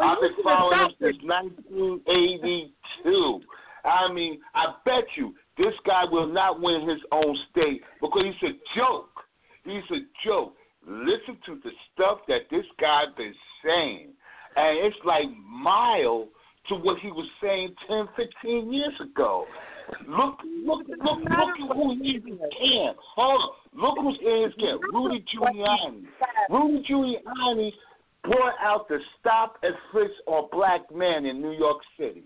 I've 0.01 0.21
been 0.21 0.35
following 0.43 0.79
him 0.79 0.91
since 1.01 1.17
1982. 1.23 3.41
I 3.85 4.13
mean, 4.13 4.41
I 4.55 4.75
bet 4.85 5.05
you 5.17 5.35
this 5.57 5.75
guy 5.87 6.05
will 6.11 6.27
not 6.27 6.61
win 6.61 6.89
his 6.89 7.01
own 7.13 7.39
state 7.51 7.83
because 8.01 8.25
he's 8.25 8.51
a 8.51 8.53
joke. 8.77 9.11
He's 9.65 9.85
a 9.91 10.01
joke. 10.25 10.55
Listen 10.87 11.39
to 11.47 11.61
the 11.63 11.71
stuff 11.93 12.19
that 12.29 12.43
this 12.51 12.65
guy 12.81 13.05
been 13.17 13.35
saying, 13.65 14.09
and 14.57 14.79
it's 14.79 14.97
like 15.05 15.27
mild 15.45 16.29
to 16.69 16.75
what 16.75 16.99
he 16.99 17.11
was 17.11 17.29
saying 17.43 17.75
10, 17.89 18.09
15 18.17 18.73
years 18.73 18.95
ago. 19.01 19.47
Look, 20.09 20.39
look, 20.65 20.83
look, 20.89 21.19
look 21.19 21.31
at 21.31 21.77
who 21.77 21.97
he's 22.01 22.23
in 22.25 22.39
camp. 22.39 22.97
Hold 23.17 23.41
on. 23.41 23.51
Look 23.75 23.99
who's 23.99 24.19
in 24.21 24.45
his 24.45 24.55
camp. 24.55 24.83
Rudy 24.93 25.25
Giuliani. 25.33 26.05
Rudy 26.51 26.85
Giuliani 26.89 27.73
brought 28.25 28.55
out 28.63 28.89
the 28.89 28.99
stop 29.21 29.59
and 29.63 29.75
frisk 29.93 30.13
on 30.27 30.49
black 30.53 30.83
men 30.95 31.27
in 31.27 31.41
New 31.41 31.53
York 31.53 31.79
City. 31.99 32.25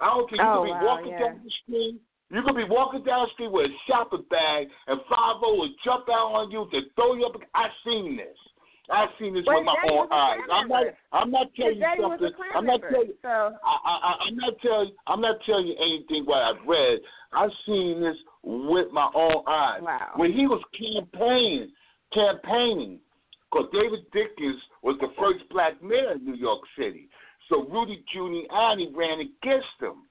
I 0.00 0.06
don't 0.06 0.28
care. 0.28 0.38
You 0.38 0.50
oh, 0.50 0.60
could 0.60 0.66
be 0.66 0.70
wow, 0.70 0.84
walking 0.84 1.12
yeah. 1.12 1.18
down 1.20 1.40
the 1.44 1.50
street. 1.62 2.00
You 2.30 2.42
could 2.42 2.56
be 2.56 2.64
walking 2.64 3.04
down 3.04 3.26
the 3.26 3.32
street 3.34 3.52
with 3.52 3.66
a 3.70 3.74
shopping 3.86 4.24
bag 4.30 4.68
and 4.86 5.00
five 5.08 5.36
oh 5.42 5.56
O 5.56 5.58
would 5.60 5.72
jump 5.84 6.08
out 6.08 6.32
on 6.32 6.50
you 6.50 6.66
to 6.72 6.80
throw 6.94 7.14
you 7.14 7.26
up. 7.26 7.36
I've 7.54 7.70
seen 7.84 8.16
this. 8.16 8.38
I've 8.90 9.10
seen 9.18 9.34
this 9.34 9.44
Well, 9.46 9.58
with 9.58 9.66
my 9.66 9.76
own 9.90 10.08
eyes. 10.10 10.38
I'm 10.52 10.68
not. 10.68 10.84
I'm 11.12 11.30
not 11.30 11.54
telling 11.54 11.76
you 11.76 11.86
something. 12.00 12.30
I'm 12.54 12.66
not 12.66 12.80
telling. 12.80 13.12
So 13.22 13.28
I, 13.28 13.76
I, 13.84 14.14
I'm 14.26 14.36
not 14.36 14.54
telling. 14.60 14.92
I'm 15.06 15.20
not 15.20 15.36
telling 15.46 15.66
you 15.68 15.76
anything 15.80 16.24
what 16.24 16.42
I've 16.42 16.66
read. 16.66 16.98
I've 17.32 17.50
seen 17.64 18.00
this 18.00 18.16
with 18.42 18.92
my 18.92 19.08
own 19.14 19.44
eyes. 19.46 19.80
Wow. 19.82 20.10
When 20.16 20.32
he 20.32 20.46
was 20.46 20.60
campaigning, 20.76 21.70
campaigning, 22.12 22.98
because 23.50 23.68
David 23.72 24.00
Dinkins 24.12 24.58
was 24.82 24.96
the 25.00 25.08
first 25.18 25.48
black 25.50 25.82
mayor 25.82 26.12
in 26.12 26.24
New 26.24 26.34
York 26.34 26.60
City. 26.76 27.08
So 27.48 27.66
Rudy 27.68 28.04
Giuliani 28.14 28.94
ran 28.94 29.20
against 29.20 29.66
him. 29.80 30.04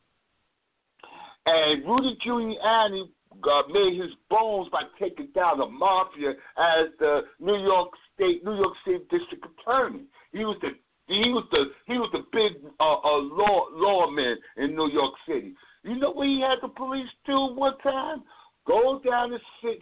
And 1.45 1.83
Rudy 1.85 2.17
Giuliani 2.25 3.09
uh, 3.43 3.61
made 3.71 3.99
his 3.99 4.11
bones 4.29 4.69
by 4.71 4.83
taking 4.99 5.27
down 5.33 5.57
the 5.57 5.65
mafia 5.65 6.31
as 6.57 6.87
the 6.99 7.21
New 7.39 7.57
York 7.57 7.89
State 8.21 8.45
New 8.45 8.55
York 8.55 8.73
State 8.83 9.09
District 9.09 9.43
Attorney. 9.59 10.03
He 10.31 10.45
was 10.45 10.57
the 10.61 10.69
he 11.07 11.29
was 11.31 11.45
the 11.51 11.71
he 11.87 11.97
was 11.97 12.09
the 12.13 12.23
big 12.31 12.53
uh, 12.79 12.83
uh, 12.83 13.17
law 13.17 13.65
lawman 13.71 14.37
in 14.57 14.75
New 14.75 14.89
York 14.91 15.13
City. 15.27 15.53
You 15.83 15.97
know 15.97 16.11
what 16.11 16.27
he 16.27 16.39
had 16.39 16.59
the 16.61 16.67
police 16.67 17.09
do 17.25 17.53
one 17.55 17.77
time? 17.79 18.23
Go 18.67 19.01
down 19.03 19.31
to 19.31 19.39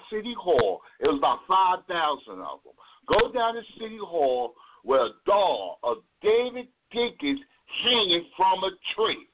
City 0.09 0.33
Hall. 0.39 0.81
It 1.01 1.07
was 1.07 1.17
about 1.17 1.39
five 1.47 1.85
thousand 1.87 2.41
of 2.41 2.63
them. 2.63 2.73
Go 3.07 3.31
down 3.31 3.55
to 3.55 3.61
City 3.77 3.99
Hall 4.01 4.53
where 4.83 5.07
a 5.07 5.09
doll 5.25 5.79
of 5.83 5.97
David 6.21 6.67
Dinkins 6.95 7.39
hanging 7.83 8.25
from 8.37 8.63
a 8.63 8.71
tree. 8.95 9.27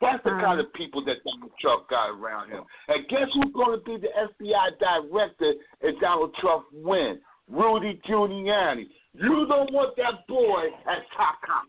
That's 0.00 0.22
the 0.24 0.30
kind 0.30 0.58
of 0.58 0.72
people 0.74 1.04
that 1.04 1.18
Donald 1.24 1.52
Trump 1.60 1.88
got 1.88 2.10
around 2.10 2.50
him. 2.50 2.64
And 2.88 3.06
guess 3.08 3.28
who's 3.32 3.54
going 3.54 3.78
to 3.78 3.84
be 3.84 3.96
the 3.96 4.08
FBI 4.08 4.78
director 4.80 5.54
if 5.80 6.00
Donald 6.00 6.34
Trump 6.40 6.64
wins? 6.72 7.20
Rudy 7.50 8.00
Giuliani. 8.08 8.86
You 9.14 9.46
don't 9.48 9.72
want 9.72 9.96
that 9.96 10.26
boy 10.28 10.64
as 10.90 11.02
top 11.16 11.36
cop. 11.46 11.64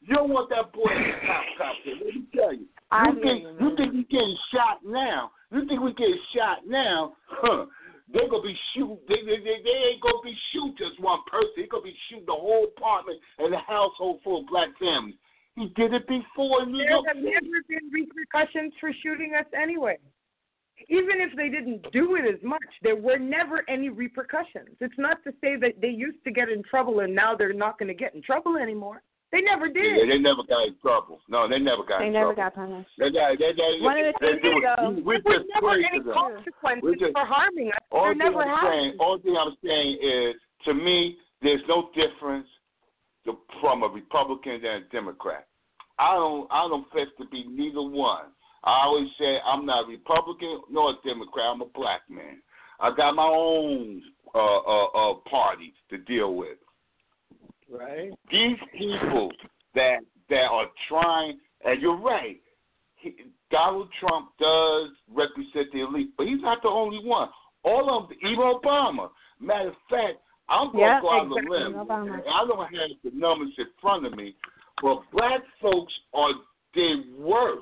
You 0.00 0.14
don't 0.14 0.30
want 0.30 0.50
that 0.50 0.72
boy 0.72 0.90
as 0.90 1.14
top 1.26 1.44
cop. 1.58 1.74
Let 1.86 2.14
me 2.14 2.26
tell 2.34 2.52
you. 2.52 2.66
I 2.90 3.08
You 3.08 3.22
think 3.22 3.42
you, 3.42 3.56
you 3.60 3.76
think 3.76 3.92
we 3.92 4.04
getting 4.04 4.36
shot 4.54 4.80
now? 4.84 5.32
You 5.50 5.66
think 5.66 5.80
we 5.80 5.92
getting 5.94 6.20
shot 6.34 6.58
now? 6.66 7.16
Huh? 7.28 7.66
They're 8.12 8.28
gonna 8.28 8.42
be 8.42 8.56
shooting. 8.74 8.98
They, 9.08 9.16
they, 9.26 9.38
they, 9.42 9.58
they 9.64 9.76
ain't 9.90 10.02
gonna 10.02 10.22
be 10.22 10.36
shooting 10.52 10.76
just 10.78 11.00
one 11.00 11.20
person. 11.30 11.50
They're 11.56 11.66
gonna 11.66 11.82
be 11.82 11.96
shooting 12.08 12.26
the 12.26 12.38
whole 12.38 12.70
apartment 12.76 13.18
and 13.38 13.52
the 13.52 13.58
household 13.58 14.20
full 14.22 14.42
of 14.42 14.46
black 14.46 14.68
families. 14.78 15.16
He 15.56 15.72
did 15.74 15.94
it 15.94 16.06
before 16.06 16.62
in 16.62 16.70
New 16.70 16.78
There 16.78 16.90
York 16.90 17.06
have 17.08 17.16
never 17.16 17.64
been 17.66 17.90
repercussions 17.90 18.74
for 18.78 18.92
shooting 19.02 19.34
us 19.34 19.46
anyway. 19.58 19.98
Even 20.88 21.20
if 21.20 21.34
they 21.36 21.48
didn't 21.48 21.90
do 21.92 22.16
it 22.16 22.24
as 22.32 22.40
much, 22.42 22.62
there 22.82 22.96
were 22.96 23.18
never 23.18 23.64
any 23.68 23.88
repercussions. 23.88 24.68
It's 24.80 24.94
not 24.98 25.22
to 25.24 25.32
say 25.40 25.56
that 25.56 25.80
they 25.80 25.88
used 25.88 26.22
to 26.24 26.30
get 26.30 26.48
in 26.48 26.62
trouble 26.62 27.00
and 27.00 27.14
now 27.14 27.34
they're 27.34 27.52
not 27.52 27.78
going 27.78 27.88
to 27.88 27.94
get 27.94 28.14
in 28.14 28.22
trouble 28.22 28.56
anymore. 28.56 29.02
They 29.32 29.40
never 29.40 29.66
did. 29.68 29.96
Yeah, 29.98 30.06
they 30.06 30.18
never 30.18 30.42
got 30.48 30.68
in 30.68 30.76
trouble. 30.80 31.18
No, 31.28 31.48
they 31.48 31.58
never 31.58 31.82
got 31.82 31.98
they 31.98 32.06
in 32.06 32.12
never 32.12 32.32
trouble. 32.32 32.50
got 32.50 32.54
punished. 32.54 32.90
They 32.98 33.10
got, 33.10 33.38
they, 33.38 33.52
they, 33.56 33.80
One 33.80 33.98
of 33.98 34.04
the 34.06 34.12
they, 34.20 34.26
things 34.32 34.42
they, 34.42 34.82
though- 34.82 34.90
we, 34.90 35.02
we 35.02 35.20
there 35.24 35.40
was 35.40 35.42
just 35.42 35.50
never 35.54 35.72
any 35.74 35.98
them. 35.98 36.14
consequences 36.14 36.94
just- 37.00 37.12
for 37.12 37.24
harming 37.26 37.68
us. 37.68 37.78
All 37.90 38.04
there 38.04 38.12
thing 38.12 38.18
never 38.18 38.42
I'm 38.42 38.66
saying, 38.70 38.96
all 39.00 39.18
thing 39.18 39.36
I'm 39.36 39.56
saying 39.64 39.98
is, 40.00 40.34
to 40.66 40.74
me, 40.74 41.16
there's 41.42 41.60
no 41.68 41.90
difference 41.96 42.46
to, 43.24 43.36
from 43.60 43.82
a 43.82 43.88
Republican 43.88 44.52
and 44.64 44.84
a 44.84 44.88
Democrat. 44.92 45.46
I 45.98 46.14
don't, 46.14 46.46
I 46.52 46.68
don't 46.68 46.86
fess 46.92 47.08
to 47.18 47.26
be 47.26 47.44
neither 47.48 47.82
one. 47.82 48.26
I 48.66 48.82
always 48.84 49.08
say 49.18 49.38
I'm 49.46 49.64
not 49.64 49.84
a 49.84 49.88
Republican 49.88 50.62
nor 50.70 50.90
a 50.90 50.94
Democrat. 51.06 51.46
I'm 51.50 51.62
a 51.62 51.66
black 51.66 52.02
man. 52.10 52.42
I 52.80 52.94
got 52.94 53.14
my 53.14 53.24
own 53.24 54.02
uh, 54.34 54.38
uh, 54.38 54.84
uh, 54.86 55.14
party 55.30 55.72
to 55.90 55.98
deal 55.98 56.34
with. 56.34 56.58
Right. 57.70 58.10
These 58.30 58.58
people 58.76 59.30
that 59.74 60.00
that 60.28 60.46
are 60.50 60.66
trying, 60.88 61.38
and 61.64 61.80
you're 61.80 61.96
right. 61.96 62.40
He, 62.96 63.14
Donald 63.50 63.88
Trump 64.00 64.30
does 64.40 64.90
represent 65.12 65.72
the 65.72 65.80
elite, 65.82 66.10
but 66.18 66.26
he's 66.26 66.40
not 66.40 66.62
the 66.62 66.68
only 66.68 66.98
one. 67.04 67.28
All 67.62 67.96
of 67.96 68.08
them, 68.08 68.18
even 68.22 68.40
Obama. 68.40 69.10
Matter 69.40 69.68
of 69.68 69.74
fact, 69.88 70.18
I'm 70.48 70.72
going 70.72 70.80
Yeah, 70.84 70.96
to 70.96 71.02
go 71.02 71.10
out 71.10 71.20
on 71.26 71.32
a 71.32 71.36
exactly, 71.36 71.58
limb. 71.58 71.74
Obama. 71.74 72.22
I 72.26 72.46
don't 72.46 72.58
have 72.58 72.90
the 73.04 73.10
numbers 73.14 73.52
in 73.58 73.66
front 73.80 74.06
of 74.06 74.14
me, 74.14 74.34
but 74.82 75.02
black 75.12 75.40
folks 75.62 75.92
are 76.14 76.32
did 76.74 77.14
worse 77.16 77.60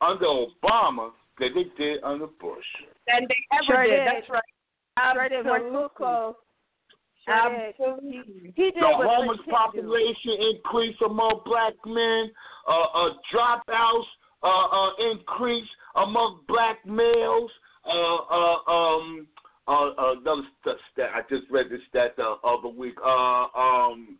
under 0.00 0.26
Obama 0.26 1.10
than 1.38 1.54
they 1.54 1.64
did 1.76 2.02
under 2.02 2.26
Bush. 2.26 2.64
And 3.08 3.26
they 3.28 3.36
ever 3.52 3.64
Sure 3.66 3.84
did. 3.84 3.90
did. 3.90 4.06
That's 4.06 4.28
right. 4.30 5.14
Sure 5.14 5.28
did. 5.28 5.46
We're 5.46 5.58
too 5.58 5.88
Absolutely. 5.98 6.36
Sure. 7.24 7.36
Absolutely. 7.36 8.52
He 8.56 8.62
did 8.70 8.74
the 8.76 8.86
homeless 8.86 9.38
Bush 9.38 9.46
didn't 9.46 9.46
do. 9.46 9.50
population 9.50 10.32
increase 10.54 10.96
among 11.04 11.42
black 11.44 11.74
men, 11.86 12.30
uh, 12.66 12.86
uh, 12.94 13.10
dropouts 13.32 14.04
uh, 14.42 14.46
uh, 14.46 14.90
increase 15.10 15.68
among 15.96 16.40
black 16.48 16.84
males. 16.86 17.50
Uh, 17.84 18.16
uh, 18.16 18.58
um, 18.70 19.26
uh, 19.68 19.90
uh, 19.90 20.14
another 20.20 20.42
st- 20.64 20.76
stat 20.92 21.10
I 21.14 21.20
just 21.28 21.50
read 21.50 21.70
this 21.70 21.80
stat 21.88 22.14
the 22.16 22.36
other 22.44 22.68
week. 22.68 22.94
Uh, 23.04 23.46
um, 23.56 24.18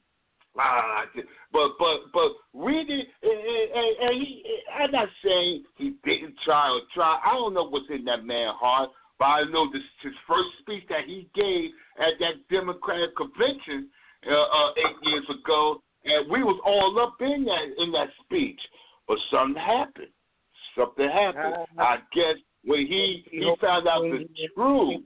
ah, 0.58 1.02
I 1.02 1.04
just- 1.14 1.28
but 1.52 1.70
but 1.78 2.12
but 2.12 2.32
reading 2.54 3.02
and, 3.22 3.32
and, 3.32 3.96
and 4.02 4.22
he, 4.22 4.44
I'm 4.78 4.90
not 4.90 5.08
saying 5.24 5.64
he 5.76 5.94
didn't 6.04 6.34
try 6.44 6.70
or 6.70 6.80
try. 6.94 7.20
I 7.24 7.34
don't 7.34 7.54
know 7.54 7.68
what's 7.68 7.86
in 7.90 8.04
that 8.04 8.24
man's 8.24 8.56
heart. 8.58 8.90
But 9.18 9.24
I 9.26 9.42
know 9.44 9.70
this 9.70 9.82
his 10.02 10.14
first 10.26 10.48
speech 10.60 10.84
that 10.88 11.04
he 11.06 11.28
gave 11.34 11.70
at 11.98 12.14
that 12.20 12.48
Democratic 12.50 13.14
convention 13.16 13.90
uh, 14.26 14.32
uh, 14.34 14.70
eight 14.78 14.96
years 15.02 15.24
ago, 15.28 15.82
and 16.06 16.30
we 16.30 16.42
was 16.42 16.58
all 16.64 16.98
up 16.98 17.16
in 17.20 17.44
that 17.44 17.82
in 17.82 17.92
that 17.92 18.08
speech. 18.24 18.58
But 19.06 19.18
something 19.30 19.60
happened. 19.60 20.08
Something 20.74 21.10
happened. 21.10 21.54
Uh, 21.78 21.82
I 21.82 21.98
guess 22.14 22.36
when 22.64 22.86
he 22.86 23.24
he 23.30 23.40
found 23.60 23.86
out 23.88 24.02
the 24.02 24.26
truth, 24.54 25.04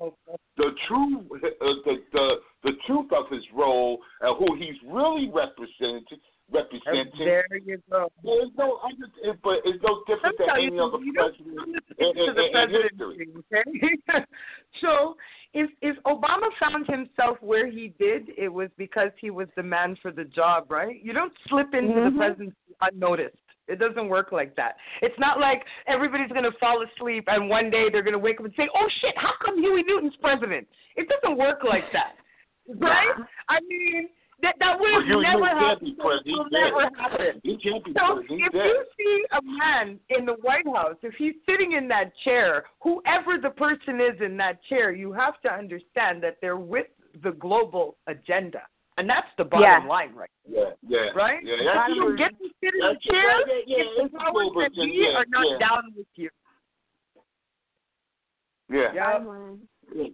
the 0.59 0.71
true 0.87 1.27
uh, 1.35 1.67
the 1.85 2.03
the 2.13 2.37
the 2.65 2.73
truth 2.87 3.13
of 3.13 3.31
his 3.31 3.45
role 3.55 4.01
and 4.21 4.37
who 4.39 4.57
he's 4.57 4.77
really 4.87 5.31
representing 5.33 6.19
representing. 6.51 7.11
There 7.19 7.45
you 7.65 7.79
go. 7.91 8.11
There's 8.23 8.51
no 8.59 8.79
other, 8.85 9.39
but 9.43 9.61
it's 9.65 9.83
no 9.83 10.03
different 10.07 10.37
than 10.39 10.49
any 10.51 10.79
other 10.79 10.99
president 11.15 11.83
in, 11.99 12.19
in, 12.19 12.35
the 12.35 12.63
in, 12.63 12.71
history. 12.71 13.31
presidency, 13.51 13.97
okay? 14.11 14.25
so 14.81 15.17
if 15.53 15.71
if 15.81 15.97
Obama 16.05 16.49
found 16.61 16.87
himself 16.87 17.39
where 17.41 17.71
he 17.71 17.95
did, 17.99 18.31
it 18.37 18.49
was 18.49 18.69
because 18.77 19.11
he 19.21 19.31
was 19.31 19.49
the 19.57 19.63
man 19.63 19.97
for 20.03 20.11
the 20.11 20.25
job, 20.25 20.71
right? 20.71 21.03
You 21.03 21.13
don't 21.13 21.33
slip 21.49 21.73
into 21.75 21.95
the 21.95 22.11
Mhm. 22.11 22.17
presidency 22.17 22.57
unnoticed. 22.81 23.37
It 23.67 23.79
doesn't 23.79 24.09
work 24.09 24.31
like 24.31 24.55
that. 24.57 24.77
It's 25.01 25.19
not 25.19 25.41
like 25.41 25.65
everybody's 25.87 26.29
going 26.29 26.45
to 26.45 26.53
fall 26.59 26.83
asleep 26.83 27.25
and 27.29 27.49
one 27.49 27.71
day 27.71 27.89
they're 27.91 28.03
going 28.03 28.13
to 28.13 28.19
wake 28.19 28.39
up 28.39 28.45
and 28.45 28.55
say, 28.57 28.69
"Oh 28.75 28.89
shit, 29.01 29.17
how 29.17 29.33
come 29.43 29.59
Huey 29.59 29.83
Newton's 29.85 30.17
president?" 30.17 30.69
It 30.97 31.09
doesn't 31.09 31.39
work 31.39 31.65
like 31.65 31.91
that, 31.93 32.17
right? 32.79 33.15
I 33.49 33.61
mean, 33.69 34.09
that 34.43 34.57
that 34.59 34.79
would 34.79 34.91
Well, 34.91 35.01
have 35.01 35.09
Huey 35.09 35.23
never 35.23 35.41
Newton 35.41 35.59
can't 35.59 35.81
be 35.81 35.95
president. 35.95 36.27
Will 36.27 36.45
He's 36.45 36.53
never 36.53 36.81
happen. 36.99 37.41
He 37.43 37.57
can't 37.59 37.85
be 37.85 37.93
So 37.93 38.15
president. 38.17 38.31
He's 38.31 38.49
if 38.49 38.55
you 38.55 38.85
see 38.99 39.25
a 39.33 39.41
man 39.43 40.01
in 40.11 40.27
the 40.27 40.35
White 40.43 40.67
House, 40.67 40.97
if 41.03 41.15
he's 41.15 41.35
sitting 41.49 41.73
in 41.73 41.89
that 41.89 42.13
chair, 42.25 42.65
whoever 42.83 43.39
the 43.39 43.51
person 43.51 44.01
is 44.01 44.21
in 44.21 44.37
that 44.39 44.63
chair, 44.65 44.93
you 44.93 45.13
have 45.13 45.41
to 45.43 45.53
understand 45.53 46.23
that 46.25 46.39
they're 46.41 46.57
with 46.57 46.87
the 47.23 47.33
global 47.33 47.97
agenda. 48.07 48.63
And 48.97 49.09
that's 49.09 49.27
the 49.39 49.45
bottom 49.45 49.83
Yeah. 49.85 49.89
line, 49.89 50.15
right? 50.15 50.31
Yeah, 50.49 50.71
yeah, 50.87 51.11
Right? 51.15 51.43
Yeah, 51.43 51.55
If 51.55 51.65
that's 51.75 51.95
you 51.95 52.03
true. 52.03 52.17
get 52.17 52.31
to 52.39 52.45
sit 52.61 52.75
in 52.75 52.81
the 52.81 52.87
That's- 52.95 53.03
chair, 53.03 53.39
yeah, 53.49 53.55
yeah, 53.67 53.77
if 53.85 54.05
it's 54.05 54.13
the 54.13 54.19
powers 54.19 54.49
that 54.55 54.67
agenda. 54.73 54.93
be 54.93 54.99
Yeah, 54.99 55.17
are 55.19 55.25
not 55.29 55.49
yeah. 55.51 55.59
down 55.59 55.95
with 55.97 56.07
you. 56.17 56.31
Yeah. 58.69 58.93
Yeah. 58.95 59.25
Yeah, 59.95 60.07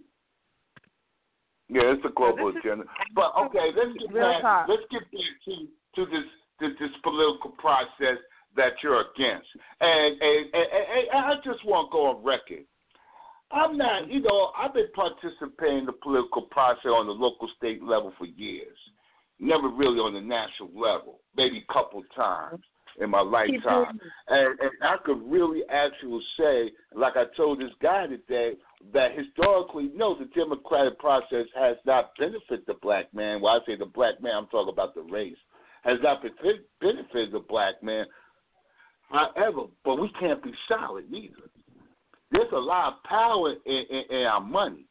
it's 1.73 2.05
a 2.05 2.09
global 2.09 2.49
is- 2.49 2.55
agenda. 2.57 2.83
But 3.15 3.33
okay, 3.37 3.71
let's 3.75 3.97
get 3.97 4.13
back. 4.13 4.41
talk. 4.41 4.67
Let's 4.67 4.83
get 4.91 5.01
back 5.11 5.35
to 5.45 5.67
to 5.95 6.11
this 6.11 6.25
this, 6.59 6.71
this 6.79 6.91
political 7.03 7.51
process 7.51 8.17
that 8.55 8.73
you're 8.83 9.01
against. 9.01 9.47
And 9.79 10.21
and, 10.21 10.45
and, 10.53 10.67
and, 10.71 11.07
and 11.13 11.25
I 11.25 11.35
just 11.43 11.65
want 11.65 11.89
to 11.89 11.91
go 11.91 12.09
on 12.11 12.23
record. 12.23 12.65
I'm 13.53 13.77
not, 13.77 14.09
you 14.09 14.21
know, 14.21 14.51
I've 14.57 14.73
been 14.73 14.87
participating 14.95 15.79
in 15.79 15.85
the 15.85 15.91
political 15.91 16.43
process 16.43 16.85
on 16.85 17.07
the 17.07 17.13
local 17.13 17.49
state 17.57 17.83
level 17.83 18.13
for 18.17 18.25
years. 18.25 18.77
Never 19.39 19.67
really 19.67 19.99
on 19.99 20.13
the 20.13 20.21
national 20.21 20.69
level, 20.73 21.19
maybe 21.35 21.57
a 21.67 21.73
couple 21.73 22.01
times 22.15 22.61
in 22.99 23.09
my 23.09 23.21
lifetime. 23.21 23.99
And, 24.27 24.59
and 24.59 24.71
I 24.81 24.95
could 25.03 25.21
really 25.29 25.61
actually 25.69 26.21
say, 26.37 26.71
like 26.95 27.17
I 27.17 27.25
told 27.35 27.59
this 27.59 27.71
guy 27.81 28.07
today, 28.07 28.53
that 28.93 29.17
historically, 29.17 29.91
no, 29.95 30.17
the 30.17 30.25
democratic 30.35 30.99
process 30.99 31.45
has 31.55 31.77
not 31.85 32.11
benefited 32.17 32.65
the 32.67 32.75
black 32.81 33.13
man. 33.13 33.41
When 33.41 33.53
I 33.53 33.59
say 33.65 33.75
the 33.75 33.85
black 33.85 34.21
man, 34.21 34.33
I'm 34.35 34.47
talking 34.47 34.73
about 34.73 34.95
the 34.95 35.01
race. 35.01 35.37
Has 35.83 35.97
not 36.03 36.23
benefited 36.79 37.31
the 37.31 37.39
black 37.39 37.81
man. 37.81 38.05
However, 39.09 39.63
but 39.83 39.99
we 39.99 40.09
can't 40.19 40.43
be 40.43 40.53
silent 40.67 41.07
either. 41.13 41.49
There's 42.31 42.51
a 42.53 42.57
lot 42.59 42.93
of 42.93 43.03
power 43.03 43.53
in, 43.65 43.83
in, 43.89 44.03
in 44.17 44.25
our 44.25 44.39
money. 44.39 44.85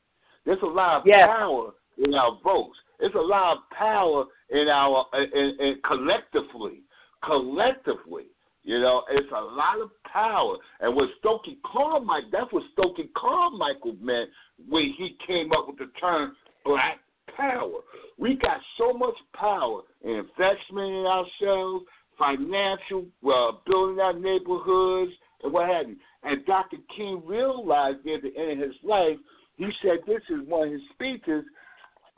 There's 0.45 0.63
a 0.63 0.67
lot 0.67 1.01
of 1.01 1.07
Yes. 1.07 1.27
power 1.27 1.71
in 1.99 2.15
our 2.15 2.39
votes. 2.43 2.79
There's 2.99 3.15
a 3.15 3.19
lot 3.19 3.59
of 3.59 3.71
power 3.71 4.25
in 4.51 4.69
our 4.69 5.07
in, 5.15 5.57
in 5.59 5.81
collectively, 5.87 6.83
collectively. 7.25 8.27
You 8.71 8.79
know, 8.79 9.03
it's 9.11 9.33
a 9.33 9.41
lot 9.41 9.81
of 9.83 9.91
power. 10.05 10.55
And 10.79 10.95
what 10.95 11.09
Stokely 11.19 11.59
Carmichael, 11.67 12.31
that's 12.31 12.53
what 12.53 12.63
Stokely 12.75 13.11
Carmichael 13.17 13.97
meant 14.01 14.31
when 14.69 14.95
he 14.97 15.17
came 15.27 15.51
up 15.51 15.67
with 15.67 15.79
the 15.79 15.91
term 16.01 16.37
black 16.65 17.01
power. 17.37 17.81
We 18.17 18.37
got 18.37 18.61
so 18.79 18.93
much 18.93 19.17
power 19.35 19.81
in 20.05 20.11
investment 20.11 20.95
in 20.95 21.05
ourselves, 21.05 21.85
financial, 22.17 23.07
uh, 23.29 23.59
building 23.67 23.99
our 23.99 24.13
neighborhoods, 24.13 25.11
and 25.43 25.53
what 25.53 25.69
have 25.69 25.89
you. 25.89 25.97
And 26.23 26.47
Dr. 26.47 26.77
King 26.97 27.23
realized 27.27 28.05
near 28.05 28.21
the 28.21 28.31
end 28.41 28.63
of 28.63 28.69
his 28.69 28.79
life, 28.85 29.17
he 29.57 29.69
said 29.83 29.99
this 30.07 30.23
is 30.31 30.47
one 30.47 30.69
of 30.69 30.75
his 30.75 30.83
speeches, 30.95 31.43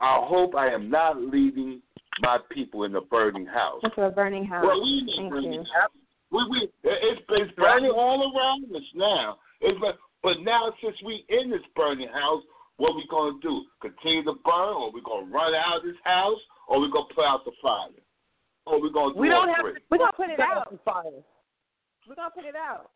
I 0.01 0.19
hope 0.21 0.53
I 0.53 0.67
am 0.67 0.91
not 0.91 1.19
leaving 1.19 1.81
my 2.21 2.37
people 2.51 2.83
in 2.83 2.95
a 2.95 3.01
burning 3.01 3.47
house. 3.47 3.79
Into 3.81 4.03
a 4.03 4.11
burning 4.11 4.45
house. 4.45 4.65
Well, 4.67 4.83
we 4.83 5.11
Thank 5.17 5.31
burning 5.31 5.53
you. 5.53 5.65
house. 5.73 5.89
We, 6.33 6.43
we, 6.49 6.69
it's, 6.83 7.21
it's 7.29 7.51
burning 7.55 7.91
all 7.91 8.33
around 8.35 8.75
us 8.75 8.81
now. 8.95 9.37
It's, 9.61 9.77
but- 9.79 9.97
but 10.23 10.39
now, 10.39 10.71
since 10.81 10.95
we 11.03 11.25
in 11.27 11.51
this 11.51 11.59
burning 11.75 12.07
house, 12.07 12.41
what 12.77 12.95
we 12.95 13.05
gonna 13.11 13.37
do? 13.41 13.65
Continue 13.81 14.23
to 14.23 14.35
burn, 14.45 14.73
or 14.73 14.89
we 14.89 15.01
gonna 15.01 15.27
run 15.29 15.53
out 15.53 15.79
of 15.79 15.83
this 15.83 15.99
house, 16.05 16.39
or 16.69 16.79
we 16.79 16.89
gonna 16.89 17.13
put 17.13 17.25
out 17.25 17.43
the 17.43 17.51
fire, 17.61 17.89
or 18.65 18.79
we 18.79 18.89
gonna 18.89 19.13
do 19.13 19.19
We 19.19 19.27
don't 19.27 19.49
have 19.49 19.65
to 19.65 19.73
We're 19.91 19.97
gonna 19.97 20.13
put 20.15 20.29
it 20.29 20.39
out. 20.39 20.71
the 20.71 20.77
fire. 20.85 21.03
We're 22.07 22.15
gonna 22.15 22.31
put 22.31 22.45
it 22.45 22.55
out. 22.55 22.91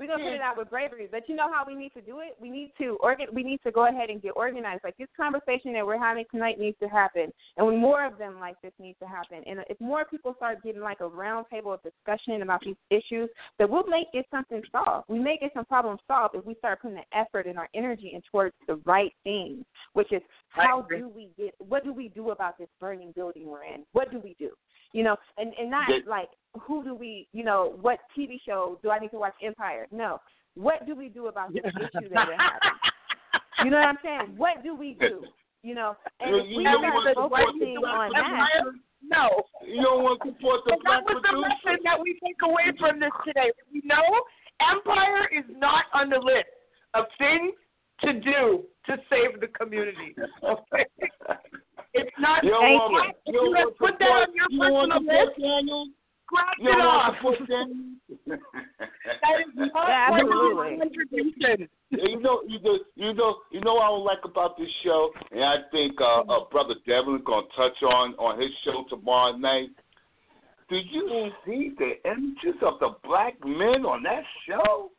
We're 0.00 0.06
gonna 0.06 0.24
put 0.24 0.30
hmm. 0.30 0.36
it 0.36 0.40
out 0.40 0.56
with 0.56 0.70
bravery. 0.70 1.08
But 1.10 1.28
you 1.28 1.36
know 1.36 1.52
how 1.52 1.62
we 1.66 1.74
need 1.74 1.92
to 1.92 2.00
do 2.00 2.20
it? 2.20 2.34
We 2.40 2.48
need 2.48 2.72
to 2.78 2.96
organ 3.02 3.26
we 3.34 3.42
need 3.42 3.60
to 3.64 3.70
go 3.70 3.86
ahead 3.86 4.08
and 4.08 4.22
get 4.22 4.30
organized. 4.34 4.82
Like 4.82 4.96
this 4.96 5.08
conversation 5.14 5.74
that 5.74 5.86
we're 5.86 5.98
having 5.98 6.24
tonight 6.30 6.58
needs 6.58 6.78
to 6.82 6.88
happen. 6.88 7.30
And 7.58 7.66
when 7.66 7.76
more 7.76 8.06
of 8.06 8.16
them 8.16 8.40
like 8.40 8.56
this 8.62 8.72
need 8.78 8.96
to 9.02 9.06
happen. 9.06 9.42
And 9.46 9.60
if 9.68 9.78
more 9.78 10.06
people 10.06 10.32
start 10.36 10.62
getting 10.62 10.80
like 10.80 11.00
a 11.00 11.06
round 11.06 11.46
table 11.50 11.74
of 11.74 11.80
discussion 11.82 12.40
about 12.40 12.62
these 12.64 12.76
issues, 12.88 13.28
that 13.58 13.68
we'll 13.68 13.86
make 13.86 14.08
it 14.14 14.24
something 14.30 14.62
solved. 14.72 15.04
We 15.10 15.18
may 15.18 15.36
get 15.36 15.52
some 15.52 15.66
problems 15.66 16.00
solved 16.08 16.34
if 16.34 16.46
we 16.46 16.54
start 16.54 16.80
putting 16.80 16.96
the 16.96 17.18
effort 17.18 17.46
and 17.46 17.58
our 17.58 17.68
energy 17.74 18.12
in 18.14 18.22
towards 18.30 18.54
the 18.66 18.76
right 18.86 19.12
things, 19.22 19.66
which 19.92 20.12
is 20.12 20.22
how 20.48 20.86
do 20.88 21.10
we 21.14 21.28
get 21.36 21.54
what 21.58 21.84
do 21.84 21.92
we 21.92 22.08
do 22.08 22.30
about 22.30 22.56
this 22.56 22.68
burning 22.80 23.12
building 23.14 23.46
we're 23.46 23.64
in? 23.64 23.84
What 23.92 24.10
do 24.10 24.18
we 24.18 24.34
do? 24.38 24.48
You 24.92 25.04
know, 25.04 25.16
and, 25.38 25.52
and 25.58 25.70
not 25.70 25.88
They- 25.88 26.08
like 26.08 26.28
who 26.62 26.82
do 26.82 26.94
we, 26.94 27.28
you 27.32 27.44
know, 27.44 27.76
what 27.80 28.00
TV 28.18 28.40
show 28.44 28.78
do 28.82 28.90
I 28.90 28.98
need 28.98 29.10
to 29.12 29.18
watch 29.18 29.34
Empire? 29.42 29.86
No. 29.92 30.18
What 30.56 30.84
do 30.84 30.96
we 30.96 31.08
do 31.08 31.28
about 31.28 31.52
this 31.52 31.62
issue 31.64 32.08
that 32.12 32.26
we're 32.26 32.36
having? 32.36 33.64
You 33.64 33.70
know 33.70 33.76
what 33.78 33.86
I'm 33.86 33.98
saying? 34.02 34.34
What 34.36 34.62
do 34.64 34.74
we 34.74 34.96
do? 34.98 35.22
You 35.62 35.74
know, 35.76 35.94
and 36.18 36.34
if 36.34 36.46
You 36.50 36.56
we 36.58 36.64
know 36.64 36.78
start 36.80 36.94
what 36.94 37.04
the 37.04 37.14
focusing 37.14 37.76
on 37.76 38.08
people 38.10 38.22
that, 38.22 38.72
No. 39.02 39.28
You 39.64 39.82
don't 39.82 40.02
want 40.02 40.20
to 40.22 40.28
support 40.32 40.60
the 40.66 40.76
black 40.82 41.06
that 41.06 41.14
was 41.14 41.22
the 41.22 41.28
producers. 41.28 41.54
lesson 41.64 41.80
that 41.84 42.00
we 42.00 42.18
take 42.24 42.40
away 42.42 42.72
from 42.80 42.98
this 42.98 43.12
today. 43.24 43.52
We 43.72 43.82
know 43.84 44.02
Empire 44.60 45.28
is 45.30 45.44
not 45.56 45.84
on 45.94 46.10
the 46.10 46.18
list 46.18 46.50
of 46.94 47.04
things 47.18 47.52
to 48.02 48.14
do 48.14 48.64
to 48.86 48.96
save 49.08 49.38
the 49.40 49.46
community. 49.48 50.16
Okay? 50.42 50.86
It's 51.94 52.10
not. 52.18 52.44
You 52.44 52.50
don't 52.50 52.62
Thank 52.62 52.80
want, 52.92 53.16
you. 53.26 53.32
you 53.32 53.38
don't 53.40 53.48
You 53.50 53.54
want 53.54 53.78
put 53.78 53.98
that 53.98 54.08
on 54.08 54.34
your 54.34 54.46
you 54.50 54.58
don't 54.60 54.72
want 54.72 54.92
personal 54.92 55.26
list? 55.26 55.40
Daniel? 55.40 55.86
Scratch 56.26 56.56
You 56.60 56.70
it 56.70 56.78
want 56.78 56.88
off. 56.88 57.16
That 59.20 59.40
is 59.40 59.52
not 59.56 59.88
Yeah, 59.88 60.08
part 60.08 60.22
of 60.22 60.28
absolutely. 60.30 60.76
the 60.76 60.84
contribution. 60.84 61.68
you 61.90 62.20
know, 62.20 62.42
you 62.46 62.60
know, 62.60 62.78
you 62.94 63.14
know, 63.14 63.36
you 63.50 63.60
know 63.60 63.74
what 63.74 63.82
I 63.86 63.90
would 63.90 64.04
like 64.04 64.24
about 64.24 64.56
this 64.56 64.68
show, 64.84 65.10
and 65.32 65.42
I 65.44 65.56
think 65.72 66.00
uh, 66.00 66.20
uh 66.20 66.44
brother 66.50 66.74
Devin 66.86 67.16
is 67.16 67.22
gonna 67.26 67.46
touch 67.56 67.82
on 67.82 68.14
on 68.14 68.40
his 68.40 68.50
show 68.64 68.84
tomorrow 68.88 69.36
night. 69.36 69.70
Do 70.68 70.76
you 70.76 71.30
see 71.44 71.72
the 71.76 71.94
images 72.08 72.60
of 72.62 72.78
the 72.78 72.90
black 73.02 73.34
men 73.44 73.84
on 73.84 74.04
that 74.04 74.22
show? 74.48 74.92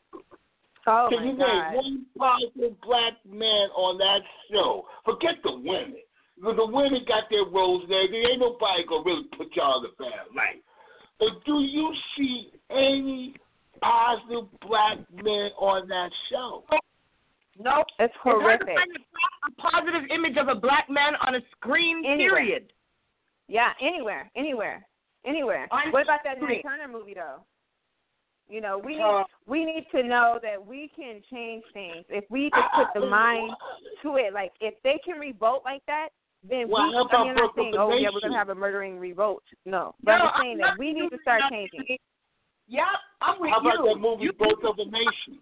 oh 0.88 1.08
Can 1.10 1.20
my 1.20 1.32
you 1.32 1.38
God. 1.38 1.72
name 1.72 1.76
one 1.76 2.06
positive 2.18 2.82
black 2.82 3.14
man 3.26 3.70
on 3.76 3.98
that 4.00 4.20
show? 4.52 4.86
Forget 5.06 5.36
the 5.44 5.54
women. 5.54 5.96
The 6.42 6.54
the 6.54 6.66
women 6.66 7.04
got 7.08 7.26
their 7.30 7.46
roles 7.46 7.84
there. 7.88 8.08
There 8.10 8.32
ain't 8.32 8.40
nobody 8.40 8.84
gonna 8.88 9.04
really 9.06 9.28
put 9.38 9.56
y'all 9.56 9.80
in 9.84 9.92
a 9.92 9.96
bad 10.02 10.26
light. 10.36 10.64
But 11.20 11.44
do 11.46 11.62
you 11.62 11.94
see 12.18 12.52
any 12.72 13.36
positive 13.82 14.46
black 14.68 14.98
men 15.24 15.52
on 15.60 15.88
that 15.90 16.10
show? 16.32 16.64
Nope. 17.60 17.86
It's 18.00 18.12
It's 18.12 18.14
hard 18.24 18.38
to 18.38 18.42
horrific. 18.42 18.68
find 18.68 18.92
a, 18.96 19.48
a 19.48 19.72
positive 19.72 20.10
image 20.10 20.38
of 20.38 20.48
a 20.48 20.56
black 20.56 20.90
man 20.90 21.14
on 21.26 21.36
a 21.36 21.40
screen, 21.52 22.04
Anywhere. 22.06 22.40
period. 22.40 22.74
Yeah, 23.48 23.70
anywhere, 23.82 24.32
anywhere, 24.36 24.86
anywhere. 25.26 25.68
I'm 25.72 25.92
what 25.92 26.04
about 26.04 26.22
that 26.24 26.40
sorry. 26.40 26.62
Nat 26.64 26.70
Turner 26.70 26.88
movie 26.92 27.14
though? 27.14 27.44
You 28.50 28.62
know, 28.62 28.78
we 28.84 28.96
need 28.96 29.02
Uh, 29.04 29.24
we 29.46 29.64
need 29.66 29.86
to 29.92 30.04
know 30.04 30.40
that 30.42 30.66
we 30.66 30.90
can 30.96 31.22
change 31.32 31.64
things 31.74 32.06
if 32.10 32.24
we 32.32 32.50
just 32.50 32.68
put 32.76 32.88
the 33.00 33.06
mind 33.08 33.52
to 34.02 34.16
it. 34.16 34.34
Like 34.34 34.54
if 34.60 34.74
they 34.84 35.00
can 35.06 35.20
revolt 35.20 35.62
like 35.66 35.84
that, 35.88 36.10
then 36.48 36.70
Well, 36.70 36.88
we. 36.88 36.94
how 36.94 37.08
I 37.08 37.24
mean, 37.24 37.32
I'm 37.32 37.38
about 37.38 37.44
not 37.44 37.56
saying, 37.56 37.74
oh 37.78 37.94
yeah, 37.94 38.10
we're 38.14 38.22
gonna 38.22 38.38
have 38.38 38.50
a 38.50 38.56
murdering 38.56 38.98
revolt. 39.00 39.44
No, 39.66 39.94
but 40.04 40.18
No, 40.18 40.26
I'm 40.26 40.42
saying 40.42 40.52
I'm 40.64 40.70
that 40.72 40.78
we 40.80 40.94
need 40.94 41.10
to 41.10 41.18
start 41.22 41.42
changing. 41.50 41.98
Yeah, 42.68 42.86
I'm 43.22 43.40
with 43.40 43.52
How 43.52 43.60
about 43.60 43.80
you. 43.84 43.94
that 43.94 44.00
movie 44.00 44.24
You- 44.26 44.34
Birth 44.34 44.64
of 44.64 44.80
a 44.80 44.86
Nation? 44.86 45.40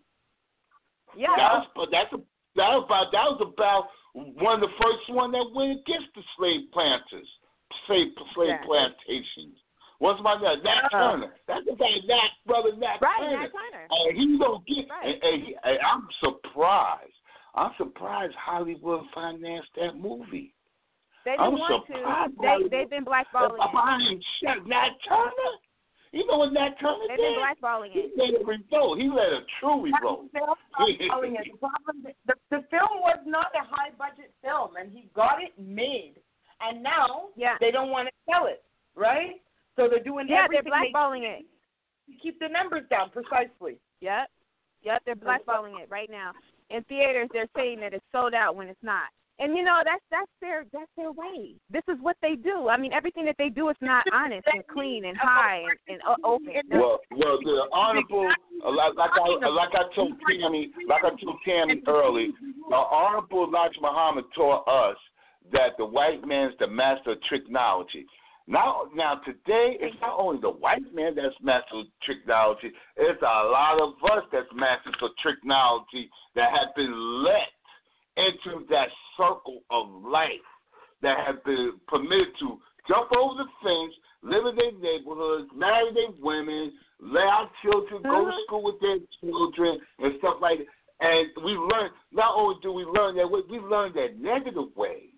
Yeah, 1.15 1.35
That 1.37 1.53
was 1.53 1.67
but 1.75 1.89
that's 1.91 2.13
a 2.13 2.17
that 2.55 2.69
was 2.73 2.83
about 2.85 3.11
that 3.11 3.25
was 3.31 3.41
about 3.41 3.87
one 4.13 4.55
of 4.55 4.61
the 4.61 4.75
first 4.81 5.09
one 5.09 5.31
that 5.31 5.45
went 5.53 5.79
against 5.79 6.07
the 6.15 6.21
slave 6.37 6.69
planters, 6.71 7.27
slave 7.87 8.13
slave 8.33 8.49
Yeah. 8.49 8.63
plantations. 8.65 9.57
What's 9.99 10.21
my 10.21 10.35
name? 10.39 10.63
Nat 10.63 10.85
Uh, 10.85 10.89
Turner. 10.89 11.35
That's 11.47 11.67
about 11.67 12.03
Nat 12.05 12.29
brother 12.45 12.75
Nat 12.75 12.97
right, 13.01 13.19
Turner. 13.19 13.39
Nat 13.41 13.51
Turner. 13.51 13.87
And 13.89 14.17
he 14.17 14.37
don't 14.37 14.65
get. 14.65 14.89
Right. 14.89 15.05
And, 15.15 15.23
and 15.23 15.43
he, 15.43 15.55
and 15.63 15.79
I'm 15.79 16.07
surprised. 16.19 17.13
I'm 17.55 17.71
surprised 17.77 18.33
Hollywood 18.35 19.05
financed 19.13 19.69
that 19.75 19.95
movie. 19.97 20.53
They 21.25 21.35
I'm 21.37 21.51
didn't 21.51 21.59
want 21.59 21.85
surprised 21.87 22.31
to. 22.33 22.37
by 22.41 22.57
they, 22.63 22.69
they've 22.69 22.89
been 22.89 23.05
blackballing 23.05 23.59
it. 23.59 23.71
Behind 23.71 24.23
shut 24.43 24.65
Nat 24.67 24.89
Turner. 25.07 25.53
You 26.11 26.25
know 26.25 26.39
what 26.39 26.53
Nat 26.53 26.73
Turner 26.81 27.05
They've 27.07 27.17
did? 27.17 27.35
been 27.35 27.43
blackballing 27.45 27.91
it. 27.93 28.11
He 28.15 28.21
it. 28.21 28.41
a 28.41 28.45
revolt. 28.45 28.97
He 28.97 29.09
led 29.09 29.33
a 29.33 29.41
true 29.59 29.83
revolt. 29.83 30.31
The 30.33 30.39
problem, 30.39 31.33
the, 31.37 31.57
problem 31.59 31.95
the, 32.25 32.33
the 32.49 32.61
film 32.71 33.01
was 33.01 33.19
not 33.25 33.47
a 33.53 33.63
high 33.63 33.91
budget 33.97 34.33
film, 34.41 34.71
and 34.79 34.91
he 34.91 35.09
got 35.13 35.37
it 35.43 35.53
made. 35.59 36.15
And 36.61 36.81
now 36.83 37.29
Yeah. 37.35 37.55
they 37.61 37.71
don't 37.71 37.89
want 37.91 38.07
to 38.07 38.13
sell 38.31 38.47
it, 38.47 38.63
right? 38.95 39.41
So 39.75 39.87
they're 39.87 40.03
doing 40.03 40.27
Yeah, 40.27 40.47
they're 40.49 40.59
everything 40.59 40.91
they 41.23 41.27
it. 41.27 41.45
to 42.11 42.17
keep 42.21 42.39
the 42.39 42.49
numbers 42.49 42.83
down 42.89 43.11
precisely. 43.11 43.77
Yep. 44.01 44.29
Yep, 44.81 45.01
they're 45.05 45.15
blackballing 45.15 45.79
it 45.81 45.89
right 45.89 46.09
now. 46.09 46.31
In 46.69 46.83
theaters 46.85 47.29
they're 47.33 47.49
saying 47.55 47.79
that 47.81 47.93
it's 47.93 48.03
sold 48.11 48.33
out 48.33 48.55
when 48.55 48.67
it's 48.67 48.81
not. 48.83 49.09
And 49.39 49.55
you 49.55 49.63
know, 49.63 49.79
that's 49.85 50.03
that's 50.11 50.31
their 50.41 50.65
that's 50.73 50.91
their 50.97 51.11
way. 51.11 51.55
This 51.71 51.83
is 51.87 51.95
what 52.01 52.17
they 52.21 52.35
do. 52.35 52.67
I 52.67 52.77
mean, 52.77 52.91
everything 52.91 53.23
that 53.25 53.35
they 53.37 53.47
do 53.47 53.69
is 53.69 53.77
not 53.81 54.03
honest 54.13 54.45
and 54.51 54.67
clean 54.67 55.05
and 55.05 55.17
high 55.17 55.63
and, 55.87 55.99
and 56.01 56.17
open. 56.23 56.49
Well, 56.69 56.99
well, 57.11 57.37
the 57.43 57.67
honorable, 57.73 58.31
uh, 58.65 58.71
like, 58.71 58.93
I 58.97 59.47
like 59.49 59.69
I 59.73 59.95
told 59.95 60.13
Tammy, 60.29 60.71
like 60.87 61.03
I 61.03 61.09
told 61.09 61.37
Tammy 61.45 61.81
early, 61.87 62.29
the 62.69 62.75
honorable 62.75 63.45
Elijah 63.45 63.79
Muhammad 63.81 64.25
taught 64.35 64.67
us 64.67 64.97
that 65.51 65.77
the 65.77 65.85
white 65.85 66.25
man's 66.25 66.53
the 66.59 66.67
master 66.67 67.11
of 67.11 67.17
technology. 67.29 68.05
Now, 68.47 68.89
now 68.95 69.21
today, 69.25 69.77
it's 69.79 69.95
not 70.01 70.17
only 70.17 70.41
the 70.41 70.49
white 70.49 70.81
man 70.93 71.13
that's 71.15 71.35
master 71.41 71.79
of 71.79 71.85
technology. 72.05 72.71
It's 72.97 73.21
a 73.21 73.25
lot 73.25 73.79
of 73.79 73.93
us 74.11 74.23
that's 74.31 74.47
masters 74.55 74.95
of 75.01 75.11
technology 75.23 76.09
that 76.35 76.49
have 76.51 76.73
been 76.75 77.23
let 77.23 77.49
into 78.17 78.65
that 78.69 78.89
circle 79.17 79.61
of 79.69 79.89
life 80.03 80.29
that 81.01 81.25
have 81.25 81.43
been 81.43 81.73
permitted 81.87 82.27
to 82.39 82.59
jump 82.87 83.09
over 83.15 83.43
the 83.43 83.49
fence, 83.63 83.93
live 84.21 84.45
in 84.45 84.55
their 84.55 84.71
neighborhoods, 84.73 85.49
marry 85.55 85.93
their 85.93 86.11
women, 86.21 86.73
let 86.99 87.23
our 87.23 87.49
children 87.61 88.01
go 88.03 88.25
to 88.25 88.31
Mhm. 88.31 88.43
school 88.43 88.63
with 88.63 88.79
their 88.79 88.99
children 89.21 89.79
and 89.99 90.17
stuff 90.19 90.41
like 90.41 90.59
that. 90.59 90.67
And 91.01 91.31
we 91.43 91.53
learn, 91.53 91.91
not 92.11 92.35
only 92.35 92.59
do 92.61 92.73
we 92.73 92.83
learn 92.83 93.15
that, 93.15 93.29
way, 93.29 93.41
we 93.47 93.59
learn 93.59 93.93
that 93.93 94.17
negative 94.17 94.75
ways. 94.75 95.13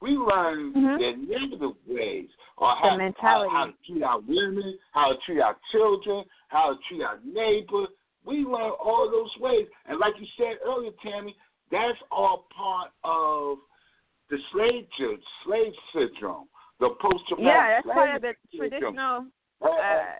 We 0.00 0.10
learn 0.18 0.74
Mhm. 0.74 0.98
their 0.98 1.16
negative 1.16 1.74
ways, 1.86 2.28
or 2.58 2.68
how, 2.74 2.90
how, 2.90 2.96
mentality. 2.96 3.50
how 3.50 3.66
to 3.66 3.72
treat 3.86 4.02
our 4.02 4.18
women, 4.18 4.78
how 4.90 5.12
to 5.12 5.18
treat 5.18 5.40
our 5.40 5.56
children, 5.70 6.28
how 6.48 6.74
to 6.74 6.82
treat 6.82 7.02
our 7.02 7.20
neighbor. 7.24 7.86
We 8.24 8.44
learn 8.44 8.72
all 8.72 9.08
those 9.08 9.34
ways. 9.38 9.68
And 9.86 9.98
like 9.98 10.18
you 10.20 10.26
said 10.36 10.58
earlier, 10.64 10.92
Tammy, 11.02 11.34
that's 11.72 11.98
all 12.12 12.46
part 12.54 12.90
of 13.02 13.58
the 14.30 14.38
slave 14.52 14.86
slave 15.44 15.72
syndrome, 15.92 16.46
the 16.78 16.90
post 17.00 17.24
traumatic 17.28 17.52
Yeah, 17.52 17.80
that's 17.84 17.86
part 17.86 18.16
of 18.16 18.22
the 18.22 18.34
traditional. 18.56 19.26
Uh, 19.60 19.68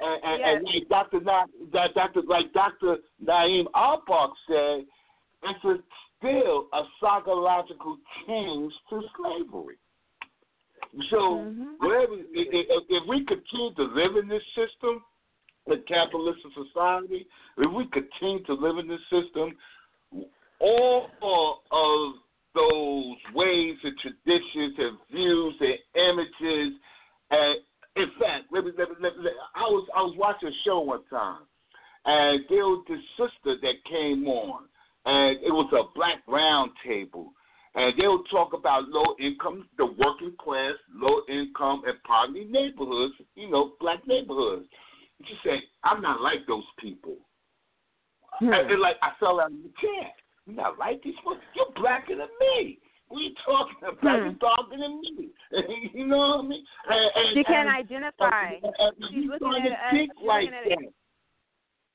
and, 0.00 0.24
and, 0.24 0.40
yes. 0.40 0.56
and 0.56 0.64
like 0.64 0.88
Dr. 0.88 1.20
Na, 1.20 1.46
Dr. 1.94 2.22
like 2.28 2.52
Dr. 2.52 2.96
Naeem 3.24 3.66
Akbar 3.74 4.32
said, 4.46 4.84
it's 5.44 5.64
a, 5.64 5.76
still 6.18 6.68
a 6.72 6.82
psychological 7.00 7.96
change 8.26 8.72
to 8.90 9.02
slavery. 9.16 9.76
So 11.10 11.38
Mhm. 11.38 11.78
whatever, 11.78 12.14
if, 12.14 12.84
if 12.88 13.06
we 13.08 13.24
continue 13.24 13.74
to 13.74 13.84
live 13.84 14.16
in 14.16 14.28
this 14.28 14.44
system, 14.54 15.02
the 15.66 15.78
capitalist 15.88 16.40
society, 16.54 17.26
if 17.56 17.70
we 17.72 17.86
continue 17.86 18.44
to 18.44 18.54
live 18.54 18.78
in 18.78 18.88
this 18.88 19.00
system, 19.10 19.56
all 20.62 21.62
of 21.70 22.14
those 22.54 23.34
ways 23.34 23.76
and 23.82 23.98
traditions 23.98 24.74
and 24.78 24.98
views 25.10 25.54
and 25.60 25.78
images 25.96 26.74
and 27.30 27.56
in 27.96 28.08
fact, 28.18 28.44
let 28.50 28.64
me, 28.64 28.72
let 28.78 28.88
me, 28.88 28.96
let 29.00 29.18
me, 29.18 29.30
I 29.54 29.62
was 29.62 29.86
I 29.94 30.02
was 30.02 30.14
watching 30.16 30.48
a 30.48 30.52
show 30.64 30.80
one 30.80 31.02
time, 31.10 31.42
and 32.06 32.44
there 32.48 32.64
was 32.64 32.84
this 32.88 33.00
sister 33.16 33.56
that 33.60 33.84
came 33.88 34.26
on, 34.26 34.64
and 35.04 35.36
it 35.44 35.50
was 35.50 35.70
a 35.72 35.92
black 35.94 36.22
round 36.26 36.70
table, 36.86 37.32
and 37.74 37.92
they 37.98 38.08
would 38.08 38.24
talk 38.30 38.54
about 38.54 38.88
low 38.88 39.14
income, 39.20 39.68
the 39.76 39.86
working 39.86 40.34
class, 40.38 40.72
low 40.94 41.20
income 41.28 41.82
and 41.86 42.02
poverty 42.04 42.46
neighborhoods, 42.48 43.14
you 43.34 43.50
know, 43.50 43.72
black 43.78 44.06
neighborhoods. 44.06 44.64
And 45.18 45.28
she 45.28 45.34
said, 45.44 45.60
"I'm 45.84 46.00
not 46.00 46.22
like 46.22 46.46
those 46.46 46.64
people." 46.78 47.16
Hmm. 48.38 48.52
And, 48.52 48.70
and 48.70 48.80
like 48.80 48.96
I 49.02 49.10
fell 49.20 49.38
out 49.38 49.52
of 49.52 49.58
the 49.58 49.72
chair. 49.80 50.12
You're 50.46 50.56
not 50.56 50.78
like 50.78 51.02
these 51.02 51.14
folks. 51.24 51.40
You're 51.54 51.70
blacker 51.76 52.16
than 52.16 52.28
me. 52.40 52.78
What 53.08 53.18
are 53.18 53.22
you 53.22 53.34
talking 53.44 53.76
about? 53.82 54.00
Hmm. 54.00 54.24
You're 54.24 54.40
darker 54.40 54.76
than 54.78 55.00
me. 55.00 55.28
you 55.94 56.06
know 56.06 56.18
what 56.18 56.44
I 56.44 56.48
mean? 56.48 56.64
And, 56.88 57.10
and, 57.14 57.26
She 57.34 57.44
can't 57.44 57.68
and, 57.68 57.76
identify. 57.76 58.56
and, 58.62 58.72
and 58.78 58.92
She's 59.10 59.24
you 59.24 59.30
looking 59.30 59.48
starting 59.48 59.72
at 59.72 59.78
us- 59.78 59.90
think 59.92 60.10
she's 60.18 60.26
like 60.26 60.44
looking 60.48 60.58
at 60.58 60.80
that. 60.80 60.92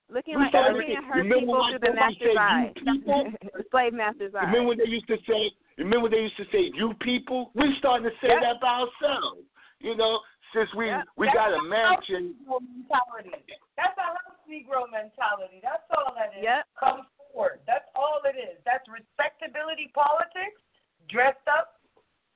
Looking 0.09 0.35
like 0.39 0.49
started 0.55 0.77
looking 0.77 0.95
to- 0.95 1.03
at 1.03 1.03
her 1.03 1.19
remember 1.19 1.39
people 1.43 1.67
through 1.67 1.83
the 1.83 1.93
master's 1.93 2.31
said, 2.31 2.37
eye. 2.39 2.71
The 3.59 3.63
slave 3.71 3.93
master's 3.93 4.33
eye. 4.35 4.45
Remember 4.47 4.69
when 4.69 4.77
they 4.77 4.87
used 4.87 5.07
to 5.07 5.17
say? 5.27 5.51
Remember 5.77 6.07
when 6.07 6.11
they 6.15 6.23
used 6.31 6.37
to 6.37 6.45
say 6.51 6.71
"you 6.73 6.93
people"? 7.01 7.51
We're 7.55 7.75
starting 7.79 8.05
to 8.07 8.15
say 8.23 8.29
Yep. 8.31 8.39
that 8.41 8.57
by 8.61 8.87
ourselves. 8.87 9.43
You 9.83 9.97
know, 9.97 10.21
since 10.55 10.69
we 10.79 10.87
Yep. 10.87 11.03
we 11.17 11.25
That's 11.27 11.35
got 11.35 11.51
a 11.51 11.59
a 11.59 11.63
mansion. 11.67 12.35
Mentality. 12.47 13.35
That's 13.75 13.97
a 13.99 14.01
house 14.15 14.39
Negro 14.47 14.87
mentality. 14.89 15.59
That's 15.61 15.83
all 15.91 16.15
that 16.15 16.31
is. 16.39 16.43
Yep. 16.45 16.63
Come 16.79 17.03
forward. 17.37 17.61
That's 17.69 17.85
all 17.93 18.25
it 18.25 18.33
is. 18.33 18.57
That's 18.65 18.89
respectability 18.89 19.93
politics, 19.93 20.57
dressed 21.05 21.45
up. 21.45 21.77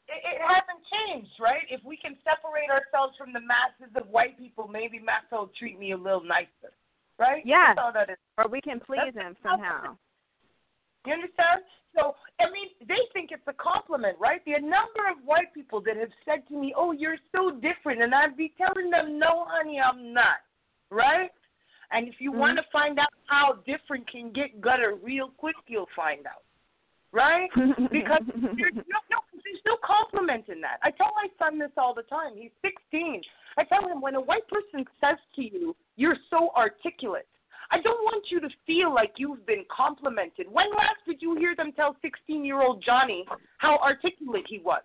It, 0.06 0.22
it 0.22 0.38
hasn't 0.38 0.86
changed, 0.86 1.34
right? 1.42 1.66
If 1.74 1.82
we 1.82 1.98
can 1.98 2.14
separate 2.22 2.70
ourselves 2.70 3.18
from 3.18 3.34
the 3.34 3.42
masses 3.42 3.90
of 3.98 4.06
white 4.14 4.38
people, 4.38 4.70
maybe 4.70 5.02
Max 5.02 5.26
will 5.34 5.50
treat 5.58 5.82
me 5.82 5.98
a 5.98 5.98
little 5.98 6.22
nicer, 6.22 6.70
right? 7.18 7.42
Yeah. 7.42 7.74
That's 7.74 7.82
all 7.82 7.96
that 7.98 8.14
is. 8.14 8.22
Or 8.38 8.46
we 8.46 8.62
can 8.62 8.78
please 8.78 9.10
That's 9.10 9.18
him 9.18 9.34
somehow. 9.42 9.98
You 11.10 11.18
understand? 11.18 11.66
So, 11.98 12.14
I 12.40 12.46
mean, 12.54 12.70
they 12.86 13.10
think 13.12 13.34
it's 13.34 13.44
a 13.48 13.58
compliment, 13.58 14.16
right? 14.22 14.40
The 14.46 14.62
number 14.62 15.10
of 15.10 15.18
white 15.26 15.50
people 15.54 15.82
that 15.82 15.98
have 15.98 16.14
said 16.24 16.48
to 16.48 16.56
me, 16.56 16.74
"Oh, 16.78 16.94
you're 16.94 17.18
so 17.34 17.52
different," 17.52 18.02
and 18.02 18.14
I'd 18.14 18.38
be 18.38 18.54
telling 18.56 18.92
them, 18.92 19.18
"No, 19.20 19.46
honey, 19.50 19.82
I'm 19.82 20.14
not." 20.14 20.40
Right? 20.90 21.32
And 21.92 22.08
if 22.08 22.22
you 22.22 22.32
Mhm. 22.32 22.38
want 22.38 22.58
to 22.58 22.64
find 22.72 23.00
out 23.00 23.14
how 23.26 23.54
different 23.66 24.08
can 24.08 24.32
get 24.32 24.62
gutter 24.62 24.96
real 24.96 25.30
quick, 25.30 25.56
you'll 25.68 25.90
find 25.96 26.26
out. 26.26 26.44
Right? 27.12 27.50
Because 27.92 28.24
there's 28.26 28.74
no, 28.76 29.00
no, 29.12 29.20
there's 29.44 29.62
no 29.66 29.76
compliment 29.84 30.48
in 30.48 30.62
that. 30.62 30.80
I 30.82 30.92
tell 30.92 31.12
my 31.16 31.28
son 31.38 31.60
this 31.60 31.72
all 31.78 31.94
the 31.94 32.04
time. 32.04 32.38
He's 32.38 32.52
16. 32.62 33.22
I 33.58 33.66
tell 33.66 33.86
him 33.88 34.00
when 34.00 34.16
a 34.16 34.22
white 34.22 34.48
person 34.48 34.88
says 35.02 35.18
to 35.36 35.42
you, 35.44 35.76
"You're 35.98 36.16
so 36.30 36.52
articulate," 36.56 37.28
I 37.70 37.80
don't 37.82 38.02
want 38.06 38.32
you 38.32 38.40
to 38.40 38.50
feel 38.66 38.94
like 38.94 39.14
you've 39.18 39.46
been 39.46 39.66
complimented. 39.70 40.50
When 40.50 40.70
last 40.72 41.04
did 41.06 41.22
you 41.22 41.36
hear 41.36 41.54
them 41.56 41.74
tell 41.74 41.96
16-year-old 42.02 42.82
Johnny 42.82 43.26
how 43.58 43.78
articulate 43.80 44.46
he 44.48 44.60
was? 44.60 44.84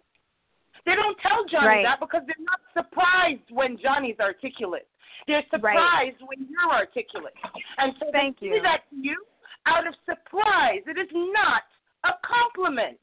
They 0.85 0.95
don't 0.97 1.19
tell 1.19 1.45
Johnny 1.47 1.67
Right. 1.67 1.85
that 1.85 2.01
because 2.01 2.23
they're 2.27 2.45
not 2.45 2.61
surprised 2.75 3.51
when 3.51 3.77
Johnny's 3.79 4.19
articulate. 4.21 4.89
They're 5.27 5.45
surprised 5.51 6.17
when 6.25 6.47
you're 6.49 6.71
articulate. 6.71 7.35
And 7.79 7.93
so 7.99 8.07
Thank 8.13 8.41
they 8.41 8.47
you. 8.47 8.63
that 8.63 8.83
to 8.91 8.97
you 8.97 9.25
out 9.67 9.87
of 9.87 9.95
surprise. 10.05 10.83
It 10.87 10.99
is 10.99 11.09
not 11.13 11.63
a 12.05 12.13
compliment. 12.25 12.99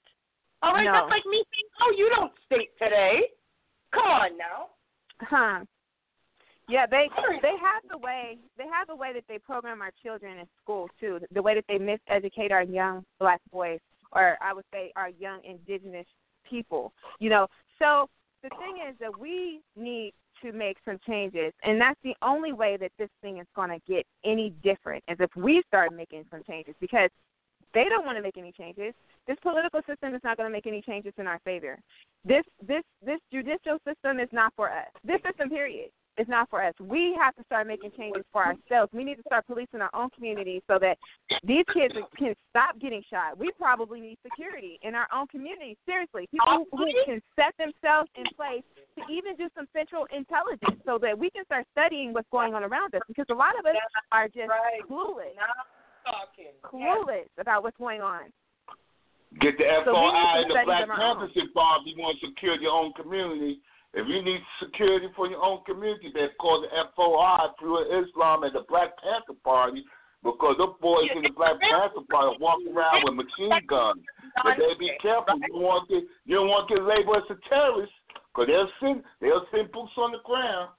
All 0.62 0.74
right, 0.74 0.86
No. 0.86 0.94
that's 0.94 1.10
like 1.10 1.26
me 1.26 1.44
saying, 1.52 1.70
"Oh, 1.82 1.92
you 1.98 2.10
don't 2.10 2.32
state 2.46 2.72
today." 2.78 3.30
Come 3.92 4.08
on 4.08 4.38
now. 4.38 4.70
Huh. 5.22 5.66
Yeah, 6.70 6.86
they 6.86 7.10
they 7.42 7.58
have 7.58 7.84
the 7.90 7.98
way 7.98 8.38
they 8.58 8.68
have 8.68 8.88
the 8.88 8.96
way 8.96 9.12
that 9.14 9.26
they 9.28 9.38
program 9.38 9.82
our 9.82 9.92
children 10.02 10.38
in 10.40 10.48
school 10.62 10.90
too. 11.00 11.20
The 11.32 11.42
way 11.42 11.56
that 11.56 11.66
they 11.68 11.78
miseducate 11.78 12.52
our 12.52 12.64
young 12.64 13.06
black 13.20 13.42
boys, 13.52 13.82
or 14.14 14.38
I 14.42 14.54
would 14.54 14.66
say 14.72 14.94
our 14.96 15.10
young 15.10 15.44
indigenous 15.44 16.08
people. 16.50 16.94
You 17.20 17.30
know, 17.30 17.48
so 17.80 18.10
the 18.44 18.50
thing 18.50 18.78
is 18.90 18.98
that 19.00 19.18
we 19.20 19.62
need 19.76 20.14
to 20.44 20.52
make 20.52 20.78
some 20.86 21.00
changes, 21.08 21.52
and 21.64 21.82
that's 21.82 22.00
the 22.04 22.16
only 22.22 22.54
way 22.54 22.78
that 22.78 22.92
this 23.00 23.10
thing 23.22 23.40
is 23.40 23.48
going 23.56 23.70
to 23.70 23.80
get 23.92 24.06
any 24.24 24.54
different 24.64 25.04
is 25.08 25.18
if 25.20 25.30
we 25.36 25.64
start 25.68 25.94
making 25.94 26.26
some 26.32 26.44
changes 26.48 26.76
because 26.80 27.10
they 27.74 27.86
don't 27.86 28.06
want 28.06 28.18
to 28.18 28.22
make 28.22 28.38
any 28.38 28.52
changes. 28.52 28.94
This 29.28 29.38
political 29.42 29.82
system 29.88 30.14
is 30.14 30.22
not 30.24 30.38
going 30.38 30.48
to 30.48 30.54
make 30.54 30.68
any 30.68 30.82
changes 30.82 31.14
in 31.18 31.28
our 31.28 31.40
favor. 31.44 31.80
This 32.26 32.44
this 32.66 32.84
this 33.04 33.20
judicial 33.32 33.80
system 33.88 34.20
is 34.20 34.30
not 34.32 34.54
for 34.56 34.70
us. 34.70 34.88
This 35.04 35.22
system, 35.26 35.50
period, 35.50 35.90
is 36.18 36.28
not 36.28 36.50
for 36.50 36.64
us. 36.64 36.74
We 36.80 37.18
have 37.20 37.36
to 37.36 37.44
start 37.46 37.68
making 37.68 37.92
changes 37.98 38.24
for 38.32 38.46
ourselves. 38.46 38.92
We 38.94 39.04
need 39.04 39.16
to 39.16 39.24
start 39.24 39.48
policing 39.48 39.82
our 39.82 39.90
own 39.94 40.10
communities 40.12 40.62
so 40.68 40.78
that 40.80 40.98
these 41.44 41.66
kids 41.74 41.94
can 42.18 42.36
stop 42.50 42.80
getting 42.80 43.04
shot. 43.10 43.38
We 43.38 43.52
probably 43.58 44.00
need 44.00 44.18
security 44.24 44.80
in 44.84 44.96
our 44.96 45.08
own 45.14 45.28
communities. 45.28 45.78
Seriously, 45.86 46.28
people 46.32 46.66
who, 46.72 46.92
can 47.06 47.22
set 47.36 47.54
themselves 47.58 48.10
in 48.16 48.26
place 48.36 48.64
to 48.98 49.02
even 49.12 49.36
do 49.36 49.50
some 49.56 49.66
central 49.74 50.06
intelligence 50.16 50.80
so 50.86 50.98
that 51.02 51.18
we 51.18 51.30
can 51.32 51.44
start 51.46 51.66
studying 51.72 52.14
what's 52.14 52.30
going 52.32 52.54
on 52.54 52.64
around 52.64 52.94
us. 52.96 53.02
Because 53.08 53.26
a 53.30 53.34
lot 53.34 53.58
of 53.60 53.66
us 53.66 53.76
are 54.12 54.28
just 54.28 54.50
clueless, 54.90 55.34
Now 55.36 55.50
I'm 55.50 56.06
talking. 56.06 56.54
clueless 56.64 57.28
about 57.40 57.64
what's 57.64 57.78
going 57.78 58.02
on. 58.02 58.32
Get 59.42 59.58
the 59.58 59.66
So 59.86 59.94
FOI 59.94 60.12
to 60.12 60.42
and 60.42 60.50
the 60.52 60.62
Black 60.66 60.88
Panthers 60.88 61.32
involved. 61.36 61.88
You 61.88 61.96
want 61.98 62.20
to 62.22 62.28
secure 62.28 62.56
your 62.62 62.72
own 62.72 62.94
community. 62.94 63.60
If 63.94 64.08
you 64.08 64.22
need 64.24 64.42
security 64.62 65.08
for 65.16 65.28
your 65.30 65.44
own 65.44 65.64
community, 65.66 66.10
then 66.14 66.30
call 66.40 66.62
the 66.62 66.68
FOI 66.96 67.54
through 67.60 67.86
Islam 68.04 68.44
and 68.44 68.54
the 68.54 68.66
Black 68.68 68.90
Panther 69.02 69.38
Party 69.44 69.86
because 70.24 70.56
those 70.58 70.74
boys 70.82 71.10
in 71.16 71.22
the 71.22 71.30
Black 71.30 71.60
Panther 71.62 72.02
Party 72.10 72.38
walk 72.42 72.58
around 72.74 73.04
with 73.06 73.14
machine 73.14 73.54
guns. 73.68 74.02
But 74.42 74.58
they 74.58 74.74
be 74.80 74.90
careful. 75.02 75.38
You 75.38 75.48
don't 75.54 75.62
want 75.62 75.90
to 75.90 76.02
you 76.26 76.36
don't 76.42 76.48
want 76.50 76.68
to 76.70 76.76
get 76.76 76.84
labeled 76.84 77.18
as 77.30 77.38
a 77.38 77.50
terrorist 77.50 77.94
because 78.34 78.48
they'll 78.50 78.72
send 78.82 79.04
they'll 79.22 79.46
send 79.54 79.72
boots 79.72 79.94
on 79.98 80.12
the 80.12 80.24
ground. 80.26 80.70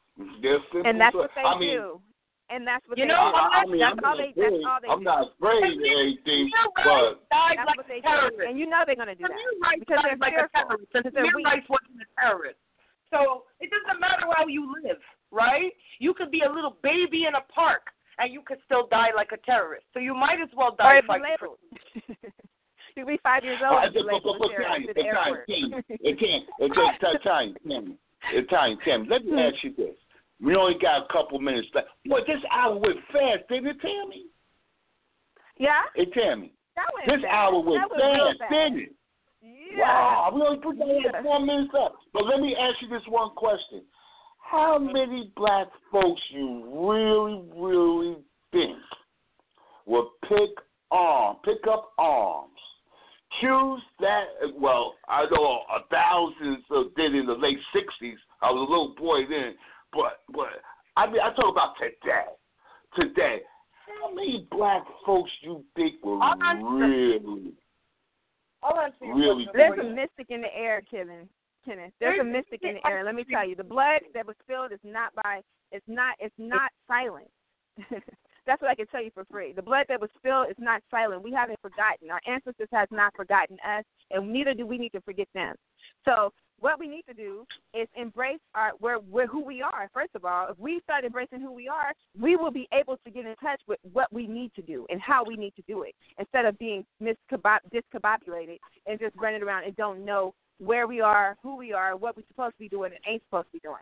They'll 0.43 0.65
send 0.73 0.87
And 0.87 0.99
that's 1.01 1.15
boots 1.15 1.31
what 1.37 1.39
they 1.39 1.47
I 1.47 1.59
mean, 1.59 1.71
do. 1.79 2.01
And 2.51 2.67
that's 2.67 2.83
what 2.91 2.99
You 2.99 3.05
they 3.07 3.15
know, 3.15 3.31
do. 3.31 3.39
I, 3.39 3.63
I 3.63 3.67
mean, 3.67 3.79
that's 3.81 3.95
I'm 3.97 4.05
all 4.05 4.11
not 4.11 4.19
they. 4.19 4.31
afraid. 4.35 4.53
That's 4.53 4.67
all 4.69 4.79
they 4.83 4.89
I'm 4.91 4.99
do. 5.01 5.05
not 5.07 5.23
afraid 5.39 5.65
of 5.65 5.79
anything, 5.81 6.51
but 6.85 7.23
That's 7.31 7.57
like 7.63 7.77
what 7.79 7.87
they 7.89 8.01
terrorist. 8.03 8.37
do. 8.37 8.45
And 8.49 8.59
you 8.59 8.67
know 8.67 8.83
they're 8.85 8.99
going 9.01 9.09
to 9.09 9.15
do 9.15 9.25
that. 9.31 9.39
Because 9.81 10.03
they're 10.03 10.19
like 10.19 10.35
fearful. 10.35 10.51
a 10.51 10.67
terrorist. 10.67 10.91
And 10.93 11.05
Because 11.05 11.15
they're 11.15 11.25
Tamir 11.31 11.37
weak. 11.41 11.47
Rice 11.47 11.69
wasn't 11.73 12.03
a 12.05 12.09
terrorist. 12.21 12.61
So 13.15 13.45
it 13.61 13.71
doesn't 13.71 14.01
matter 14.01 14.27
how 14.37 14.47
you 14.49 14.75
live, 14.83 14.99
right? 15.31 15.73
You 16.01 16.15
could 16.15 16.31
be 16.31 16.41
a 16.41 16.51
little 16.53 16.77
baby 16.83 17.27
in 17.29 17.35
a 17.37 17.41
park 17.53 17.83
and 18.19 18.33
you 18.33 18.43
could 18.45 18.59
still 18.65 18.89
die 18.89 19.11
like 19.15 19.31
a 19.33 19.37
terrorist. 19.39 19.85
So 19.95 20.01
you 20.01 20.15
might 20.15 20.41
as 20.43 20.49
well 20.57 20.75
die 20.77 21.01
be 21.01 21.07
fighting 21.07 21.27
for 21.39 21.49
labeled. 21.49 21.59
you 22.97 23.07
be 23.07 23.19
five 23.23 23.45
years 23.45 23.59
old. 23.65 23.79
Uh, 23.85 23.87
you're 23.93 24.05
but, 24.11 24.23
but, 24.25 24.39
but, 24.39 24.51
Tanya, 24.61 24.87
to 24.89 24.95
the 24.95 25.01
airport. 25.07 25.47
Tanya, 25.47 25.83
it 25.89 26.19
can't. 26.19 26.45
It 26.59 26.75
can't. 26.75 27.01
Tanya, 27.23 27.55
Tanya, 27.63 27.97
Tanya, 28.51 28.77
Tanya, 28.85 29.07
let 29.11 29.25
me 29.25 29.33
Hmm. 29.33 29.39
ask 29.39 29.63
you 29.63 29.75
this. 29.77 29.95
We 30.41 30.57
only 30.57 30.75
got 30.79 31.05
a 31.09 31.13
couple 31.13 31.39
minutes 31.39 31.69
left. 31.75 31.89
Boy, 32.07 32.21
this 32.27 32.43
hour 32.51 32.77
went 32.77 32.99
fast, 33.13 33.47
didn't 33.49 33.69
it, 33.69 33.81
Tammy? 33.81 34.27
Yeah, 35.57 35.83
Hey, 35.95 36.07
Tammy, 36.07 36.53
that 36.75 36.87
went 36.93 37.07
this 37.07 37.23
fast. 37.23 37.33
hour 37.33 37.61
went 37.61 37.81
that 37.83 37.91
was 37.91 38.01
real 38.03 38.27
fast, 38.27 38.39
fast. 38.41 38.51
didn't 38.53 38.79
it? 38.81 38.95
Yeah. 39.45 39.79
Wow, 39.79 40.31
we 40.35 40.43
only 40.43 40.59
put 40.59 40.79
down 40.79 40.89
Yeah. 40.89 41.13
like 41.13 41.23
four 41.23 41.41
minutes 41.41 41.73
left. 41.75 41.97
But 42.13 42.27
let 42.27 42.41
me 42.41 42.57
ask 42.57 42.81
you 42.81 42.89
this 42.89 43.07
one 43.07 43.31
question. 43.31 43.85
How 44.39 44.79
many 44.79 45.33
black 45.37 45.69
folks 45.91 46.21
you 46.31 46.65
really, 46.89 47.43
really 47.55 48.17
think 48.53 48.79
will 49.87 50.13
pick 50.29 50.51
arm, 50.91 51.37
pick 51.45 51.67
up 51.67 51.93
arms, 51.99 52.59
choose 53.41 53.83
that? 54.01 54.27
Well, 54.55 54.95
I 55.09 55.25
know 55.27 55.65
a 55.75 55.81
thousands 55.91 56.65
did 56.97 57.15
in 57.15 57.27
the 57.27 57.35
late 57.35 57.59
'60s. 57.75 58.17
I 58.43 58.51
was 58.51 58.67
a 58.67 58.71
little 58.71 58.95
boy 58.97 59.27
then, 59.27 59.57
but 59.93 60.23
but 60.33 60.63
I 60.97 61.07
mean, 61.07 61.21
I 61.21 61.33
talk 61.35 61.53
about 61.53 61.77
today. 61.77 62.25
Today, 62.97 63.43
how 64.01 64.15
many 64.15 64.47
black 64.51 64.85
folks 65.05 65.31
you 65.43 65.65
think 65.75 66.03
will 66.05 66.23
I'll 66.23 66.57
really? 66.57 67.55
I'll 68.65 68.81
answer 68.81 69.05
your 69.05 69.15
Really? 69.15 69.45
question 69.45 69.77
There's 69.77 69.79
a 69.79 69.95
mystic 69.95 70.27
in 70.31 70.41
the 70.41 70.55
air, 70.57 70.83
Kevin. 70.91 71.29
Kenneth. 71.65 71.93
There's 72.01 72.21
a 72.21 72.25
mystic 72.25 72.63
in 72.63 72.75
the 72.75 72.87
air. 72.87 73.05
Let 73.05 73.15
me 73.15 73.25
tell 73.25 73.47
you, 73.49 73.55
the 73.55 73.65
blood 73.65 74.01
that 74.13 74.27
was 74.27 74.37
spilled 74.43 74.73
is 74.73 74.81
not 74.85 75.15
by. 75.15 75.41
It's 75.73 75.87
not. 75.89 76.17
It's 76.21 76.35
not 76.39 76.71
silent. 76.87 77.29
That's 78.47 78.61
what 78.61 78.71
I 78.71 78.75
can 78.75 78.87
tell 78.89 79.03
you 79.03 79.11
for 79.15 79.25
free. 79.31 79.53
The 79.53 79.63
blood 79.63 79.87
that 79.89 80.01
was 80.01 80.11
spilled 80.19 80.49
is 80.51 80.57
not 80.59 80.83
silent. 80.91 81.23
We 81.23 81.33
haven't 81.33 81.59
forgotten. 81.63 82.11
Our 82.11 82.21
ancestors 82.27 82.69
has 82.73 82.89
not 82.91 83.15
forgotten 83.17 83.57
us, 83.67 83.85
and 84.11 84.31
neither 84.31 84.53
do 84.53 84.67
we 84.67 84.77
need 84.77 84.93
to 84.93 85.01
forget 85.01 85.29
them. 85.35 85.55
So 86.05 86.31
what 86.61 86.79
we 86.79 86.89
need 86.89 87.03
to 87.09 87.15
do 87.15 87.45
is 87.73 87.89
embrace 87.97 88.39
our 88.55 88.73
where 88.79 88.99
where 88.99 89.27
who 89.27 89.45
we 89.45 89.63
are. 89.63 89.91
First 89.93 90.15
of 90.15 90.25
all, 90.25 90.49
if 90.49 90.59
we 90.59 90.81
start 90.85 91.05
embracing 91.05 91.41
who 91.41 91.53
we 91.53 91.69
are, 91.69 91.93
we 92.19 92.37
will 92.37 92.51
be 92.51 92.69
able 92.73 92.97
to 93.05 93.11
get 93.11 93.27
in 93.27 93.35
touch 93.37 93.61
with 93.67 93.79
what 93.93 94.13
we 94.13 94.27
need 94.27 94.53
to 94.55 94.63
do 94.63 94.87
and 94.91 95.01
how 95.01 95.25
we 95.25 95.37
need 95.37 95.55
to 95.57 95.63
do 95.69 95.83
it, 95.83 95.95
instead 96.19 96.45
of 96.45 96.59
being 96.59 96.85
discombobulated 97.03 98.59
and 98.87 99.01
just 99.01 99.15
running 99.17 99.43
around 99.43 99.65
and 99.65 99.77
don't 99.77 100.05
know 100.05 100.35
where 100.59 100.87
we 100.87 101.01
are, 101.01 101.37
who 101.43 101.57
we 101.57 101.73
are, 101.73 101.97
what 101.97 102.17
we're 102.17 102.23
supposed 102.29 102.55
to 102.55 102.61
be 102.61 102.69
doing, 102.69 102.93
and 102.93 103.01
ain't 103.13 103.23
supposed 103.25 103.49
to 103.49 103.53
be 103.53 103.61
doing. 103.61 103.77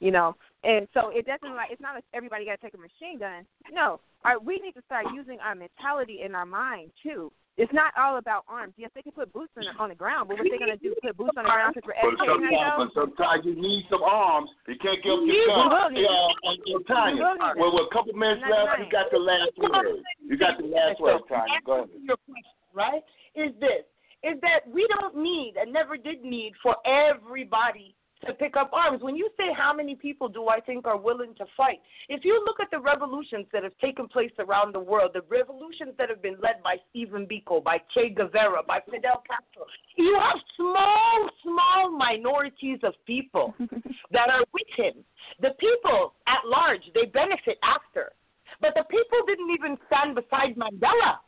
You 0.00 0.12
know, 0.12 0.36
and 0.62 0.86
so 0.94 1.10
it 1.10 1.26
doesn't 1.26 1.56
like 1.56 1.70
it's 1.72 1.80
not 1.82 1.94
like 1.94 2.04
everybody 2.14 2.44
got 2.44 2.60
to 2.60 2.62
take 2.62 2.74
a 2.74 2.78
machine 2.78 3.18
gun. 3.18 3.42
No, 3.72 3.98
our, 4.24 4.38
we 4.38 4.58
need 4.62 4.72
to 4.78 4.82
start 4.86 5.06
using 5.14 5.38
our 5.42 5.54
mentality 5.54 6.20
and 6.22 6.36
our 6.36 6.46
mind 6.46 6.90
too. 7.02 7.32
It's 7.58 7.72
not 7.74 7.90
all 7.98 8.18
about 8.22 8.46
arms. 8.46 8.74
Yes, 8.78 8.94
they 8.94 9.02
can 9.02 9.10
put 9.10 9.32
boots 9.34 9.50
on, 9.58 9.66
on 9.82 9.88
the 9.90 9.98
ground, 9.98 10.30
but 10.30 10.38
what 10.38 10.46
they're 10.46 10.62
gonna 10.62 10.78
do? 10.78 10.94
Put 11.02 11.16
boots 11.18 11.34
on 11.34 11.42
the 11.42 11.50
ground 11.50 11.74
because 11.74 11.90
we're 11.90 11.98
But 11.98 12.14
educating 12.14 12.54
sometimes, 12.54 12.54
ourselves? 12.54 12.94
but 12.94 13.18
sometimes 13.18 13.40
you 13.42 13.54
need 13.58 13.82
some 13.90 14.02
arms. 14.06 14.50
You 14.70 14.78
can't 14.78 15.02
give 15.02 15.18
up 15.18 15.26
We 15.26 15.34
your 15.34 15.50
gun. 15.50 15.66
will 15.66 15.90
need 15.90 16.06
Yeah, 16.06 16.46
and, 16.46 16.58
and 16.62 16.86
Tanya, 16.86 17.18
We 17.18 17.18
will 17.18 17.58
well, 17.58 17.72
with 17.74 17.90
a 17.90 17.94
couple 17.94 18.14
minutes 18.14 18.46
I'm 18.46 18.54
left, 18.54 18.78
you 18.78 18.86
got 18.94 19.10
the 19.10 19.18
last 19.18 19.50
word. 19.58 19.98
You 20.22 20.38
got 20.38 20.54
the 20.62 20.70
last 20.70 21.02
word, 21.02 21.18
Tanya. 21.26 21.58
Go 21.66 21.82
ahead. 21.82 21.98
your 21.98 22.18
question, 22.22 22.54
right, 22.70 23.02
is 23.34 23.50
this 23.58 23.82
is 24.22 24.38
that 24.42 24.66
we 24.70 24.86
don't 24.94 25.14
need 25.18 25.54
and 25.58 25.72
never 25.72 25.96
did 25.98 26.22
need 26.22 26.54
for 26.62 26.74
everybody 26.86 27.94
to 28.26 28.32
pick 28.34 28.56
up 28.56 28.70
arms. 28.72 29.02
When 29.02 29.16
you 29.16 29.28
say 29.36 29.52
how 29.56 29.72
many 29.72 29.94
people 29.94 30.28
do 30.28 30.48
I 30.48 30.60
think 30.60 30.86
are 30.86 30.96
willing 30.96 31.34
to 31.36 31.44
fight, 31.56 31.80
if 32.08 32.24
you 32.24 32.42
look 32.44 32.60
at 32.60 32.70
the 32.70 32.78
revolutions 32.78 33.46
that 33.52 33.62
have 33.62 33.76
taken 33.78 34.08
place 34.08 34.32
around 34.38 34.74
the 34.74 34.80
world, 34.80 35.12
the 35.14 35.22
revolutions 35.28 35.94
that 35.98 36.08
have 36.08 36.22
been 36.22 36.36
led 36.42 36.62
by 36.62 36.76
Stephen 36.90 37.26
Biko, 37.26 37.62
by 37.62 37.78
Che 37.94 38.10
Guevara, 38.10 38.62
by 38.66 38.80
Fidel 38.90 39.22
Castro, 39.26 39.66
you 39.96 40.18
have 40.20 40.38
small, 40.56 41.30
small 41.42 41.90
minorities 41.96 42.78
of 42.82 42.94
people 43.06 43.54
that 44.10 44.30
are 44.30 44.44
with 44.52 44.68
him. 44.76 45.04
The 45.40 45.50
people 45.60 46.14
at 46.26 46.46
large, 46.46 46.82
they 46.94 47.06
benefit 47.06 47.58
after. 47.62 48.12
But 48.60 48.74
the 48.74 48.84
people 48.84 49.18
didn't 49.26 49.50
even 49.50 49.76
stand 49.86 50.14
beside 50.14 50.56
Mandela. 50.56 51.18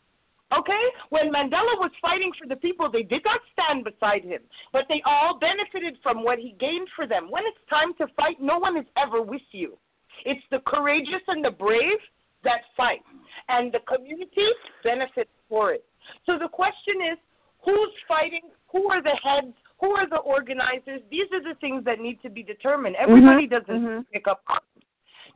Okay? 0.57 0.85
When 1.11 1.33
Mandela 1.33 1.79
was 1.79 1.91
fighting 2.03 2.33
for 2.39 2.47
the 2.49 2.57
people, 2.57 2.91
they 2.91 3.03
did 3.03 3.23
not 3.25 3.41
stand 3.53 3.85
beside 3.85 4.25
him, 4.25 4.41
but 4.73 4.87
they 4.89 5.03
all 5.07 5.39
benefited 5.39 5.97
from 6.03 6.25
what 6.25 6.39
he 6.39 6.57
gained 6.59 6.89
for 6.97 7.07
them. 7.07 7.31
When 7.31 7.45
it's 7.47 7.59
time 7.69 7.95
to 7.99 8.07
fight, 8.17 8.41
no 8.41 8.59
one 8.59 8.77
is 8.77 8.87
ever 8.97 9.23
with 9.23 9.43
you. 9.53 9.79
It's 10.25 10.43
the 10.51 10.61
courageous 10.67 11.23
and 11.29 11.45
the 11.45 11.51
brave 11.51 11.99
that 12.43 12.63
fight, 12.77 13.03
and 13.49 13.73
the 13.73 13.81
community 13.81 14.49
benefits 14.83 15.31
for 15.49 15.73
it. 15.73 15.85
So 16.27 16.39
the 16.39 16.49
question 16.49 16.95
is 17.13 17.19
who's 17.65 17.93
fighting? 18.09 18.43
Who 18.73 18.91
are 18.91 19.03
the 19.03 19.17
heads? 19.23 19.55
Who 19.81 19.93
are 19.93 20.09
the 20.09 20.19
organizers? 20.19 21.01
These 21.11 21.27
are 21.33 21.43
the 21.43 21.59
things 21.61 21.85
that 21.85 22.01
need 22.01 22.21
to 22.23 22.31
be 22.31 22.43
determined. 22.43 22.97
Everybody 22.97 23.47
doesn't 23.47 23.83
mhm. 23.83 24.05
pick 24.13 24.27
up. 24.27 24.43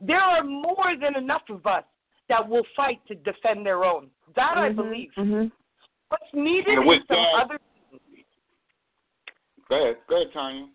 There 0.01 0.19
are 0.19 0.43
more 0.43 0.95
than 0.99 1.15
enough 1.15 1.43
of 1.49 1.65
us 1.65 1.83
that 2.29 2.47
will 2.47 2.63
fight 2.75 2.99
to 3.07 3.15
defend 3.15 3.65
their 3.65 3.83
own. 3.85 4.09
That 4.35 4.57
I 4.57 4.69
Mhm, 4.69 4.75
believe. 4.75 5.11
mhm. 5.17 5.51
What's 6.09 6.33
needed 6.33 6.79
with 6.85 7.01
is 7.01 7.07
some 7.07 7.17
that- 7.17 7.33
other. 7.35 7.59
Go 9.69 9.75
ahead. 9.81 9.97
Go 10.07 10.15
ahead, 10.21 10.31
Tanya. 10.33 10.67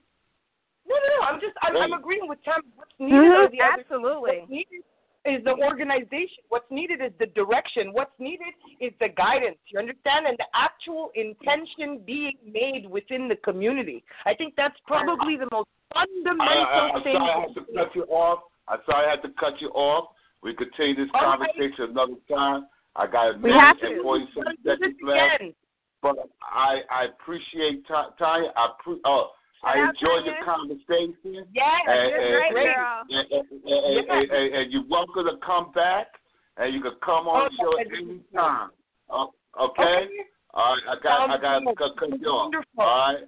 No, 0.87 0.97
no, 0.97 1.21
no. 1.21 1.27
I'm 1.27 1.41
just 1.41 1.57
I'm, 1.63 1.77
I'm 1.77 1.93
agreeing 1.93 2.27
with 2.27 2.43
Tom. 2.45 2.61
What's 2.75 2.91
needed 2.99 3.19
are 3.19 3.47
Mhm, 3.49 3.51
the 3.53 3.61
other. 3.63 3.81
Absolutely. 3.81 4.39
What's 4.41 4.51
needed 4.51 4.83
is 5.27 5.45
the 5.45 5.55
organization. 5.55 6.43
What's 6.49 6.69
needed 6.71 7.01
is 7.01 7.13
the 7.19 7.27
direction. 7.27 7.93
What's 7.93 8.19
needed 8.19 8.55
is 8.81 8.93
the 9.01 9.09
guidance. 9.11 9.59
You 9.67 9.79
understand? 9.79 10.27
And 10.27 10.37
the 10.39 10.47
actual 10.55 11.11
intention 11.15 11.99
being 11.99 12.37
made 12.45 12.87
within 12.89 13.29
the 13.29 13.37
community. 13.37 14.03
I 14.25 14.35
think 14.35 14.57
that's 14.57 14.79
probably 14.87 15.37
the 15.37 15.49
most 15.53 15.69
I, 15.95 16.05
fundamental 16.07 16.47
I, 16.67 16.91
I'm 16.95 17.03
thing. 17.05 17.15
sorry 17.17 17.31
I 17.31 17.41
had 17.43 17.55
to 17.55 17.65
cut 17.75 17.95
you 17.95 18.03
off. 18.05 18.41
I'm 18.67 18.81
sorry 18.87 19.07
I 19.07 19.11
had 19.11 19.23
to 19.23 19.29
cut 19.39 19.61
you 19.61 19.69
off. 19.69 20.15
We 20.43 20.55
continue 20.55 20.95
this 20.97 21.09
All 21.15 21.21
right. 21.23 21.39
conversation 21.39 21.91
another 21.91 22.15
time. 22.31 22.67
I 22.97 23.07
got 23.07 23.35
a 23.35 23.39
minute 23.39 23.61
and 23.83 23.97
to. 23.97 24.03
47 24.03 24.43
Let's 24.45 24.57
do 24.57 24.63
this 24.65 24.79
seconds 24.81 24.97
left. 25.05 25.35
again. 25.41 25.55
But 26.03 26.17
I 26.43 26.81
I 26.91 27.05
appreciate 27.05 27.87
Tanya. 27.87 28.51
I 28.57 28.69
pre- 28.83 29.01
oh, 29.05 29.31
I 29.63 29.79
enjoyed 29.79 30.25
the 30.25 30.33
conversation. 30.45 31.47
Yes, 31.55 31.81
And- 31.87 32.11
You're 32.11 32.43
and- 32.43 32.55
girl. 32.55 33.03
and, 33.11 33.33
and, 33.33 33.65
and, 33.65 34.11
and, 34.11 34.31
and, 34.31 34.55
and 34.55 34.73
you're 34.73 34.87
welcome 34.89 35.27
to 35.27 35.37
come 35.45 35.73
back, 35.73 36.07
and 36.57 36.73
you 36.75 36.81
can 36.81 36.93
come 37.05 37.29
on 37.29 37.51
the 37.57 37.65
Oh, 37.65 37.73
show 37.73 37.97
anytime. 37.97 38.71
Okay? 39.11 39.37
Okay. 39.61 40.09
All 40.55 40.75
right, 40.75 40.83
I 40.99 41.03
got 41.03 41.31
I 41.31 41.39
got 41.41 41.59
to 41.61 41.75
cut 41.75 42.21
you 42.21 42.27
off. 42.29 42.53
All 42.79 42.85
right. 42.87 43.19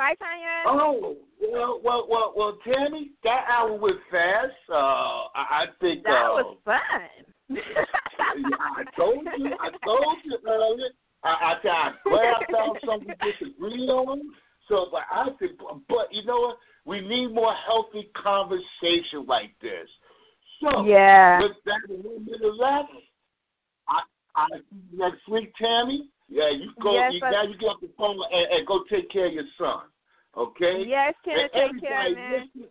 Bye, 0.00 0.14
Tanya. 0.18 0.64
Oh 0.64 1.16
well, 1.42 1.80
well, 1.84 2.06
well, 2.08 2.32
well, 2.34 2.58
Tammy, 2.64 3.10
that 3.22 3.44
hour 3.52 3.74
went 3.74 3.98
fast. 4.10 4.54
Uh, 4.66 4.74
I, 4.74 5.28
I 5.34 5.66
think 5.78 6.04
that 6.04 6.24
uh, 6.24 6.32
was 6.32 6.56
fun. 6.64 6.78
I 7.50 8.84
told 8.96 9.26
you, 9.36 9.54
I 9.60 9.68
told 9.84 10.16
you 10.24 10.38
earlier. 10.48 10.88
I, 11.22 11.28
I, 11.62 11.68
I'm 11.68 11.94
glad 12.08 12.32
I 12.32 12.50
found 12.50 12.78
something 12.86 13.08
to 13.08 13.30
disagree 13.30 13.88
on. 13.88 14.22
So, 14.68 14.86
but 14.90 15.02
I 15.12 15.28
think, 15.38 15.58
but 15.86 16.08
you 16.10 16.24
know 16.24 16.40
what? 16.40 16.56
We 16.86 17.02
need 17.02 17.34
more 17.34 17.54
healthy 17.66 18.10
conversation 18.14 19.26
like 19.28 19.50
this. 19.60 19.86
So, 20.62 20.86
Yeah. 20.86 21.42
with 21.42 21.52
that 21.66 21.80
one 21.88 22.24
minute 22.24 22.56
left, 22.56 22.88
I, 23.86 24.00
I 24.34 24.46
next 24.94 25.28
week, 25.28 25.52
Tammy. 25.60 26.08
Yeah, 26.30 26.48
you 26.50 26.70
go. 26.80 26.94
Yes, 26.94 27.12
you, 27.14 27.20
now 27.20 27.42
you 27.42 27.58
get 27.58 27.66
off 27.66 27.80
the 27.80 27.90
phone 27.98 28.16
and, 28.32 28.46
and 28.52 28.66
go 28.66 28.84
take 28.88 29.10
care 29.10 29.26
of 29.26 29.32
your 29.32 29.44
son. 29.58 29.82
Okay. 30.36 30.84
Yes, 30.86 31.14
And 31.26 31.50
take 31.52 31.82
care, 31.82 32.14
man. 32.14 32.48
listen- 32.54 32.68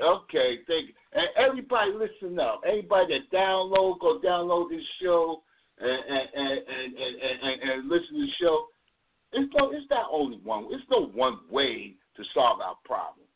Okay, 0.00 0.60
thank 0.66 0.88
you. 0.88 0.94
And 1.12 1.28
everybody 1.36 1.92
listen 1.92 2.40
up. 2.40 2.62
Everybody 2.66 3.18
that 3.18 3.36
download, 3.36 4.00
go 4.00 4.18
download 4.24 4.70
this 4.70 4.80
show 5.02 5.42
and 5.78 5.90
and 5.90 6.28
and 6.34 6.58
and, 6.58 6.94
and, 6.96 7.42
and, 7.42 7.70
and 7.70 7.88
listen 7.90 8.14
to 8.14 8.20
the 8.20 8.28
show. 8.40 8.66
It's 9.32 9.52
no, 9.54 9.70
it's 9.72 9.84
not 9.90 10.06
only 10.10 10.38
one. 10.38 10.68
It's 10.70 10.82
no 10.90 11.06
one 11.08 11.40
way 11.50 11.96
to 12.16 12.22
solve 12.32 12.60
our 12.62 12.76
problem. 12.86 13.26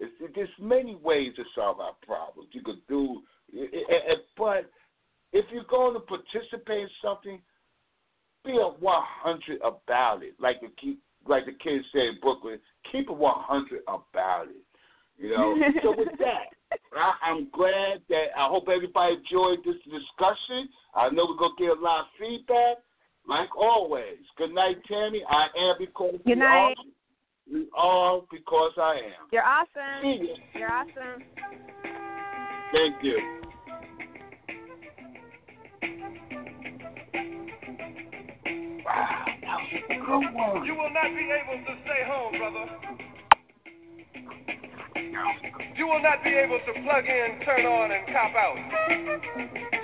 It's, 0.00 0.12
there's 0.34 0.48
many 0.60 0.96
ways 0.96 1.34
to 1.36 1.44
solve 1.54 1.78
our 1.78 1.94
problems. 2.04 2.48
You 2.52 2.62
could 2.62 2.84
do, 2.88 3.22
it, 3.52 3.70
it, 3.72 3.86
it, 3.88 4.18
but 4.36 4.68
if 5.32 5.44
you're 5.52 5.64
going 5.64 5.94
to 5.94 6.00
participate 6.00 6.82
in 6.82 6.88
something, 7.02 7.40
be 8.48 8.56
a 8.56 8.68
100 8.80 9.60
about 9.62 10.22
it. 10.22 10.34
Like 10.40 10.60
the 10.60 10.68
key, 10.80 10.96
like 11.26 11.44
the 11.44 11.52
kids 11.52 11.84
say 11.94 12.08
in 12.08 12.18
Brooklyn, 12.20 12.58
keep 12.90 13.10
it 13.10 13.16
100 13.16 13.82
about 13.86 14.46
it. 14.48 14.64
You 15.18 15.30
know. 15.30 15.54
so 15.82 15.94
with 15.96 16.08
that, 16.18 16.48
I, 16.96 17.12
I'm 17.22 17.48
glad 17.50 18.00
that 18.08 18.26
I 18.36 18.48
hope 18.48 18.68
everybody 18.74 19.16
enjoyed 19.16 19.58
this 19.64 19.76
discussion. 19.84 20.68
I 20.94 21.10
know 21.10 21.26
we're 21.28 21.36
gonna 21.36 21.54
get 21.58 21.78
a 21.78 21.80
lot 21.80 22.00
of 22.00 22.06
feedback. 22.18 22.78
Like 23.28 23.54
always. 23.54 24.24
Good 24.38 24.54
night, 24.54 24.76
Tammy. 24.88 25.22
I 25.28 25.48
am 25.58 25.76
because 25.78 26.14
we 26.24 26.32
Good 26.32 26.38
night. 26.38 26.74
are. 26.78 26.84
We 27.52 27.66
are 27.76 28.20
because 28.30 28.72
I 28.78 28.94
am. 28.94 29.28
You're 29.30 29.44
awesome. 29.44 30.04
Ya. 30.04 30.34
You're 30.54 30.72
awesome. 30.72 31.22
Thank 32.72 33.02
you. 33.02 33.38
You 40.08 40.14
will 40.74 40.90
not 40.90 41.10
be 41.12 41.30
able 41.30 41.58
to 41.66 41.76
stay 41.84 42.02
home, 42.06 42.32
brother. 42.38 42.66
You 45.76 45.86
will 45.86 46.02
not 46.02 46.24
be 46.24 46.30
able 46.30 46.58
to 46.60 46.72
plug 46.82 47.04
in, 47.04 47.40
turn 47.44 47.66
on, 47.66 47.92
and 47.92 48.06
cop 48.06 48.34
out. 48.34 49.77